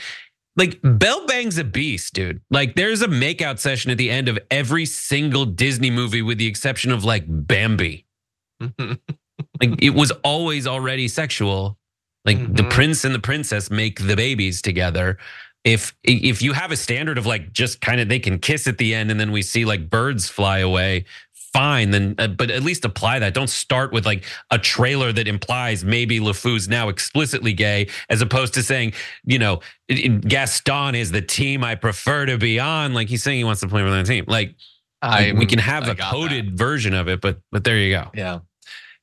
like 0.55 0.79
Belle 0.83 1.25
Bang's 1.25 1.57
a 1.57 1.63
beast, 1.63 2.13
dude. 2.13 2.41
Like 2.49 2.75
there's 2.75 3.01
a 3.01 3.07
makeout 3.07 3.59
session 3.59 3.91
at 3.91 3.97
the 3.97 4.09
end 4.09 4.27
of 4.27 4.37
every 4.51 4.85
single 4.85 5.45
Disney 5.45 5.89
movie 5.89 6.21
with 6.21 6.37
the 6.37 6.47
exception 6.47 6.91
of 6.91 7.03
like 7.03 7.25
Bambi. 7.27 8.05
like 8.79 9.81
it 9.81 9.93
was 9.93 10.11
always 10.23 10.67
already 10.67 11.07
sexual. 11.07 11.77
Like 12.25 12.37
mm-hmm. 12.37 12.53
the 12.53 12.63
prince 12.65 13.03
and 13.03 13.13
the 13.13 13.19
princess 13.19 13.69
make 13.69 14.05
the 14.05 14.15
babies 14.15 14.61
together. 14.61 15.17
If 15.63 15.95
if 16.03 16.41
you 16.41 16.53
have 16.53 16.71
a 16.71 16.77
standard 16.77 17.17
of 17.17 17.25
like 17.25 17.51
just 17.51 17.81
kind 17.81 17.99
of 17.99 18.09
they 18.09 18.19
can 18.19 18.37
kiss 18.37 18.67
at 18.67 18.77
the 18.77 18.93
end 18.93 19.11
and 19.11 19.19
then 19.19 19.31
we 19.31 19.41
see 19.41 19.65
like 19.65 19.89
birds 19.89 20.29
fly 20.29 20.59
away, 20.59 21.05
fine 21.53 21.91
then 21.91 22.15
uh, 22.17 22.27
but 22.27 22.49
at 22.49 22.63
least 22.63 22.83
apply 22.83 23.19
that. 23.19 23.33
Don't 23.33 23.49
start 23.49 23.91
with 23.93 24.05
like 24.05 24.25
a 24.51 24.57
trailer 24.57 25.11
that 25.13 25.27
implies 25.27 25.85
maybe 25.85 26.19
LeFou's 26.19 26.67
now 26.67 26.89
explicitly 26.89 27.53
gay 27.53 27.87
as 28.09 28.21
opposed 28.21 28.55
to 28.55 28.63
saying 28.63 28.93
you 29.23 29.39
know 29.39 29.61
Gaston 29.87 30.95
is 30.95 31.11
the 31.11 31.21
team 31.21 31.63
I 31.63 31.75
prefer 31.75 32.25
to 32.25 32.37
be 32.37 32.59
on. 32.59 32.93
Like 32.93 33.07
he's 33.07 33.23
saying 33.23 33.37
he 33.37 33.43
wants 33.43 33.61
to 33.61 33.67
play 33.67 33.83
with 33.83 33.93
that 33.93 34.05
team. 34.05 34.25
Like 34.27 34.55
I 35.01 35.33
we 35.37 35.45
can 35.45 35.59
have 35.59 35.87
I 35.87 35.91
a 35.91 35.95
coded 35.95 36.47
that. 36.47 36.57
version 36.57 36.93
of 36.93 37.07
it 37.07 37.21
but 37.21 37.39
but 37.51 37.63
there 37.63 37.77
you 37.77 37.91
go. 37.93 38.09
Yeah. 38.13 38.39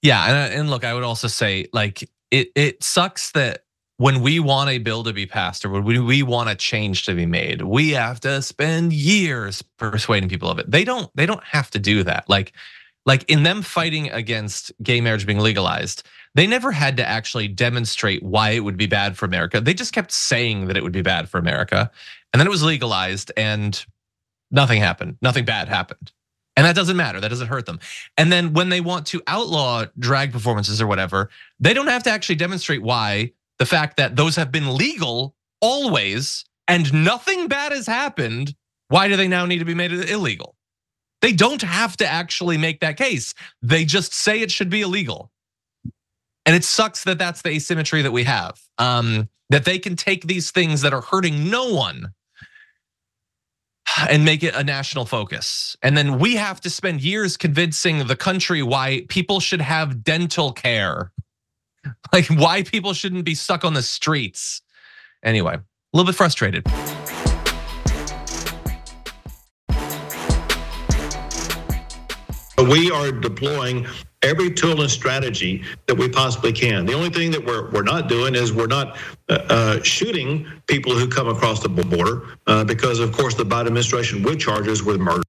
Yeah 0.03 0.45
and, 0.47 0.55
and 0.55 0.71
look 0.71 0.85
I 0.85 0.95
would 0.95 1.05
also 1.05 1.29
say 1.29 1.69
like 1.73 2.03
it 2.31 2.51
it 2.55 2.83
sucks 2.83 3.33
that 3.33 3.65
when 4.01 4.23
we 4.23 4.41
want 4.41 4.71
a 4.71 4.79
bill 4.79 5.05
to 5.05 5.13
be 5.13 5.27
passed 5.27 5.63
or 5.63 5.69
when 5.69 6.07
we 6.07 6.23
want 6.23 6.49
a 6.49 6.55
change 6.55 7.05
to 7.05 7.15
be 7.15 7.27
made, 7.27 7.61
we 7.61 7.91
have 7.91 8.19
to 8.19 8.41
spend 8.41 8.95
years 8.95 9.61
persuading 9.77 10.27
people 10.27 10.49
of 10.49 10.59
it. 10.59 10.71
They 10.71 10.85
don't 10.85 11.15
they 11.15 11.27
don't 11.27 11.45
have 11.45 11.71
to 11.73 11.79
do 11.79 12.03
that. 12.05 12.27
Like 12.27 12.55
like 13.05 13.25
in 13.25 13.43
them 13.43 13.61
fighting 13.61 14.11
against 14.11 14.73
gay 14.83 15.03
marriage 15.03 15.27
being 15.27 15.39
legalized, 15.39 16.03
they 16.35 16.47
never 16.47 16.73
had 16.73 16.97
to 16.97 17.07
actually 17.07 17.47
demonstrate 17.47 18.23
why 18.23 18.53
it 18.53 18.61
would 18.61 18.79
be 18.79 18.87
bad 18.87 19.19
for 19.19 19.27
America. 19.27 19.61
They 19.61 19.75
just 19.75 19.93
kept 19.93 20.13
saying 20.13 20.69
that 20.69 20.79
it 20.79 20.83
would 20.83 20.93
be 20.93 21.03
bad 21.03 21.29
for 21.29 21.37
America. 21.37 21.91
And 22.33 22.41
then 22.41 22.47
it 22.47 22.51
was 22.51 22.63
legalized 22.63 23.31
and 23.37 23.85
nothing 24.51 24.81
happened. 24.81 25.19
Nothing 25.21 25.45
bad 25.45 25.69
happened. 25.69 26.11
And 26.57 26.65
that 26.65 26.75
doesn't 26.75 26.97
matter. 26.97 27.21
That 27.21 27.29
doesn't 27.29 27.49
hurt 27.49 27.67
them. 27.67 27.81
And 28.17 28.33
then 28.33 28.55
when 28.55 28.71
they 28.71 28.81
want 28.81 29.07
to 29.09 29.21
outlaw 29.27 29.85
drag 29.99 30.33
performances 30.33 30.81
or 30.81 30.87
whatever, 30.87 31.29
they 31.59 31.75
don't 31.75 31.89
have 31.89 32.05
to 32.05 32.11
actually 32.11 32.37
demonstrate 32.37 32.81
why 32.81 33.33
the 33.61 33.67
fact 33.67 33.99
that 33.99 34.17
those 34.17 34.37
have 34.37 34.51
been 34.51 34.75
legal 34.75 35.37
always 35.61 36.47
and 36.67 36.93
nothing 36.95 37.47
bad 37.47 37.73
has 37.73 37.87
happened, 37.87 38.55
why 38.89 39.07
do 39.07 39.17
they 39.17 39.29
now 39.29 39.45
need 39.45 39.59
to 39.59 39.67
be 39.67 39.75
made 39.75 39.93
illegal? 39.93 40.57
They 41.21 41.33
don't 41.33 41.61
have 41.61 41.95
to 41.99 42.07
actually 42.07 42.57
make 42.57 42.81
that 42.81 42.97
case. 42.97 43.35
They 43.61 43.85
just 43.85 44.15
say 44.15 44.41
it 44.41 44.51
should 44.51 44.71
be 44.71 44.81
illegal. 44.81 45.31
And 46.47 46.57
it 46.57 46.65
sucks 46.65 47.05
that 47.05 47.19
that's 47.19 47.43
the 47.43 47.51
asymmetry 47.51 48.01
that 48.01 48.13
we 48.13 48.25
have. 48.25 48.59
Um, 48.79 49.29
that 49.51 49.67
they 49.67 49.79
can 49.79 49.95
take 49.95 50.27
these 50.27 50.51
things 50.51 50.81
that 50.81 50.95
are 50.95 51.03
hurting 51.03 51.51
no 51.51 51.75
one 51.75 52.15
and 54.09 54.25
make 54.25 54.43
it 54.43 54.55
a 54.55 54.65
national 54.65 55.05
focus. 55.05 55.77
And 55.83 55.99
then 55.99 56.19
we 56.19 56.37
have 56.37 56.63
to 56.63 56.71
spend 56.71 57.03
years 57.03 57.37
convincing 57.37 58.07
the 58.07 58.17
country 58.17 58.63
why 58.63 59.05
people 59.09 59.39
should 59.39 59.61
have 59.61 60.03
dental 60.03 60.53
care 60.53 61.13
like 62.13 62.27
why 62.27 62.63
people 62.63 62.93
shouldn't 62.93 63.25
be 63.25 63.35
stuck 63.35 63.65
on 63.65 63.75
the 63.75 63.83
streets. 63.83 64.63
Anyway, 65.23 65.55
a 65.55 65.63
little 65.97 66.07
bit 66.07 66.17
frustrated. 66.17 66.67
We 72.69 72.91
are 72.91 73.11
deploying 73.11 73.87
every 74.23 74.51
tool 74.51 74.83
and 74.83 74.91
strategy 74.91 75.65
that 75.87 75.95
we 75.97 76.09
possibly 76.09 76.53
can. 76.53 76.85
The 76.85 76.93
only 76.93 77.09
thing 77.09 77.31
that 77.31 77.45
we're 77.45 77.71
we're 77.71 77.83
not 77.83 78.09
doing 78.09 78.35
is 78.35 78.53
we're 78.53 78.67
not 78.67 78.99
uh, 79.29 79.39
uh, 79.49 79.83
shooting 79.83 80.47
people 80.67 80.93
who 80.93 81.09
come 81.09 81.29
across 81.29 81.63
the 81.63 81.71
border 81.71 82.23
uh, 82.47 82.65
because, 82.65 83.01
of 83.01 83.13
course, 83.13 83.35
the 83.35 83.45
Biden 83.45 83.67
administration 83.67 84.23
would 84.25 84.39
charge 84.39 84.69
us 84.69 84.83
with 84.83 85.01
murder 85.01 85.23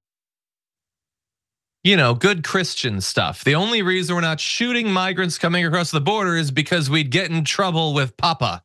you 1.84 1.96
know, 1.96 2.14
good 2.14 2.44
Christian 2.44 3.00
stuff. 3.00 3.44
The 3.44 3.54
only 3.54 3.82
reason 3.82 4.14
we're 4.14 4.20
not 4.20 4.40
shooting 4.40 4.90
migrants 4.90 5.38
coming 5.38 5.64
across 5.64 5.90
the 5.90 6.00
border 6.00 6.36
is 6.36 6.50
because 6.50 6.88
we'd 6.88 7.10
get 7.10 7.30
in 7.30 7.44
trouble 7.44 7.94
with 7.94 8.16
Papa. 8.16 8.62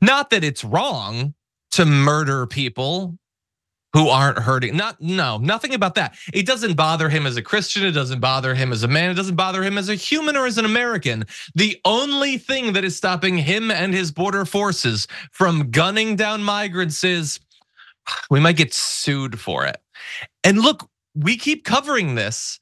Not 0.00 0.30
that 0.30 0.44
it's 0.44 0.64
wrong 0.64 1.34
to 1.72 1.86
murder 1.86 2.46
people 2.46 3.18
who 3.94 4.08
aren't 4.08 4.38
hurting. 4.38 4.76
Not 4.76 5.00
no, 5.00 5.38
nothing 5.38 5.74
about 5.74 5.96
that. 5.96 6.16
It 6.32 6.46
doesn't 6.46 6.74
bother 6.74 7.08
him 7.08 7.26
as 7.26 7.36
a 7.36 7.42
Christian, 7.42 7.84
it 7.84 7.92
doesn't 7.92 8.20
bother 8.20 8.54
him 8.54 8.72
as 8.72 8.82
a 8.82 8.88
man, 8.88 9.10
it 9.10 9.14
doesn't 9.14 9.36
bother 9.36 9.62
him 9.62 9.76
as 9.76 9.88
a 9.88 9.94
human 9.94 10.36
or 10.36 10.46
as 10.46 10.58
an 10.58 10.64
American. 10.64 11.24
The 11.54 11.78
only 11.84 12.38
thing 12.38 12.72
that 12.72 12.84
is 12.84 12.96
stopping 12.96 13.36
him 13.36 13.70
and 13.70 13.92
his 13.92 14.10
border 14.10 14.44
forces 14.44 15.08
from 15.30 15.70
gunning 15.70 16.16
down 16.16 16.42
migrants 16.42 17.04
is 17.04 17.38
we 18.30 18.40
might 18.40 18.56
get 18.56 18.72
sued 18.72 19.38
for 19.38 19.66
it. 19.66 19.76
And 20.42 20.60
look, 20.60 20.88
we 21.14 21.36
keep 21.36 21.64
covering 21.64 22.14
this, 22.14 22.60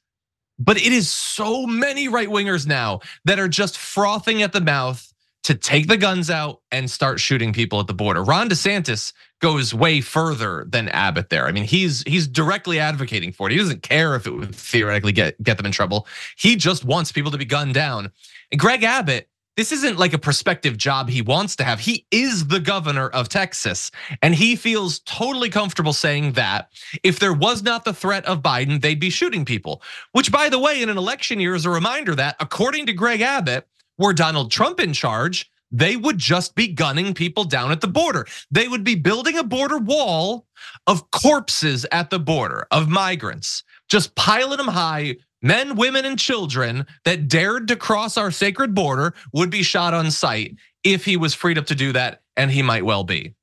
but 0.59 0.77
it 0.77 0.91
is 0.91 1.11
so 1.11 1.65
many 1.65 2.07
right 2.07 2.27
wingers 2.27 2.67
now 2.67 2.99
that 3.25 3.39
are 3.39 3.47
just 3.47 3.77
frothing 3.77 4.41
at 4.41 4.53
the 4.53 4.61
mouth 4.61 5.11
to 5.43 5.55
take 5.55 5.87
the 5.87 5.97
guns 5.97 6.29
out 6.29 6.61
and 6.71 6.89
start 6.89 7.19
shooting 7.19 7.51
people 7.51 7.79
at 7.79 7.87
the 7.87 7.93
border. 7.93 8.23
Ron 8.23 8.47
DeSantis 8.47 9.11
goes 9.41 9.73
way 9.73 9.99
further 9.99 10.65
than 10.69 10.87
Abbott 10.89 11.29
there. 11.29 11.47
I 11.47 11.51
mean, 11.51 11.63
he's 11.63 12.03
he's 12.03 12.27
directly 12.27 12.79
advocating 12.79 13.31
for 13.31 13.47
it. 13.47 13.53
He 13.53 13.57
doesn't 13.57 13.81
care 13.81 14.15
if 14.15 14.27
it 14.27 14.31
would 14.31 14.53
theoretically 14.53 15.11
get 15.11 15.41
get 15.41 15.57
them 15.57 15.65
in 15.65 15.71
trouble. 15.71 16.07
He 16.37 16.55
just 16.55 16.85
wants 16.85 17.11
people 17.11 17.31
to 17.31 17.39
be 17.39 17.45
gunned 17.45 17.73
down. 17.73 18.11
And 18.51 18.59
Greg 18.59 18.83
Abbott 18.83 19.29
this 19.57 19.71
isn't 19.71 19.99
like 19.99 20.13
a 20.13 20.17
prospective 20.17 20.77
job 20.77 21.09
he 21.09 21.21
wants 21.21 21.55
to 21.57 21.63
have. 21.63 21.79
He 21.79 22.05
is 22.11 22.47
the 22.47 22.59
governor 22.59 23.09
of 23.09 23.29
Texas, 23.29 23.91
and 24.21 24.33
he 24.33 24.55
feels 24.55 24.99
totally 24.99 25.49
comfortable 25.49 25.93
saying 25.93 26.33
that 26.33 26.71
if 27.03 27.19
there 27.19 27.33
was 27.33 27.61
not 27.61 27.83
the 27.83 27.93
threat 27.93 28.25
of 28.25 28.41
Biden, 28.41 28.81
they'd 28.81 28.99
be 28.99 29.09
shooting 29.09 29.43
people. 29.43 29.81
Which, 30.13 30.31
by 30.31 30.49
the 30.49 30.59
way, 30.59 30.81
in 30.81 30.89
an 30.89 30.97
election 30.97 31.39
year 31.39 31.55
is 31.55 31.65
a 31.65 31.69
reminder 31.69 32.15
that, 32.15 32.37
according 32.39 32.85
to 32.85 32.93
Greg 32.93 33.21
Abbott, 33.21 33.67
were 33.97 34.13
Donald 34.13 34.51
Trump 34.51 34.79
in 34.79 34.93
charge, 34.93 35.51
they 35.71 35.95
would 35.95 36.17
just 36.17 36.55
be 36.55 36.67
gunning 36.67 37.13
people 37.13 37.43
down 37.43 37.71
at 37.71 37.81
the 37.81 37.87
border. 37.87 38.25
They 38.51 38.67
would 38.67 38.83
be 38.83 38.95
building 38.95 39.37
a 39.37 39.43
border 39.43 39.77
wall 39.77 40.47
of 40.87 41.09
corpses 41.11 41.85
at 41.91 42.09
the 42.09 42.19
border 42.19 42.67
of 42.71 42.89
migrants, 42.89 43.63
just 43.89 44.15
piling 44.15 44.57
them 44.57 44.67
high 44.67 45.15
men, 45.41 45.75
women, 45.75 46.05
and 46.05 46.17
children 46.17 46.85
that 47.05 47.27
dared 47.27 47.67
to 47.69 47.75
cross 47.75 48.17
our 48.17 48.31
sacred 48.31 48.73
border 48.75 49.13
would 49.33 49.49
be 49.49 49.63
shot 49.63 49.93
on 49.93 50.11
sight 50.11 50.55
if 50.83 51.05
he 51.05 51.17
was 51.17 51.33
freed 51.33 51.57
up 51.57 51.65
to 51.67 51.75
do 51.75 51.93
that, 51.93 52.21
and 52.35 52.51
he 52.51 52.61
might 52.61 52.85
well 52.85 53.03
be. 53.03 53.33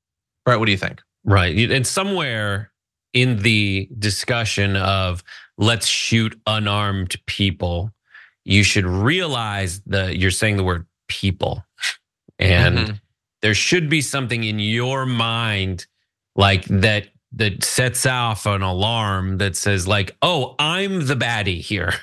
Right? 0.47 0.57
What 0.57 0.67
do 0.67 0.73
you 0.73 0.79
think? 0.79 1.03
Right. 1.25 1.71
And 1.71 1.87
somewhere 1.87 2.73
in 3.13 3.43
the 3.43 3.89
discussion 3.99 4.77
of 4.77 5.23
let's 5.57 5.87
shoot 5.87 6.41
unarmed 6.47 7.17
people, 7.27 7.93
you 8.45 8.63
should 8.63 8.87
realize 8.87 9.81
that 9.87 10.19
you're 10.19 10.31
saying 10.31 10.57
the 10.57 10.65
word 10.65 10.87
people. 11.09 11.65
And 12.39 12.79
mm-hmm. 12.79 12.93
there 13.43 13.55
should 13.55 13.89
be 13.89 14.01
something 14.01 14.45
in 14.45 14.59
your 14.59 15.05
mind 15.05 15.87
like 16.37 16.65
that 16.67 17.09
that 17.33 17.63
sets 17.63 18.07
off 18.07 18.47
an 18.47 18.63
alarm 18.63 19.39
that 19.39 19.57
says 19.57 19.87
like, 19.87 20.17
"Oh, 20.23 20.55
I'm 20.59 21.07
the 21.07 21.17
baddie 21.17 21.61
here." 21.61 21.95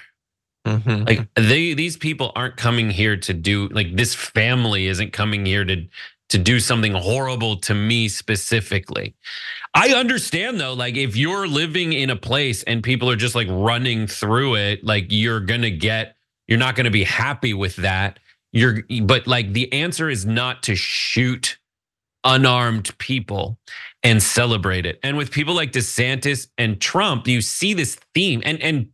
Mm-hmm. 0.66 1.04
Like 1.04 1.28
they 1.36 1.74
these 1.74 1.96
people 1.96 2.32
aren't 2.36 2.58
coming 2.58 2.90
here 2.90 3.18
to 3.18 3.34
do 3.34 3.68
like 3.70 3.96
this 3.96 4.16
family 4.16 4.88
isn't 4.88 5.14
coming 5.14 5.46
here 5.46 5.64
to 5.64 5.86
to 6.30 6.38
do 6.38 6.60
something 6.60 6.94
horrible 6.94 7.58
to 7.58 7.76
me 7.76 8.08
specifically. 8.08 9.14
I 9.74 9.90
understand 9.90 10.60
though, 10.60 10.74
like 10.74 10.96
if 10.96 11.16
you're 11.16 11.48
living 11.48 11.94
in 11.94 12.10
a 12.10 12.16
place 12.16 12.64
and 12.64 12.82
people 12.82 13.10
are 13.12 13.16
just 13.16 13.36
like 13.36 13.48
running 13.50 14.08
through 14.08 14.56
it, 14.56 14.84
like 14.84 15.08
you're 15.10 15.40
gonna 15.40 15.70
get, 15.70 16.16
you're 16.48 16.58
not 16.60 16.76
gonna 16.76 16.92
be 16.92 17.04
happy 17.04 17.54
with 17.54 17.76
that. 17.78 18.20
You're, 18.52 18.84
but 19.04 19.28
like 19.28 19.54
the 19.54 19.72
answer 19.72 20.10
is 20.10 20.26
not 20.26 20.64
to 20.64 20.76
shoot 20.76 21.58
unarmed 22.24 22.98
people 22.98 23.60
and 24.06 24.22
celebrate 24.22 24.86
it. 24.86 24.99
And 25.01 25.18
with 25.18 25.32
people 25.32 25.56
like 25.56 25.72
DeSantis 25.72 26.47
and 26.60 26.80
Trump, 26.80 27.28
you 27.28 27.41
see 27.41 27.74
this 27.74 27.97
theme 28.14 28.41
and 28.45 28.62
and 28.62 28.89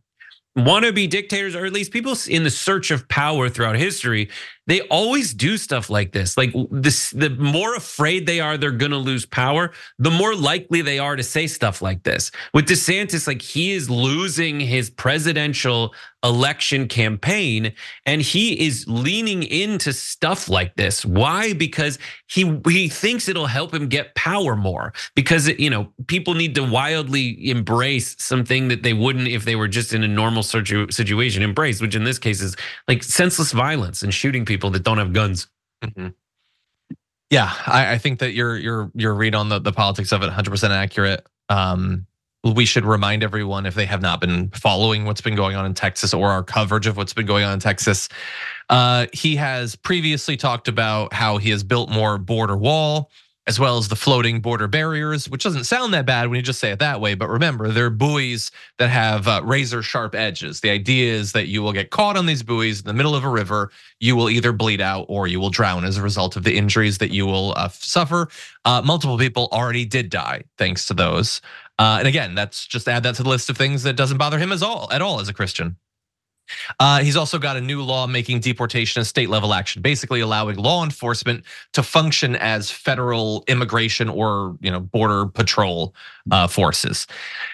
wannabe 0.58 1.08
dictators, 1.08 1.54
or 1.54 1.66
at 1.66 1.72
least 1.72 1.92
people 1.92 2.16
in 2.28 2.44
the 2.44 2.50
search 2.50 2.90
of 2.90 3.06
power 3.08 3.48
throughout 3.50 3.76
history, 3.76 4.30
they 4.66 4.82
always 4.82 5.34
do 5.34 5.56
stuff 5.56 5.90
like 5.90 6.12
this. 6.12 6.36
Like 6.36 6.52
this, 6.70 7.10
the 7.10 7.30
more 7.30 7.74
afraid 7.74 8.26
they 8.26 8.40
are 8.40 8.56
they're 8.56 8.70
gonna 8.70 8.96
lose 8.96 9.26
power, 9.26 9.72
the 9.98 10.10
more 10.10 10.34
likely 10.34 10.82
they 10.82 10.98
are 10.98 11.16
to 11.16 11.22
say 11.22 11.46
stuff 11.46 11.82
like 11.82 12.02
this. 12.04 12.30
With 12.54 12.66
DeSantis, 12.66 13.26
like 13.26 13.42
he 13.42 13.72
is 13.72 13.90
losing 13.90 14.60
his 14.60 14.90
presidential 14.90 15.94
election 16.24 16.86
campaign 16.86 17.72
and 18.06 18.22
he 18.22 18.66
is 18.66 18.84
leaning 18.86 19.42
into 19.42 19.92
stuff 19.92 20.48
like 20.48 20.74
this. 20.76 21.04
Why? 21.04 21.52
Because 21.52 21.98
he 22.28 22.60
he 22.68 22.88
thinks 22.88 23.28
it'll 23.28 23.46
help 23.46 23.74
him 23.74 23.88
get 23.88 24.14
power 24.14 24.54
more. 24.54 24.92
Because 25.16 25.48
you 25.48 25.70
know 25.70 25.92
people 26.06 26.34
need 26.34 26.54
to 26.54 26.62
wildly 26.62 27.50
embrace 27.50 28.14
something 28.20 28.68
that 28.68 28.84
they 28.84 28.92
wouldn't 28.92 29.26
if 29.26 29.44
they 29.44 29.56
were 29.56 29.68
just 29.68 29.92
in 29.92 30.04
a 30.04 30.08
normal 30.08 30.44
situation 30.44 31.42
embrace, 31.42 31.80
which 31.80 31.96
in 31.96 32.04
this 32.04 32.18
case 32.18 32.40
is 32.40 32.56
like 32.86 33.02
senseless 33.02 33.50
violence 33.50 34.02
and 34.02 34.14
shooting 34.14 34.44
people 34.44 34.51
that 34.70 34.82
don't 34.82 34.98
have 34.98 35.12
guns. 35.12 35.48
Mm-hmm. 35.82 36.08
Yeah, 37.30 37.52
I, 37.66 37.92
I, 37.92 37.98
think 37.98 38.18
that 38.18 38.34
your 38.34 38.56
your 38.58 38.90
your 38.94 39.14
read 39.14 39.34
on 39.34 39.48
the 39.48 39.58
the 39.58 39.72
politics 39.72 40.12
of 40.12 40.22
it 40.22 40.26
100 40.26 40.50
percent 40.50 40.72
accurate. 40.72 41.26
Um, 41.48 42.06
we 42.44 42.64
should 42.64 42.84
remind 42.84 43.22
everyone 43.22 43.66
if 43.66 43.74
they 43.74 43.86
have 43.86 44.02
not 44.02 44.20
been 44.20 44.48
following 44.50 45.04
what's 45.04 45.20
been 45.20 45.36
going 45.36 45.54
on 45.54 45.64
in 45.64 45.74
Texas 45.74 46.12
or 46.12 46.28
our 46.28 46.42
coverage 46.42 46.86
of 46.86 46.96
what's 46.96 47.14
been 47.14 47.26
going 47.26 47.44
on 47.44 47.54
in 47.54 47.60
Texas. 47.60 48.08
Uh, 48.68 49.06
he 49.12 49.36
has 49.36 49.76
previously 49.76 50.36
talked 50.36 50.66
about 50.66 51.12
how 51.12 51.38
he 51.38 51.50
has 51.50 51.62
built 51.62 51.88
more 51.88 52.18
border 52.18 52.56
wall 52.56 53.10
as 53.46 53.58
well 53.58 53.76
as 53.76 53.88
the 53.88 53.96
floating 53.96 54.40
border 54.40 54.68
barriers, 54.68 55.28
which 55.28 55.42
doesn't 55.42 55.64
sound 55.64 55.92
that 55.92 56.06
bad 56.06 56.28
when 56.28 56.36
you 56.36 56.42
just 56.42 56.60
say 56.60 56.70
it 56.70 56.78
that 56.78 57.00
way. 57.00 57.14
But 57.14 57.28
remember, 57.28 57.68
they're 57.70 57.90
buoys 57.90 58.52
that 58.78 58.88
have 58.88 59.26
uh, 59.26 59.40
razor 59.44 59.82
sharp 59.82 60.14
edges. 60.14 60.60
The 60.60 60.70
idea 60.70 61.12
is 61.12 61.32
that 61.32 61.48
you 61.48 61.62
will 61.62 61.72
get 61.72 61.90
caught 61.90 62.16
on 62.16 62.26
these 62.26 62.42
buoys 62.42 62.80
in 62.80 62.86
the 62.86 62.92
middle 62.92 63.16
of 63.16 63.24
a 63.24 63.28
river. 63.28 63.72
You 63.98 64.14
will 64.14 64.30
either 64.30 64.52
bleed 64.52 64.80
out 64.80 65.06
or 65.08 65.26
you 65.26 65.40
will 65.40 65.50
drown 65.50 65.84
as 65.84 65.96
a 65.96 66.02
result 66.02 66.36
of 66.36 66.44
the 66.44 66.56
injuries 66.56 66.98
that 66.98 67.10
you 67.10 67.26
will 67.26 67.52
uh, 67.56 67.68
suffer. 67.68 68.28
Uh, 68.64 68.82
multiple 68.84 69.18
people 69.18 69.48
already 69.50 69.84
did 69.84 70.08
die 70.08 70.44
thanks 70.56 70.86
to 70.86 70.94
those. 70.94 71.40
and 71.78 72.06
again, 72.06 72.36
that's 72.36 72.66
just 72.66 72.88
add 72.88 73.02
that 73.02 73.16
to 73.16 73.24
the 73.24 73.28
list 73.28 73.50
of 73.50 73.58
things 73.58 73.82
that 73.82 73.96
doesn't 73.96 74.18
bother 74.18 74.38
him 74.38 74.52
as 74.52 74.62
all 74.62 74.88
at 74.92 75.02
all 75.02 75.18
as 75.18 75.28
a 75.28 75.34
Christian. 75.34 75.76
Uh, 76.80 77.00
he's 77.00 77.16
also 77.16 77.38
got 77.38 77.56
a 77.56 77.60
new 77.60 77.82
law 77.82 78.06
making 78.06 78.40
deportation 78.40 79.02
a 79.02 79.04
state 79.04 79.30
level 79.30 79.54
action, 79.54 79.82
basically 79.82 80.20
allowing 80.20 80.56
law 80.56 80.84
enforcement 80.84 81.44
to 81.72 81.82
function 81.82 82.36
as 82.36 82.70
federal 82.70 83.44
immigration 83.48 84.08
or 84.08 84.56
you 84.60 84.70
know 84.70 84.80
border 84.80 85.26
patrol 85.26 85.94
uh, 86.30 86.46
forces. 86.46 87.06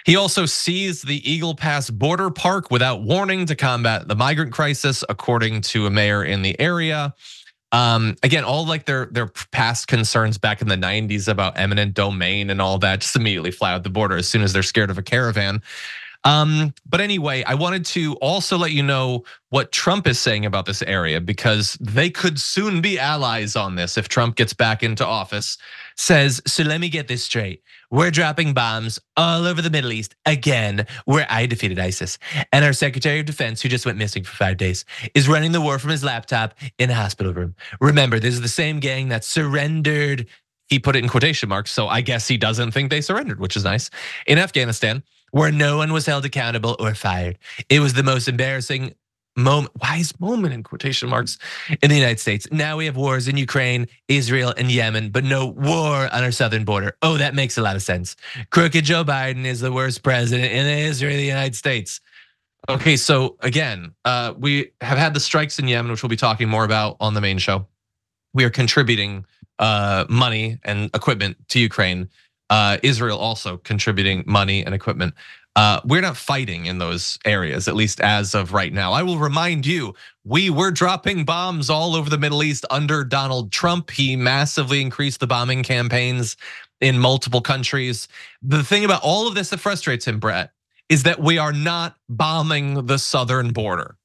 He 0.05 0.17
also 0.17 0.47
seized 0.47 1.07
the 1.07 1.31
Eagle 1.31 1.55
Pass 1.55 1.91
border 1.91 2.31
park 2.31 2.71
without 2.71 3.03
warning 3.03 3.47
to 3.47 3.55
combat 3.55 4.09
the 4.09 4.17
migrant 4.17 4.53
crisis, 4.53 5.05
according 5.09 5.63
to 5.63 5.87
a 5.87 5.91
mayor 5.91 6.25
in 6.25 6.43
the 6.43 6.59
area. 6.61 7.15
Um, 7.71 8.17
again, 8.23 8.45
all 8.45 8.67
like 8.67 8.87
their 8.87 9.07
their 9.07 9.27
past 9.53 9.89
concerns 9.89 10.39
back 10.39 10.63
in 10.63 10.69
the 10.69 10.77
90s 10.77 11.29
about 11.29 11.59
eminent 11.59 11.95
domain 11.95 12.49
and 12.49 12.63
all 12.63 12.79
that 12.79 13.01
just 13.01 13.15
immediately 13.15 13.51
fly 13.51 13.73
out 13.73 13.83
the 13.83 13.91
border 13.91 14.17
as 14.17 14.27
soon 14.27 14.43
as 14.43 14.53
they're 14.53 14.63
scared 14.63 14.91
of 14.91 14.97
a 14.97 15.03
caravan. 15.03 15.61
Um, 16.25 16.75
but 16.85 17.01
anyway, 17.01 17.43
I 17.45 17.55
wanted 17.55 17.87
to 17.87 18.15
also 18.17 18.59
let 18.59 18.73
you 18.73 18.83
know 18.83 19.25
what 19.51 19.73
Trump 19.73 20.07
is 20.07 20.19
saying 20.19 20.45
about 20.45 20.67
this 20.67 20.83
area 20.83 21.21
because 21.21 21.79
they 21.81 22.11
could 22.11 22.39
soon 22.39 22.81
be 22.81 22.99
allies 22.99 23.57
on 23.57 23.77
this 23.77 23.97
if 23.97 24.09
Trump 24.09 24.37
gets 24.37 24.53
back 24.53 24.83
into 24.83 25.07
office. 25.07 25.57
Says, 25.97 26.41
so 26.47 26.63
let 26.65 26.81
me 26.81 26.89
get 26.89 27.09
this 27.09 27.25
straight. 27.25 27.63
We're 27.91 28.11
dropping 28.11 28.53
bombs 28.53 29.01
all 29.17 29.47
over 29.47 29.63
the 29.63 29.71
Middle 29.71 29.93
East 29.93 30.15
again, 30.27 30.87
where 31.07 31.27
I 31.31 31.47
defeated 31.47 31.79
ISIS. 31.79 32.19
And 32.53 32.65
our 32.65 32.73
Secretary 32.73 33.21
of 33.21 33.27
Defense, 33.27 33.63
who 33.63 33.69
just 33.69 33.87
went 33.87 33.99
missing 33.99 34.23
for 34.25 34.37
five 34.37 34.59
days, 34.59 34.85
is 35.15 35.29
running 35.29 35.53
the 35.53 35.61
war 35.61 35.79
from 35.79 35.91
his 35.91 36.05
laptop 36.05 36.55
in 36.79 36.91
a 36.91 36.95
hospital 36.95 37.33
room. 37.33 37.55
Remember, 37.81 38.19
this 38.19 38.35
is 38.35 38.43
the 38.43 38.49
same 38.49 38.81
gang 38.81 39.09
that 39.09 39.25
surrendered. 39.25 40.27
He 40.69 40.79
put 40.79 40.97
it 40.97 41.03
in 41.03 41.09
quotation 41.09 41.49
marks, 41.49 41.71
so 41.71 41.89
I 41.89 42.03
guess 42.03 42.29
he 42.29 42.37
doesn't 42.37 42.73
think 42.73 42.91
they 42.91 43.01
surrendered, 43.01 43.41
which 43.41 43.57
is 43.57 43.65
nice. 43.65 43.89
In 44.27 44.39
Afghanistan, 44.39 45.03
where 45.31 45.53
no 45.53 45.77
one 45.77 45.93
was 45.93 46.07
held 46.07 46.25
accountable 46.25 46.77
or 46.79 46.95
fired. 46.95 47.39
It 47.69 47.81
was 47.81 47.95
the 47.95 48.03
most 48.03 48.29
embarrassing 48.29 48.95
moment, 49.37 49.73
wise 49.81 50.19
moment 50.21 50.53
in 50.53 50.63
quotation 50.63 51.09
marks 51.09 51.39
in 51.83 51.91
the 51.91 51.97
United 51.97 52.21
States. 52.21 52.47
Now 52.51 52.77
we 52.77 52.87
have 52.87 52.97
wars 52.97 53.29
in 53.29 53.37
Ukraine, 53.37 53.87
Israel, 54.09 54.53
and 54.57 54.71
Yemen, 54.71 55.11
but 55.11 55.25
no 55.25 55.47
war 55.47 56.09
on 56.13 56.25
our 56.25 56.33
southern 56.33 56.65
border. 56.65 56.97
Oh, 57.03 57.17
that 57.17 57.35
makes 57.35 57.57
a 57.57 57.63
lot 57.63 57.77
of 57.77 57.83
sense. 57.83 58.17
Crooked 58.51 58.85
Joe 58.85 59.05
Biden 59.05 59.45
is 59.45 59.61
the 59.61 59.73
worst 59.73 60.03
president 60.03 60.53
in 60.53 60.67
the 60.67 60.73
history 60.73 61.13
of 61.13 61.19
the 61.19 61.25
United 61.25 61.55
States. 61.55 62.01
Okay, 62.69 62.97
so 62.97 63.37
again, 63.41 63.95
uh, 64.05 64.35
we 64.37 64.73
have 64.81 64.99
had 64.99 65.15
the 65.15 65.21
strikes 65.21 65.59
in 65.59 65.69
Yemen, 65.69 65.91
which 65.91 66.03
we'll 66.03 66.11
be 66.11 66.17
talking 66.17 66.49
more 66.49 66.65
about 66.65 66.97
on 67.01 67.15
the 67.15 67.21
main 67.21 67.39
show. 67.39 67.67
We 68.35 68.45
are 68.45 68.51
contributing 68.51 69.25
uh, 69.59 70.05
money 70.09 70.59
and 70.65 70.91
equipment 70.95 71.37
to 71.49 71.61
Ukraine 71.61 72.09
Israel 72.83 73.19
also 73.19 73.59
contributing 73.59 74.25
money 74.27 74.65
and 74.65 74.75
equipment. 74.75 75.15
Uh, 75.57 75.81
we're 75.85 76.01
not 76.01 76.17
fighting 76.17 76.67
in 76.67 76.79
those 76.79 77.19
areas, 77.25 77.67
at 77.67 77.75
least 77.75 78.01
as 78.01 78.35
of 78.35 78.53
right 78.53 78.73
now. 78.73 78.93
I 78.93 79.03
will 79.03 79.19
remind 79.19 79.67
you, 79.67 79.95
we 80.25 80.51
were 80.51 80.71
dropping 80.71 81.25
bombs 81.25 81.69
all 81.69 81.97
over 81.97 82.09
the 82.09 82.19
Middle 82.19 82.45
East 82.45 82.65
under 82.71 83.03
Donald 83.03 83.51
Trump. 83.51 83.91
He 83.91 84.15
massively 84.15 84.81
increased 84.81 85.21
the 85.21 85.27
bombing 85.27 85.65
campaigns 85.65 86.37
in 86.81 86.99
multiple 86.99 87.41
countries. 87.41 88.07
The 88.41 88.63
thing 88.63 88.85
about 88.85 89.03
all 89.03 89.27
of 89.27 89.35
this 89.35 89.51
that 89.51 89.59
frustrates 89.59 90.07
him, 90.07 90.21
Brett, 90.21 90.53
is 90.89 91.03
that 91.03 91.21
we 91.21 91.39
are 91.39 91.53
not 91.53 91.97
bombing 92.09 92.87
the 92.87 92.99
southern 92.99 93.53
border. 93.53 93.98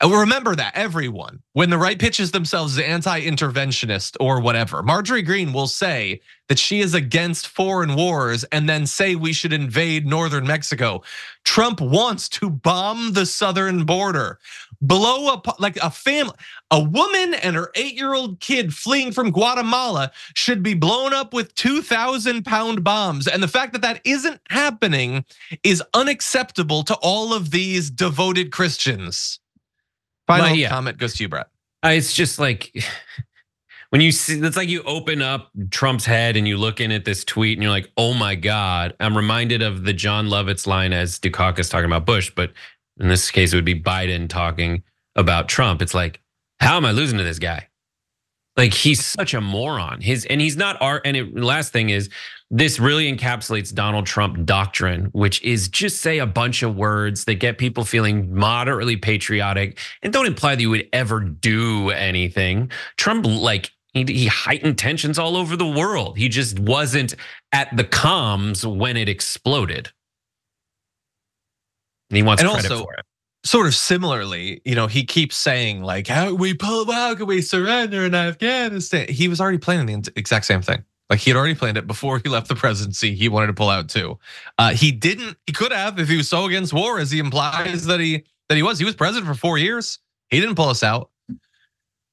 And 0.00 0.12
remember 0.12 0.54
that 0.56 0.76
everyone, 0.76 1.42
when 1.52 1.70
the 1.70 1.78
right 1.78 1.98
pitches 1.98 2.30
themselves 2.30 2.78
as 2.78 2.84
anti-interventionist 2.84 4.16
or 4.20 4.40
whatever, 4.40 4.82
Marjorie 4.82 5.22
Greene 5.22 5.52
will 5.52 5.66
say 5.66 6.20
that 6.48 6.58
she 6.58 6.80
is 6.80 6.94
against 6.94 7.48
foreign 7.48 7.94
wars 7.94 8.44
and 8.44 8.68
then 8.68 8.86
say 8.86 9.14
we 9.14 9.32
should 9.32 9.52
invade 9.52 10.06
northern 10.06 10.46
Mexico. 10.46 11.02
Trump 11.44 11.80
wants 11.80 12.28
to 12.28 12.50
bomb 12.50 13.12
the 13.12 13.24
southern 13.24 13.84
border, 13.84 14.38
blow 14.80 15.32
up 15.32 15.60
like 15.60 15.76
a 15.76 15.90
family, 15.90 16.34
a 16.70 16.82
woman 16.82 17.34
and 17.34 17.56
her 17.56 17.70
eight-year-old 17.74 18.40
kid 18.40 18.74
fleeing 18.74 19.12
from 19.12 19.30
Guatemala 19.30 20.10
should 20.34 20.62
be 20.62 20.74
blown 20.74 21.14
up 21.14 21.32
with 21.32 21.54
2,000 21.54 22.44
pound 22.44 22.84
bombs. 22.84 23.26
And 23.26 23.42
the 23.42 23.48
fact 23.48 23.72
that 23.72 23.82
that 23.82 24.00
isn't 24.04 24.40
happening 24.50 25.24
is 25.62 25.82
unacceptable 25.94 26.82
to 26.84 26.94
all 26.96 27.32
of 27.32 27.50
these 27.50 27.90
devoted 27.90 28.52
Christians. 28.52 29.38
Final 30.40 30.56
yeah. 30.56 30.68
comment 30.68 30.98
goes 30.98 31.14
to 31.14 31.24
you, 31.24 31.28
Brett. 31.28 31.48
Uh, 31.84 31.88
it's 31.88 32.12
just 32.12 32.38
like 32.38 32.72
when 33.90 34.00
you 34.00 34.12
see 34.12 34.38
it's 34.38 34.56
like 34.56 34.68
you 34.68 34.82
open 34.82 35.22
up 35.22 35.50
Trump's 35.70 36.04
head 36.04 36.36
and 36.36 36.46
you 36.46 36.56
look 36.56 36.80
in 36.80 36.92
at 36.92 37.04
this 37.04 37.24
tweet 37.24 37.58
and 37.58 37.62
you're 37.62 37.72
like, 37.72 37.90
oh 37.96 38.14
my 38.14 38.34
God. 38.34 38.94
I'm 39.00 39.16
reminded 39.16 39.62
of 39.62 39.84
the 39.84 39.92
Jon 39.92 40.28
Lovitz 40.28 40.66
line 40.66 40.92
as 40.92 41.18
Dukakis 41.18 41.70
talking 41.70 41.86
about 41.86 42.06
Bush, 42.06 42.30
but 42.34 42.52
in 43.00 43.08
this 43.08 43.30
case, 43.30 43.52
it 43.52 43.56
would 43.56 43.64
be 43.64 43.80
Biden 43.80 44.28
talking 44.28 44.82
about 45.16 45.48
Trump. 45.48 45.82
It's 45.82 45.94
like, 45.94 46.20
how 46.60 46.76
am 46.76 46.84
I 46.84 46.92
losing 46.92 47.18
to 47.18 47.24
this 47.24 47.38
guy? 47.38 47.68
Like 48.56 48.74
he's 48.74 49.04
such 49.04 49.32
a 49.34 49.40
moron. 49.40 50.00
His 50.00 50.26
and 50.26 50.40
he's 50.40 50.56
not 50.56 50.76
art. 50.80 51.02
And 51.04 51.16
it, 51.16 51.34
last 51.34 51.72
thing 51.72 51.90
is, 51.90 52.10
this 52.50 52.78
really 52.78 53.10
encapsulates 53.10 53.74
Donald 53.74 54.04
Trump 54.04 54.44
doctrine, 54.44 55.06
which 55.12 55.42
is 55.42 55.68
just 55.68 56.02
say 56.02 56.18
a 56.18 56.26
bunch 56.26 56.62
of 56.62 56.76
words 56.76 57.24
that 57.24 57.36
get 57.36 57.56
people 57.56 57.84
feeling 57.84 58.34
moderately 58.34 58.96
patriotic 58.96 59.78
and 60.02 60.12
don't 60.12 60.26
imply 60.26 60.54
that 60.54 60.60
you 60.60 60.68
would 60.68 60.86
ever 60.92 61.20
do 61.20 61.90
anything. 61.90 62.70
Trump, 62.98 63.24
like, 63.26 63.70
he, 63.94 64.04
he 64.04 64.26
heightened 64.26 64.76
tensions 64.76 65.18
all 65.18 65.36
over 65.36 65.56
the 65.56 65.66
world. 65.66 66.18
He 66.18 66.28
just 66.28 66.58
wasn't 66.58 67.14
at 67.52 67.74
the 67.74 67.84
comms 67.84 68.64
when 68.64 68.98
it 68.98 69.08
exploded. 69.08 69.90
And 72.10 72.18
he 72.18 72.22
wants 72.22 72.42
and 72.42 72.52
credit 72.52 72.70
also, 72.70 72.84
for 72.84 72.94
it 72.94 73.06
sort 73.44 73.66
of 73.66 73.74
similarly, 73.74 74.60
you 74.64 74.74
know, 74.74 74.86
he 74.86 75.04
keeps 75.04 75.36
saying 75.36 75.82
like, 75.82 76.06
"How 76.06 76.34
we 76.34 76.54
pull? 76.54 76.90
How 76.90 77.14
can 77.14 77.26
we 77.26 77.42
surrender 77.42 78.04
in 78.04 78.14
Afghanistan?" 78.14 79.08
He 79.08 79.28
was 79.28 79.40
already 79.40 79.58
planning 79.58 80.02
the 80.02 80.12
exact 80.16 80.46
same 80.46 80.62
thing. 80.62 80.84
Like 81.10 81.20
he 81.20 81.30
had 81.30 81.36
already 81.36 81.54
planned 81.54 81.76
it 81.76 81.86
before 81.86 82.18
he 82.18 82.28
left 82.30 82.48
the 82.48 82.54
presidency. 82.54 83.14
He 83.14 83.28
wanted 83.28 83.48
to 83.48 83.52
pull 83.52 83.68
out 83.68 83.88
too. 83.88 84.18
Uh, 84.58 84.70
he 84.70 84.92
didn't. 84.92 85.36
He 85.46 85.52
could 85.52 85.72
have 85.72 85.98
if 85.98 86.08
he 86.08 86.16
was 86.16 86.28
so 86.28 86.46
against 86.46 86.72
war 86.72 86.98
as 86.98 87.10
he 87.10 87.18
implies 87.18 87.84
that 87.84 88.00
he 88.00 88.24
that 88.48 88.54
he 88.54 88.62
was. 88.62 88.78
He 88.78 88.84
was 88.84 88.94
president 88.94 89.26
for 89.26 89.38
four 89.38 89.58
years. 89.58 89.98
He 90.30 90.40
didn't 90.40 90.54
pull 90.54 90.68
us 90.68 90.82
out. 90.82 91.10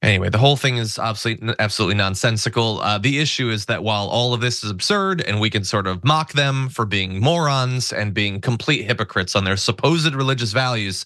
Anyway, 0.02 0.30
the 0.30 0.38
whole 0.38 0.56
thing 0.56 0.78
is 0.78 0.98
absolutely 0.98 1.54
absolutely 1.58 1.94
nonsensical. 1.94 2.80
Uh, 2.80 2.96
the 2.96 3.18
issue 3.18 3.50
is 3.50 3.66
that 3.66 3.82
while 3.82 4.08
all 4.08 4.32
of 4.32 4.40
this 4.40 4.64
is 4.64 4.70
absurd 4.70 5.20
and 5.20 5.40
we 5.40 5.50
can 5.50 5.62
sort 5.62 5.86
of 5.86 6.02
mock 6.04 6.32
them 6.32 6.70
for 6.70 6.86
being 6.86 7.20
morons 7.20 7.92
and 7.92 8.14
being 8.14 8.40
complete 8.40 8.84
hypocrites 8.84 9.36
on 9.36 9.44
their 9.44 9.58
supposed 9.58 10.14
religious 10.14 10.52
values, 10.52 11.04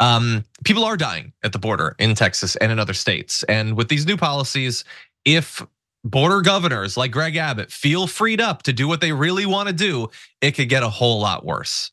um, 0.00 0.44
people 0.64 0.84
are 0.84 0.96
dying 0.96 1.32
at 1.42 1.52
the 1.52 1.58
border 1.58 1.96
in 1.98 2.14
Texas 2.14 2.54
and 2.56 2.70
in 2.70 2.78
other 2.78 2.92
states. 2.92 3.44
And 3.44 3.78
with 3.78 3.88
these 3.88 4.06
new 4.06 4.16
policies, 4.16 4.84
if 5.24 5.66
border 6.04 6.42
governors 6.42 6.98
like 6.98 7.12
Greg 7.12 7.36
Abbott 7.36 7.72
feel 7.72 8.06
freed 8.06 8.42
up 8.42 8.62
to 8.64 8.74
do 8.74 8.86
what 8.86 9.00
they 9.00 9.12
really 9.12 9.46
want 9.46 9.68
to 9.68 9.74
do, 9.74 10.10
it 10.42 10.52
could 10.52 10.68
get 10.68 10.82
a 10.82 10.88
whole 10.90 11.18
lot 11.18 11.46
worse. 11.46 11.92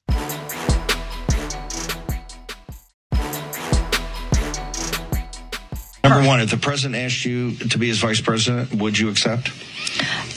Number 6.04 6.28
one, 6.28 6.40
if 6.42 6.50
the 6.50 6.58
president 6.58 6.96
asked 6.96 7.26
you 7.26 7.52
to 7.56 7.78
be 7.78 7.88
his 7.88 8.00
vice 8.00 8.20
president, 8.22 8.74
would 8.74 8.98
you 8.98 9.10
accept? 9.10 9.50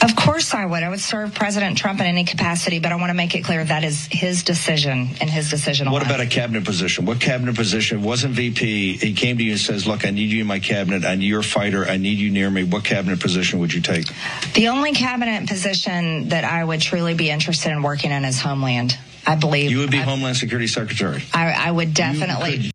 Of 0.01 0.15
course 0.15 0.53
I 0.53 0.65
would. 0.65 0.83
I 0.83 0.89
would 0.89 0.99
serve 0.99 1.33
President 1.33 1.77
Trump 1.77 1.99
in 1.99 2.05
any 2.05 2.23
capacity, 2.23 2.79
but 2.79 2.91
I 2.91 2.95
want 2.95 3.09
to 3.09 3.15
make 3.15 3.33
it 3.33 3.43
clear 3.43 3.63
that 3.63 3.83
is 3.83 4.07
his 4.11 4.43
decision 4.43 5.09
and 5.19 5.29
his 5.29 5.49
decision. 5.49 5.89
What 5.89 6.05
about 6.05 6.19
a 6.19 6.27
cabinet 6.27 6.65
position? 6.65 7.05
What 7.05 7.19
cabinet 7.19 7.55
position 7.55 8.03
wasn't 8.03 8.35
VP? 8.35 8.97
He 8.97 9.13
came 9.13 9.37
to 9.37 9.43
you 9.43 9.51
and 9.51 9.59
says, 9.59 9.87
"Look, 9.87 10.05
I 10.05 10.11
need 10.11 10.29
you 10.29 10.41
in 10.41 10.47
my 10.47 10.59
cabinet. 10.59 11.03
I 11.03 11.15
need 11.15 11.27
your 11.27 11.41
fighter. 11.41 11.87
I 11.87 11.97
need 11.97 12.19
you 12.19 12.29
near 12.29 12.51
me." 12.51 12.63
What 12.63 12.83
cabinet 12.83 13.19
position 13.19 13.59
would 13.59 13.73
you 13.73 13.81
take? 13.81 14.05
The 14.53 14.67
only 14.67 14.93
cabinet 14.93 15.47
position 15.47 16.29
that 16.29 16.43
I 16.43 16.63
would 16.63 16.81
truly 16.81 17.15
be 17.15 17.29
interested 17.29 17.71
in 17.71 17.81
working 17.81 18.11
in 18.11 18.23
is 18.25 18.39
Homeland. 18.39 18.97
I 19.25 19.35
believe 19.35 19.71
you 19.71 19.79
would 19.79 19.91
be 19.91 19.99
I, 19.99 20.03
Homeland 20.03 20.37
Security 20.37 20.67
Secretary. 20.67 21.23
I, 21.33 21.51
I 21.51 21.71
would 21.71 21.93
definitely. 21.95 22.71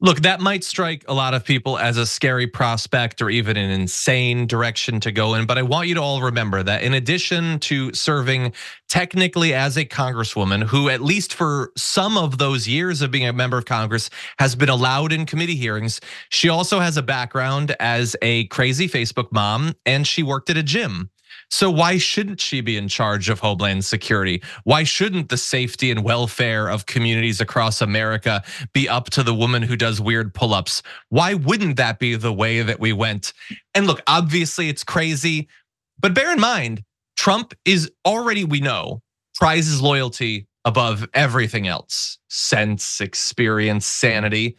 Look, 0.00 0.20
that 0.20 0.40
might 0.40 0.62
strike 0.62 1.04
a 1.08 1.12
lot 1.12 1.34
of 1.34 1.44
people 1.44 1.76
as 1.76 1.96
a 1.96 2.06
scary 2.06 2.46
prospect 2.46 3.20
or 3.20 3.30
even 3.30 3.56
an 3.56 3.68
insane 3.70 4.46
direction 4.46 5.00
to 5.00 5.10
go 5.10 5.34
in. 5.34 5.44
But 5.44 5.58
I 5.58 5.62
want 5.62 5.88
you 5.88 5.96
to 5.96 6.00
all 6.00 6.22
remember 6.22 6.62
that 6.62 6.84
in 6.84 6.94
addition 6.94 7.58
to 7.60 7.92
serving 7.92 8.52
technically 8.88 9.54
as 9.54 9.76
a 9.76 9.84
congresswoman, 9.84 10.62
who, 10.62 10.88
at 10.88 11.00
least 11.00 11.34
for 11.34 11.72
some 11.76 12.16
of 12.16 12.38
those 12.38 12.68
years 12.68 13.02
of 13.02 13.10
being 13.10 13.26
a 13.26 13.32
member 13.32 13.58
of 13.58 13.64
Congress, 13.64 14.08
has 14.38 14.54
been 14.54 14.68
allowed 14.68 15.12
in 15.12 15.26
committee 15.26 15.56
hearings, 15.56 16.00
she 16.28 16.48
also 16.48 16.78
has 16.78 16.96
a 16.96 17.02
background 17.02 17.74
as 17.80 18.14
a 18.22 18.46
crazy 18.46 18.88
Facebook 18.88 19.32
mom 19.32 19.74
and 19.84 20.06
she 20.06 20.22
worked 20.22 20.48
at 20.48 20.56
a 20.56 20.62
gym. 20.62 21.10
So 21.50 21.70
why 21.70 21.98
shouldn't 21.98 22.40
she 22.40 22.60
be 22.60 22.76
in 22.76 22.88
charge 22.88 23.28
of 23.28 23.40
Homeland 23.40 23.84
Security? 23.84 24.42
Why 24.64 24.84
shouldn't 24.84 25.28
the 25.28 25.36
safety 25.36 25.90
and 25.90 26.04
welfare 26.04 26.68
of 26.68 26.86
communities 26.86 27.40
across 27.40 27.80
America 27.80 28.42
be 28.72 28.88
up 28.88 29.10
to 29.10 29.22
the 29.22 29.34
woman 29.34 29.62
who 29.62 29.76
does 29.76 30.00
weird 30.00 30.34
pull-ups? 30.34 30.82
Why 31.08 31.34
wouldn't 31.34 31.76
that 31.76 31.98
be 31.98 32.16
the 32.16 32.32
way 32.32 32.62
that 32.62 32.80
we 32.80 32.92
went? 32.92 33.32
And 33.74 33.86
look, 33.86 34.00
obviously 34.06 34.68
it's 34.68 34.84
crazy, 34.84 35.48
but 35.98 36.14
bear 36.14 36.32
in 36.32 36.40
mind, 36.40 36.82
Trump 37.16 37.54
is 37.64 37.90
already, 38.06 38.44
we 38.44 38.60
know, 38.60 39.02
prizes 39.34 39.80
loyalty 39.80 40.46
above 40.64 41.08
everything 41.14 41.66
else 41.66 42.18
sense, 42.28 43.00
experience, 43.00 43.86
sanity. 43.86 44.56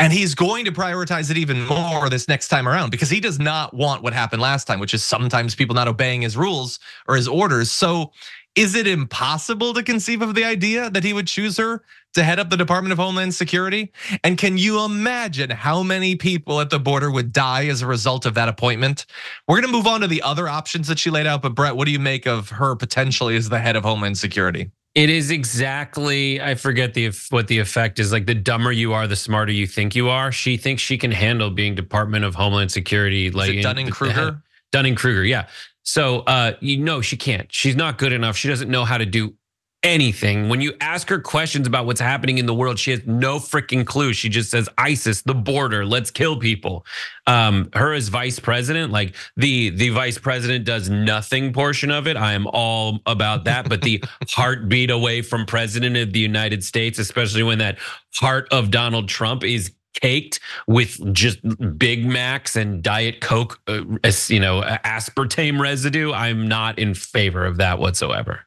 And 0.00 0.12
he's 0.12 0.34
going 0.34 0.64
to 0.64 0.72
prioritize 0.72 1.30
it 1.30 1.38
even 1.38 1.66
more 1.66 2.10
this 2.10 2.28
next 2.28 2.48
time 2.48 2.68
around 2.68 2.90
because 2.90 3.10
he 3.10 3.20
does 3.20 3.38
not 3.38 3.74
want 3.74 4.02
what 4.02 4.14
happened 4.14 4.42
last 4.42 4.66
time, 4.66 4.80
which 4.80 4.94
is 4.94 5.04
sometimes 5.04 5.54
people 5.54 5.76
not 5.76 5.88
obeying 5.88 6.22
his 6.22 6.36
rules 6.38 6.80
or 7.08 7.16
his 7.16 7.28
orders. 7.28 7.72
So, 7.72 8.12
is 8.56 8.74
it 8.74 8.86
impossible 8.88 9.74
to 9.74 9.82
conceive 9.82 10.22
of 10.22 10.34
the 10.34 10.44
idea 10.44 10.90
that 10.90 11.04
he 11.04 11.12
would 11.12 11.28
choose 11.28 11.58
her 11.58 11.84
to 12.14 12.24
head 12.24 12.40
up 12.40 12.50
the 12.50 12.58
Department 12.58 12.92
of 12.92 12.98
Homeland 12.98 13.34
Security? 13.34 13.92
And 14.24 14.38
can 14.38 14.58
you 14.58 14.84
imagine 14.84 15.50
how 15.50 15.84
many 15.84 16.16
people 16.16 16.60
at 16.60 16.70
the 16.70 16.80
border 16.80 17.10
would 17.12 17.32
die 17.32 17.66
as 17.66 17.82
a 17.82 17.88
result 17.88 18.26
of 18.26 18.34
that 18.34 18.48
appointment? 18.48 19.06
We're 19.48 19.60
gonna 19.60 19.72
move 19.72 19.86
on 19.86 20.02
to 20.02 20.08
the 20.08 20.22
other 20.22 20.48
options 20.48 20.88
that 20.88 20.98
she 20.98 21.10
laid 21.10 21.26
out. 21.28 21.42
But 21.42 21.54
Brett, 21.54 21.76
what 21.76 21.86
do 21.86 21.92
you 21.92 22.00
make 22.00 22.26
of 22.26 22.50
her 22.50 22.76
potentially 22.76 23.36
as 23.36 23.50
the 23.50 23.60
head 23.60 23.76
of 23.76 23.84
Homeland 23.84 24.18
Security? 24.18 24.72
It 24.94 25.08
is 25.08 25.30
exactly. 25.30 26.40
I 26.40 26.56
forget 26.56 26.94
the 26.94 27.12
what 27.30 27.46
the 27.46 27.58
effect 27.58 28.00
is. 28.00 28.10
Like 28.10 28.26
the 28.26 28.34
dumber 28.34 28.72
you 28.72 28.92
are, 28.92 29.06
the 29.06 29.16
smarter 29.16 29.52
you 29.52 29.66
think 29.66 29.94
you 29.94 30.08
are. 30.08 30.32
She 30.32 30.56
thinks 30.56 30.82
she 30.82 30.98
can 30.98 31.12
handle 31.12 31.50
being 31.50 31.76
Department 31.76 32.24
of 32.24 32.34
Homeland 32.34 32.72
Security. 32.72 33.30
Like 33.30 33.62
Dunning 33.62 33.88
Kruger. 33.88 34.42
Dunning 34.72 34.96
Kruger, 34.96 35.24
yeah. 35.24 35.46
So 35.84 36.20
uh, 36.20 36.54
you 36.60 36.76
know 36.76 37.00
she 37.00 37.16
can't. 37.16 37.52
She's 37.52 37.76
not 37.76 37.98
good 37.98 38.12
enough. 38.12 38.36
She 38.36 38.48
doesn't 38.48 38.68
know 38.68 38.84
how 38.84 38.98
to 38.98 39.06
do 39.06 39.34
anything. 39.82 40.48
When 40.48 40.60
you 40.60 40.74
ask 40.80 41.08
her 41.08 41.18
questions 41.18 41.66
about 41.66 41.86
what's 41.86 42.00
happening 42.00 42.38
in 42.38 42.46
the 42.46 42.54
world, 42.54 42.78
she 42.78 42.90
has 42.90 43.04
no 43.06 43.38
freaking 43.38 43.86
clue. 43.86 44.12
She 44.12 44.28
just 44.28 44.50
says 44.50 44.68
ISIS, 44.76 45.22
the 45.22 45.34
border, 45.34 45.84
let's 45.86 46.10
kill 46.10 46.36
people. 46.36 46.84
Um, 47.26 47.70
her 47.74 47.94
as 47.94 48.08
vice 48.08 48.38
president, 48.38 48.92
like 48.92 49.14
the 49.36 49.70
the 49.70 49.90
vice 49.90 50.18
president 50.18 50.64
does 50.64 50.90
nothing 50.90 51.52
portion 51.52 51.90
of 51.90 52.06
it. 52.06 52.16
I 52.16 52.32
am 52.32 52.46
all 52.48 53.00
about 53.06 53.44
that. 53.44 53.68
But 53.68 53.82
the 53.82 54.02
heartbeat 54.30 54.90
away 54.90 55.22
from 55.22 55.46
president 55.46 55.96
of 55.96 56.12
the 56.12 56.20
United 56.20 56.62
States, 56.64 56.98
especially 56.98 57.42
when 57.42 57.58
that 57.58 57.78
heart 58.14 58.48
of 58.52 58.70
Donald 58.70 59.08
Trump 59.08 59.44
is 59.44 59.72
caked 59.94 60.40
with 60.66 61.12
just 61.12 61.38
Big 61.78 62.06
Macs 62.06 62.56
and 62.56 62.82
Diet 62.82 63.20
Coke, 63.20 63.60
uh, 63.66 63.82
you 64.28 64.40
know, 64.40 64.62
aspartame 64.84 65.60
residue. 65.60 66.12
I'm 66.12 66.48
not 66.48 66.78
in 66.78 66.94
favor 66.94 67.44
of 67.44 67.56
that 67.56 67.78
whatsoever. 67.78 68.46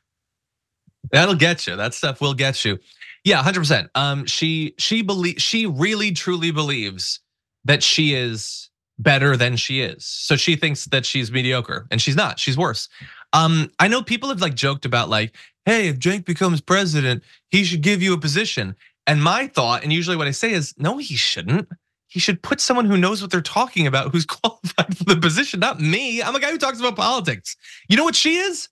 That'll 1.14 1.36
get 1.36 1.68
you. 1.68 1.78
That 1.78 1.94
stuff 1.94 2.20
will 2.22 2.34
get 2.34 2.66
you. 2.66 2.80
Yeah, 3.24 3.42
hundred 3.42 3.62
percent. 3.62 3.90
Um, 3.96 4.26
she 4.26 4.76
she 4.78 5.02
believe 5.04 5.42
she 5.42 5.66
really 5.66 6.12
truly 6.12 6.52
believes 6.52 7.22
that 7.64 7.84
she 7.84 8.16
is 8.16 8.70
better 9.00 9.38
than 9.38 9.56
she 9.56 9.82
is. 9.82 10.06
So 10.06 10.36
she 10.36 10.58
thinks 10.58 10.86
that 10.86 11.06
she's 11.06 11.32
mediocre, 11.32 11.88
and 11.92 12.02
she's 12.02 12.18
not. 12.18 12.40
She's 12.40 12.58
worse. 12.58 12.90
Um, 13.32 13.72
I 13.80 13.88
know 13.88 14.04
people 14.04 14.30
have 14.30 14.42
like 14.42 14.56
joked 14.56 14.86
about 14.86 15.10
like, 15.10 15.36
hey, 15.66 15.88
if 15.88 16.00
Cenk 16.00 16.26
becomes 16.26 16.62
president, 16.62 17.24
he 17.52 17.64
should 17.64 17.82
give 17.82 18.02
you 18.02 18.14
a 18.14 18.20
position. 18.20 18.76
And 19.08 19.24
my 19.24 19.48
thought, 19.48 19.84
and 19.84 19.94
usually 19.94 20.18
what 20.18 20.28
I 20.28 20.32
say 20.32 20.52
is, 20.52 20.74
no, 20.78 20.98
he 20.98 21.16
shouldn't. 21.16 21.68
He 22.08 22.20
should 22.20 22.42
put 22.44 22.62
someone 22.62 22.86
who 22.86 22.98
knows 22.98 23.22
what 23.22 23.32
they're 23.32 23.42
talking 23.42 23.88
about, 23.88 24.12
who's 24.12 24.26
qualified 24.28 24.98
for 24.98 25.04
the 25.06 25.18
position, 25.18 25.60
not 25.60 25.80
me. 25.80 26.22
I'm 26.24 26.36
a 26.36 26.40
guy 26.40 26.52
who 26.52 26.58
talks 26.58 26.80
about 26.80 26.96
politics. 26.96 27.56
You 27.90 27.98
know 27.98 28.04
what 28.04 28.16
she 28.16 28.36
is? 28.38 28.70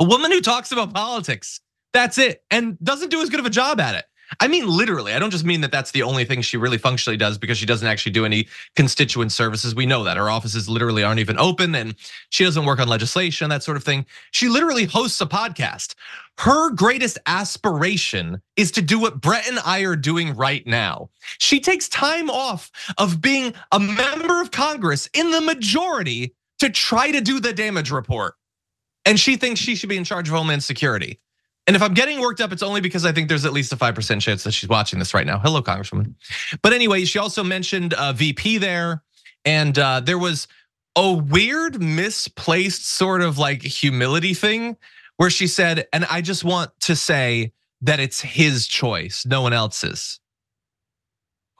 A 0.00 0.04
woman 0.04 0.32
who 0.32 0.40
talks 0.40 0.72
about 0.72 0.94
politics. 0.94 1.60
That's 1.92 2.18
it. 2.18 2.42
And 2.50 2.78
doesn't 2.82 3.10
do 3.10 3.20
as 3.20 3.28
good 3.28 3.40
of 3.40 3.46
a 3.46 3.50
job 3.50 3.80
at 3.80 3.94
it. 3.94 4.04
I 4.40 4.48
mean, 4.48 4.66
literally, 4.66 5.12
I 5.12 5.18
don't 5.18 5.30
just 5.30 5.44
mean 5.44 5.60
that 5.60 5.72
that's 5.72 5.90
the 5.90 6.02
only 6.02 6.24
thing 6.24 6.42
she 6.42 6.56
really 6.56 6.78
functionally 6.78 7.16
does 7.16 7.36
because 7.36 7.58
she 7.58 7.66
doesn't 7.66 7.86
actually 7.86 8.12
do 8.12 8.24
any 8.24 8.48
constituent 8.76 9.32
services. 9.32 9.74
We 9.74 9.86
know 9.86 10.04
that 10.04 10.16
her 10.16 10.30
offices 10.30 10.68
literally 10.68 11.02
aren't 11.02 11.20
even 11.20 11.38
open 11.38 11.74
and 11.74 11.94
she 12.30 12.44
doesn't 12.44 12.64
work 12.64 12.80
on 12.80 12.88
legislation, 12.88 13.50
that 13.50 13.62
sort 13.62 13.76
of 13.76 13.84
thing. 13.84 14.06
She 14.30 14.48
literally 14.48 14.84
hosts 14.84 15.20
a 15.20 15.26
podcast. 15.26 15.94
Her 16.38 16.70
greatest 16.70 17.18
aspiration 17.26 18.40
is 18.56 18.70
to 18.72 18.82
do 18.82 18.98
what 18.98 19.20
Brett 19.20 19.46
and 19.48 19.58
I 19.64 19.80
are 19.80 19.96
doing 19.96 20.34
right 20.34 20.66
now. 20.66 21.10
She 21.38 21.60
takes 21.60 21.88
time 21.88 22.30
off 22.30 22.70
of 22.96 23.20
being 23.20 23.52
a 23.70 23.78
member 23.78 24.40
of 24.40 24.50
Congress 24.50 25.08
in 25.12 25.30
the 25.30 25.42
majority 25.42 26.34
to 26.60 26.70
try 26.70 27.10
to 27.10 27.20
do 27.20 27.38
the 27.38 27.52
damage 27.52 27.90
report. 27.90 28.34
And 29.04 29.20
she 29.20 29.36
thinks 29.36 29.60
she 29.60 29.74
should 29.74 29.88
be 29.88 29.96
in 29.96 30.04
charge 30.04 30.28
of 30.28 30.34
Homeland 30.34 30.62
Security. 30.62 31.18
And 31.66 31.76
if 31.76 31.82
I'm 31.82 31.94
getting 31.94 32.20
worked 32.20 32.40
up, 32.40 32.52
it's 32.52 32.62
only 32.62 32.80
because 32.80 33.04
I 33.04 33.12
think 33.12 33.28
there's 33.28 33.44
at 33.44 33.52
least 33.52 33.72
a 33.72 33.76
5% 33.76 34.20
chance 34.20 34.42
that 34.44 34.52
she's 34.52 34.68
watching 34.68 34.98
this 34.98 35.14
right 35.14 35.26
now. 35.26 35.38
Hello, 35.38 35.62
Congresswoman. 35.62 36.14
But 36.60 36.72
anyway, 36.72 37.04
she 37.04 37.18
also 37.18 37.44
mentioned 37.44 37.94
VP 38.14 38.58
there. 38.58 39.02
And 39.44 39.74
there 40.04 40.18
was 40.18 40.48
a 40.96 41.12
weird, 41.12 41.80
misplaced 41.80 42.86
sort 42.86 43.22
of 43.22 43.38
like 43.38 43.62
humility 43.62 44.34
thing 44.34 44.76
where 45.16 45.30
she 45.30 45.46
said, 45.46 45.86
and 45.92 46.04
I 46.06 46.20
just 46.20 46.42
want 46.42 46.70
to 46.80 46.96
say 46.96 47.52
that 47.80 48.00
it's 48.00 48.20
his 48.20 48.66
choice, 48.66 49.24
no 49.24 49.42
one 49.42 49.52
else's. 49.52 50.20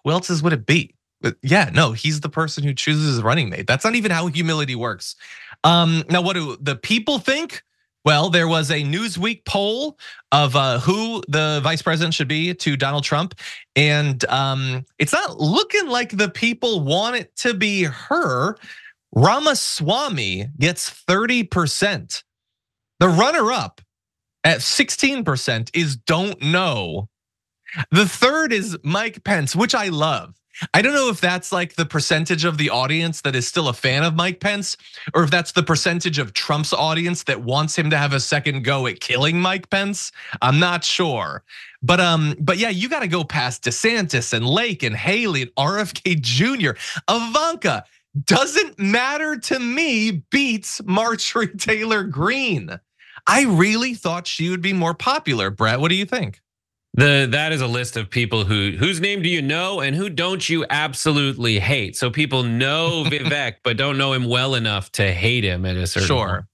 Who 0.04 0.10
else's 0.10 0.42
would 0.42 0.52
it 0.52 0.66
be? 0.66 0.94
Yeah, 1.42 1.70
no, 1.72 1.92
he's 1.92 2.20
the 2.20 2.28
person 2.28 2.64
who 2.64 2.74
chooses 2.74 3.14
his 3.14 3.22
running 3.22 3.48
mate. 3.50 3.68
That's 3.68 3.84
not 3.84 3.94
even 3.94 4.10
how 4.10 4.26
humility 4.26 4.74
works. 4.74 5.14
Um, 5.62 6.02
now, 6.10 6.22
what 6.22 6.34
do 6.34 6.56
the 6.60 6.74
people 6.74 7.18
think? 7.20 7.62
Well, 8.04 8.30
there 8.30 8.48
was 8.48 8.70
a 8.70 8.82
Newsweek 8.82 9.44
poll 9.44 9.96
of 10.32 10.56
uh, 10.56 10.80
who 10.80 11.22
the 11.28 11.60
vice 11.62 11.82
president 11.82 12.14
should 12.14 12.28
be 12.28 12.52
to 12.54 12.76
Donald 12.76 13.04
Trump, 13.04 13.34
and 13.76 14.24
um, 14.24 14.84
it's 14.98 15.12
not 15.12 15.38
looking 15.38 15.88
like 15.88 16.16
the 16.16 16.28
people 16.28 16.80
want 16.80 17.16
it 17.16 17.34
to 17.36 17.54
be 17.54 17.84
her. 17.84 18.56
Ramaswamy 19.14 20.48
gets 20.58 21.04
30%. 21.08 22.22
The 22.98 23.08
runner-up 23.08 23.80
at 24.44 24.58
16% 24.58 25.70
is 25.74 25.96
don't 25.96 26.40
know. 26.42 27.08
The 27.90 28.06
third 28.06 28.52
is 28.52 28.78
Mike 28.82 29.22
Pence, 29.24 29.54
which 29.54 29.74
I 29.74 29.88
love. 29.88 30.34
I 30.74 30.82
don't 30.82 30.94
know 30.94 31.08
if 31.08 31.20
that's 31.20 31.52
like 31.52 31.74
the 31.74 31.86
percentage 31.86 32.44
of 32.44 32.58
the 32.58 32.70
audience 32.70 33.20
that 33.22 33.34
is 33.34 33.46
still 33.46 33.68
a 33.68 33.72
fan 33.72 34.04
of 34.04 34.14
Mike 34.14 34.40
Pence, 34.40 34.76
or 35.14 35.24
if 35.24 35.30
that's 35.30 35.52
the 35.52 35.62
percentage 35.62 36.18
of 36.18 36.34
Trump's 36.34 36.72
audience 36.72 37.24
that 37.24 37.42
wants 37.42 37.76
him 37.76 37.90
to 37.90 37.96
have 37.96 38.12
a 38.12 38.20
second 38.20 38.64
go 38.64 38.86
at 38.86 39.00
killing 39.00 39.40
Mike 39.40 39.70
Pence. 39.70 40.12
I'm 40.40 40.58
not 40.58 40.84
sure. 40.84 41.42
But 41.82 42.00
um, 42.00 42.36
but 42.38 42.58
yeah, 42.58 42.68
you 42.68 42.88
got 42.88 43.00
to 43.00 43.08
go 43.08 43.24
past 43.24 43.64
DeSantis 43.64 44.32
and 44.32 44.46
Lake 44.46 44.82
and 44.82 44.94
Haley 44.94 45.42
and 45.42 45.54
RFK 45.56 46.20
Jr. 46.20 46.72
Ivanka 47.08 47.84
doesn't 48.24 48.78
matter 48.78 49.38
to 49.38 49.58
me 49.58 50.22
beats 50.30 50.82
Marjorie 50.84 51.48
Taylor 51.56 52.04
Greene. 52.04 52.78
I 53.26 53.44
really 53.44 53.94
thought 53.94 54.26
she 54.26 54.50
would 54.50 54.60
be 54.60 54.72
more 54.72 54.94
popular. 54.94 55.50
Brett, 55.50 55.80
what 55.80 55.88
do 55.88 55.94
you 55.94 56.04
think? 56.04 56.41
The 56.94 57.26
that 57.30 57.52
is 57.52 57.62
a 57.62 57.66
list 57.66 57.96
of 57.96 58.10
people 58.10 58.44
who 58.44 58.72
whose 58.72 59.00
name 59.00 59.22
do 59.22 59.28
you 59.28 59.40
know 59.40 59.80
and 59.80 59.96
who 59.96 60.10
don't 60.10 60.46
you 60.46 60.66
absolutely 60.68 61.58
hate. 61.58 61.96
So 61.96 62.10
people 62.10 62.42
know 62.42 63.04
Vivek 63.06 63.56
but 63.64 63.76
don't 63.76 63.96
know 63.96 64.12
him 64.12 64.24
well 64.24 64.54
enough 64.54 64.92
to 64.92 65.12
hate 65.12 65.44
him 65.44 65.64
at 65.64 65.76
a 65.76 65.86
certain 65.86 66.06
sure. 66.06 66.28
Point. 66.28 66.44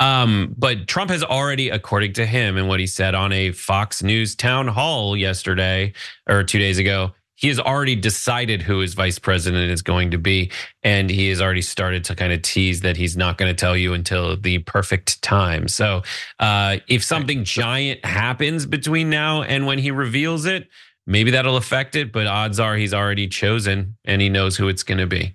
Um, 0.00 0.54
but 0.58 0.88
Trump 0.88 1.10
has 1.10 1.22
already, 1.22 1.70
according 1.70 2.14
to 2.14 2.26
him 2.26 2.56
and 2.56 2.68
what 2.68 2.80
he 2.80 2.86
said 2.86 3.14
on 3.14 3.32
a 3.32 3.52
Fox 3.52 4.02
News 4.02 4.34
town 4.34 4.66
hall 4.66 5.16
yesterday 5.16 5.92
or 6.28 6.42
two 6.42 6.58
days 6.58 6.78
ago, 6.78 7.12
he 7.36 7.48
has 7.48 7.58
already 7.58 7.96
decided 7.96 8.62
who 8.62 8.78
his 8.78 8.94
vice 8.94 9.18
president 9.18 9.70
is 9.70 9.82
going 9.82 10.10
to 10.12 10.18
be. 10.18 10.50
And 10.82 11.10
he 11.10 11.28
has 11.28 11.40
already 11.40 11.62
started 11.62 12.04
to 12.04 12.14
kind 12.14 12.32
of 12.32 12.42
tease 12.42 12.80
that 12.82 12.96
he's 12.96 13.16
not 13.16 13.38
going 13.38 13.54
to 13.54 13.58
tell 13.58 13.76
you 13.76 13.92
until 13.92 14.36
the 14.36 14.58
perfect 14.58 15.20
time. 15.22 15.68
So 15.68 16.02
uh, 16.38 16.78
if 16.88 17.02
something 17.02 17.44
giant 17.44 18.04
happens 18.04 18.66
between 18.66 19.10
now 19.10 19.42
and 19.42 19.66
when 19.66 19.78
he 19.78 19.90
reveals 19.90 20.44
it, 20.44 20.68
maybe 21.06 21.32
that'll 21.32 21.56
affect 21.56 21.96
it. 21.96 22.12
But 22.12 22.26
odds 22.26 22.60
are 22.60 22.76
he's 22.76 22.94
already 22.94 23.26
chosen 23.26 23.96
and 24.04 24.22
he 24.22 24.28
knows 24.28 24.56
who 24.56 24.68
it's 24.68 24.84
going 24.84 24.98
to 24.98 25.06
be. 25.06 25.34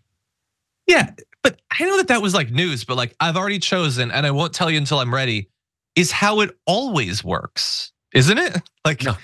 Yeah. 0.87 1.11
But 1.43 1.59
I 1.79 1.83
know 1.85 1.97
that 1.97 2.07
that 2.07 2.21
was 2.21 2.33
like 2.33 2.49
news, 2.49 2.83
but 2.83 2.97
like 2.97 3.15
I've 3.19 3.37
already 3.37 3.59
chosen 3.59 4.11
and 4.11 4.25
I 4.25 4.31
won't 4.31 4.53
tell 4.53 4.71
you 4.71 4.77
until 4.77 4.99
I'm 4.99 5.13
ready 5.13 5.49
is 5.95 6.11
how 6.11 6.39
it 6.39 6.57
always 6.65 7.23
works, 7.23 7.91
isn't 8.13 8.37
it? 8.37 8.61
Like, 8.85 9.03
no. 9.03 9.15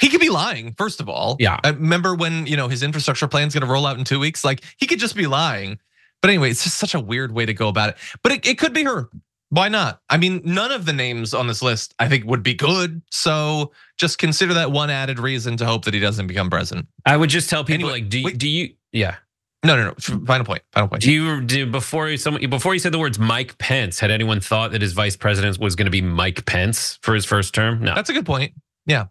He 0.00 0.08
could 0.08 0.20
be 0.20 0.30
lying, 0.30 0.74
first 0.78 1.00
of 1.00 1.08
all. 1.08 1.36
Yeah. 1.38 1.60
I 1.62 1.70
remember 1.70 2.14
when, 2.14 2.46
you 2.46 2.56
know, 2.56 2.68
his 2.68 2.82
infrastructure 2.82 3.28
plan 3.28 3.48
is 3.48 3.54
going 3.54 3.66
to 3.66 3.70
roll 3.70 3.86
out 3.86 3.98
in 3.98 4.04
two 4.04 4.18
weeks. 4.18 4.44
Like 4.44 4.62
he 4.78 4.86
could 4.86 4.98
just 4.98 5.14
be 5.14 5.26
lying. 5.26 5.78
But 6.22 6.30
anyway, 6.30 6.50
it's 6.50 6.64
just 6.64 6.78
such 6.78 6.94
a 6.94 7.00
weird 7.00 7.32
way 7.32 7.46
to 7.46 7.54
go 7.54 7.68
about 7.68 7.90
it. 7.90 7.96
But 8.22 8.32
it, 8.32 8.46
it 8.46 8.58
could 8.58 8.72
be 8.72 8.84
her. 8.84 9.10
Why 9.50 9.68
not? 9.68 10.00
I 10.08 10.16
mean, 10.16 10.42
none 10.44 10.70
of 10.70 10.86
the 10.86 10.92
names 10.92 11.34
on 11.34 11.48
this 11.48 11.60
list 11.60 11.94
I 11.98 12.08
think 12.08 12.24
would 12.24 12.42
be 12.42 12.54
good. 12.54 13.02
So 13.10 13.72
just 13.98 14.18
consider 14.18 14.54
that 14.54 14.70
one 14.70 14.90
added 14.90 15.18
reason 15.18 15.56
to 15.58 15.66
hope 15.66 15.84
that 15.84 15.94
he 15.94 16.00
doesn't 16.00 16.28
become 16.28 16.48
president. 16.48 16.86
I 17.04 17.16
would 17.16 17.30
just 17.30 17.50
tell 17.50 17.64
people 17.64 17.90
anyway, 17.90 18.02
like, 18.02 18.08
do 18.08 18.20
you, 18.20 18.32
do 18.32 18.48
you, 18.48 18.74
yeah. 18.92 19.16
No, 19.62 19.76
no, 19.76 19.88
no. 19.88 20.24
Final 20.24 20.46
point. 20.46 20.62
Final 20.72 20.88
point. 20.88 21.02
Do 21.02 21.12
you 21.12 21.42
do 21.42 21.66
before 21.66 22.16
someone 22.16 22.48
before 22.48 22.72
you 22.72 22.80
said 22.80 22.92
the 22.92 22.98
words 22.98 23.18
Mike 23.18 23.58
Pence? 23.58 24.00
Had 24.00 24.10
anyone 24.10 24.40
thought 24.40 24.72
that 24.72 24.80
his 24.80 24.94
vice 24.94 25.16
president 25.16 25.58
was 25.58 25.76
going 25.76 25.84
to 25.84 25.90
be 25.90 26.00
Mike 26.00 26.46
Pence 26.46 26.98
for 27.02 27.14
his 27.14 27.26
first 27.26 27.52
term? 27.52 27.82
No. 27.82 27.94
That's 27.94 28.08
a 28.08 28.14
good 28.14 28.24
point. 28.24 28.54
Yeah. 28.86 29.06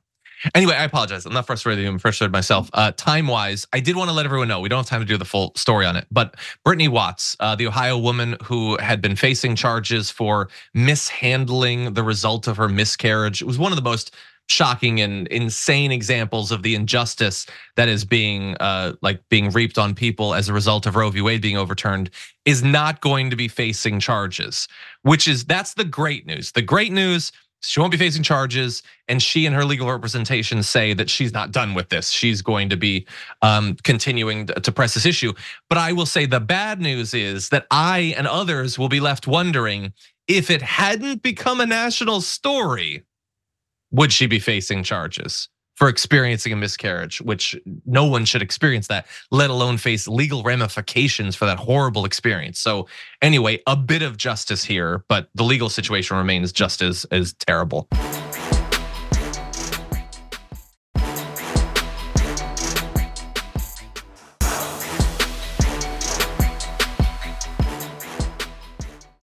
Anyway, 0.56 0.74
I 0.74 0.84
apologize. 0.84 1.26
I'm 1.26 1.34
not 1.34 1.46
frustrated. 1.46 1.86
I'm 1.86 2.00
frustrated 2.00 2.32
myself. 2.32 2.70
Uh, 2.74 2.92
time 2.96 3.28
wise, 3.28 3.68
I 3.74 3.80
did 3.80 3.96
want 3.96 4.10
to 4.10 4.16
let 4.16 4.26
everyone 4.26 4.48
know 4.48 4.60
we 4.60 4.70
don't 4.70 4.80
have 4.80 4.86
time 4.86 5.02
to 5.02 5.06
do 5.06 5.18
the 5.18 5.26
full 5.26 5.52
story 5.56 5.86
on 5.86 5.96
it. 5.96 6.08
But 6.12 6.36
Brittany 6.64 6.88
Watts, 6.88 7.36
uh, 7.40 7.56
the 7.56 7.68
Ohio 7.68 7.98
woman 7.98 8.38
who 8.44 8.78
had 8.78 9.02
been 9.02 9.16
facing 9.16 9.56
charges 9.56 10.10
for 10.10 10.50
mishandling 10.74 11.94
the 11.94 12.04
result 12.04 12.48
of 12.48 12.58
her 12.58 12.70
miscarriage, 12.70 13.44
was 13.44 13.58
one 13.58 13.72
of 13.72 13.76
the 13.76 13.82
most 13.84 14.16
shocking 14.48 15.00
and 15.00 15.28
insane 15.28 15.92
examples 15.92 16.52
of 16.52 16.64
the 16.64 16.74
injustice 16.74 17.46
that 17.76 17.88
is 17.88 18.04
being 18.04 18.56
uh, 18.60 18.94
like 19.02 19.22
being 19.30 19.52
reaped 19.52 19.78
on 19.78 19.94
people 19.94 20.34
as 20.34 20.50
a 20.50 20.54
result 20.54 20.88
of 20.88 20.96
Roe 20.96 21.10
v. 21.12 21.22
Wade 21.22 21.42
being 21.42 21.58
overturned 21.58 22.10
is 22.46 22.64
not 22.64 23.00
going 23.02 23.30
to 23.30 23.36
be 23.36 23.48
facing 23.48 24.00
charges, 24.00 24.68
which 25.04 25.28
is 25.28 25.46
that's 25.46 25.76
the 25.76 25.84
great 25.84 26.26
news. 26.26 26.52
The 26.52 26.64
great 26.64 26.92
news. 26.92 27.32
She 27.62 27.80
won't 27.80 27.92
be 27.92 27.98
facing 27.98 28.24
charges, 28.24 28.84
and 29.08 29.22
she 29.22 29.46
and 29.46 29.54
her 29.54 29.66
legal 29.66 29.92
representation 29.92 30.64
say 30.64 30.94
that 30.94 31.10
she's 31.10 31.34
not 31.34 31.52
done 31.52 31.74
with 31.74 31.90
this. 31.90 32.10
She's 32.10 32.42
going 32.42 32.70
to 32.70 32.78
be 32.78 33.06
um, 33.42 33.76
continuing 33.84 34.48
to 34.48 34.72
press 34.72 34.94
this 34.94 35.06
issue. 35.06 35.34
But 35.68 35.78
I 35.78 35.92
will 35.92 36.06
say 36.06 36.26
the 36.26 36.40
bad 36.40 36.80
news 36.80 37.14
is 37.14 37.50
that 37.50 37.68
I 37.70 38.14
and 38.18 38.28
others 38.28 38.80
will 38.80 38.90
be 38.90 39.02
left 39.02 39.28
wondering 39.28 39.94
if 40.28 40.50
it 40.50 40.62
hadn't 40.62 41.22
become 41.22 41.60
a 41.60 41.66
national 41.66 42.22
story, 42.22 43.04
would 43.92 44.14
she 44.14 44.28
be 44.28 44.40
facing 44.40 44.84
charges 44.84 45.50
for 45.80 45.88
experiencing 45.88 46.52
a 46.52 46.58
miscarriage, 46.58 47.22
which 47.22 47.58
no 47.86 48.06
one 48.06 48.26
should 48.26 48.42
experience 48.42 48.88
that, 48.88 49.08
let 49.32 49.50
alone 49.50 49.78
face 49.78 50.10
legal 50.10 50.44
ramifications 50.44 51.38
for 51.38 51.46
that 51.46 51.58
horrible 51.58 52.04
experience. 52.04 52.60
So 52.60 52.86
anyway, 53.22 53.62
a 53.66 53.78
bit 53.78 54.02
of 54.02 54.18
justice 54.18 54.64
here, 54.64 55.06
but 55.08 55.30
the 55.36 55.44
legal 55.44 55.70
situation 55.70 56.18
remains 56.18 56.52
just 56.52 56.82
as 56.82 57.06
as 57.12 57.34
terrible. 57.34 57.88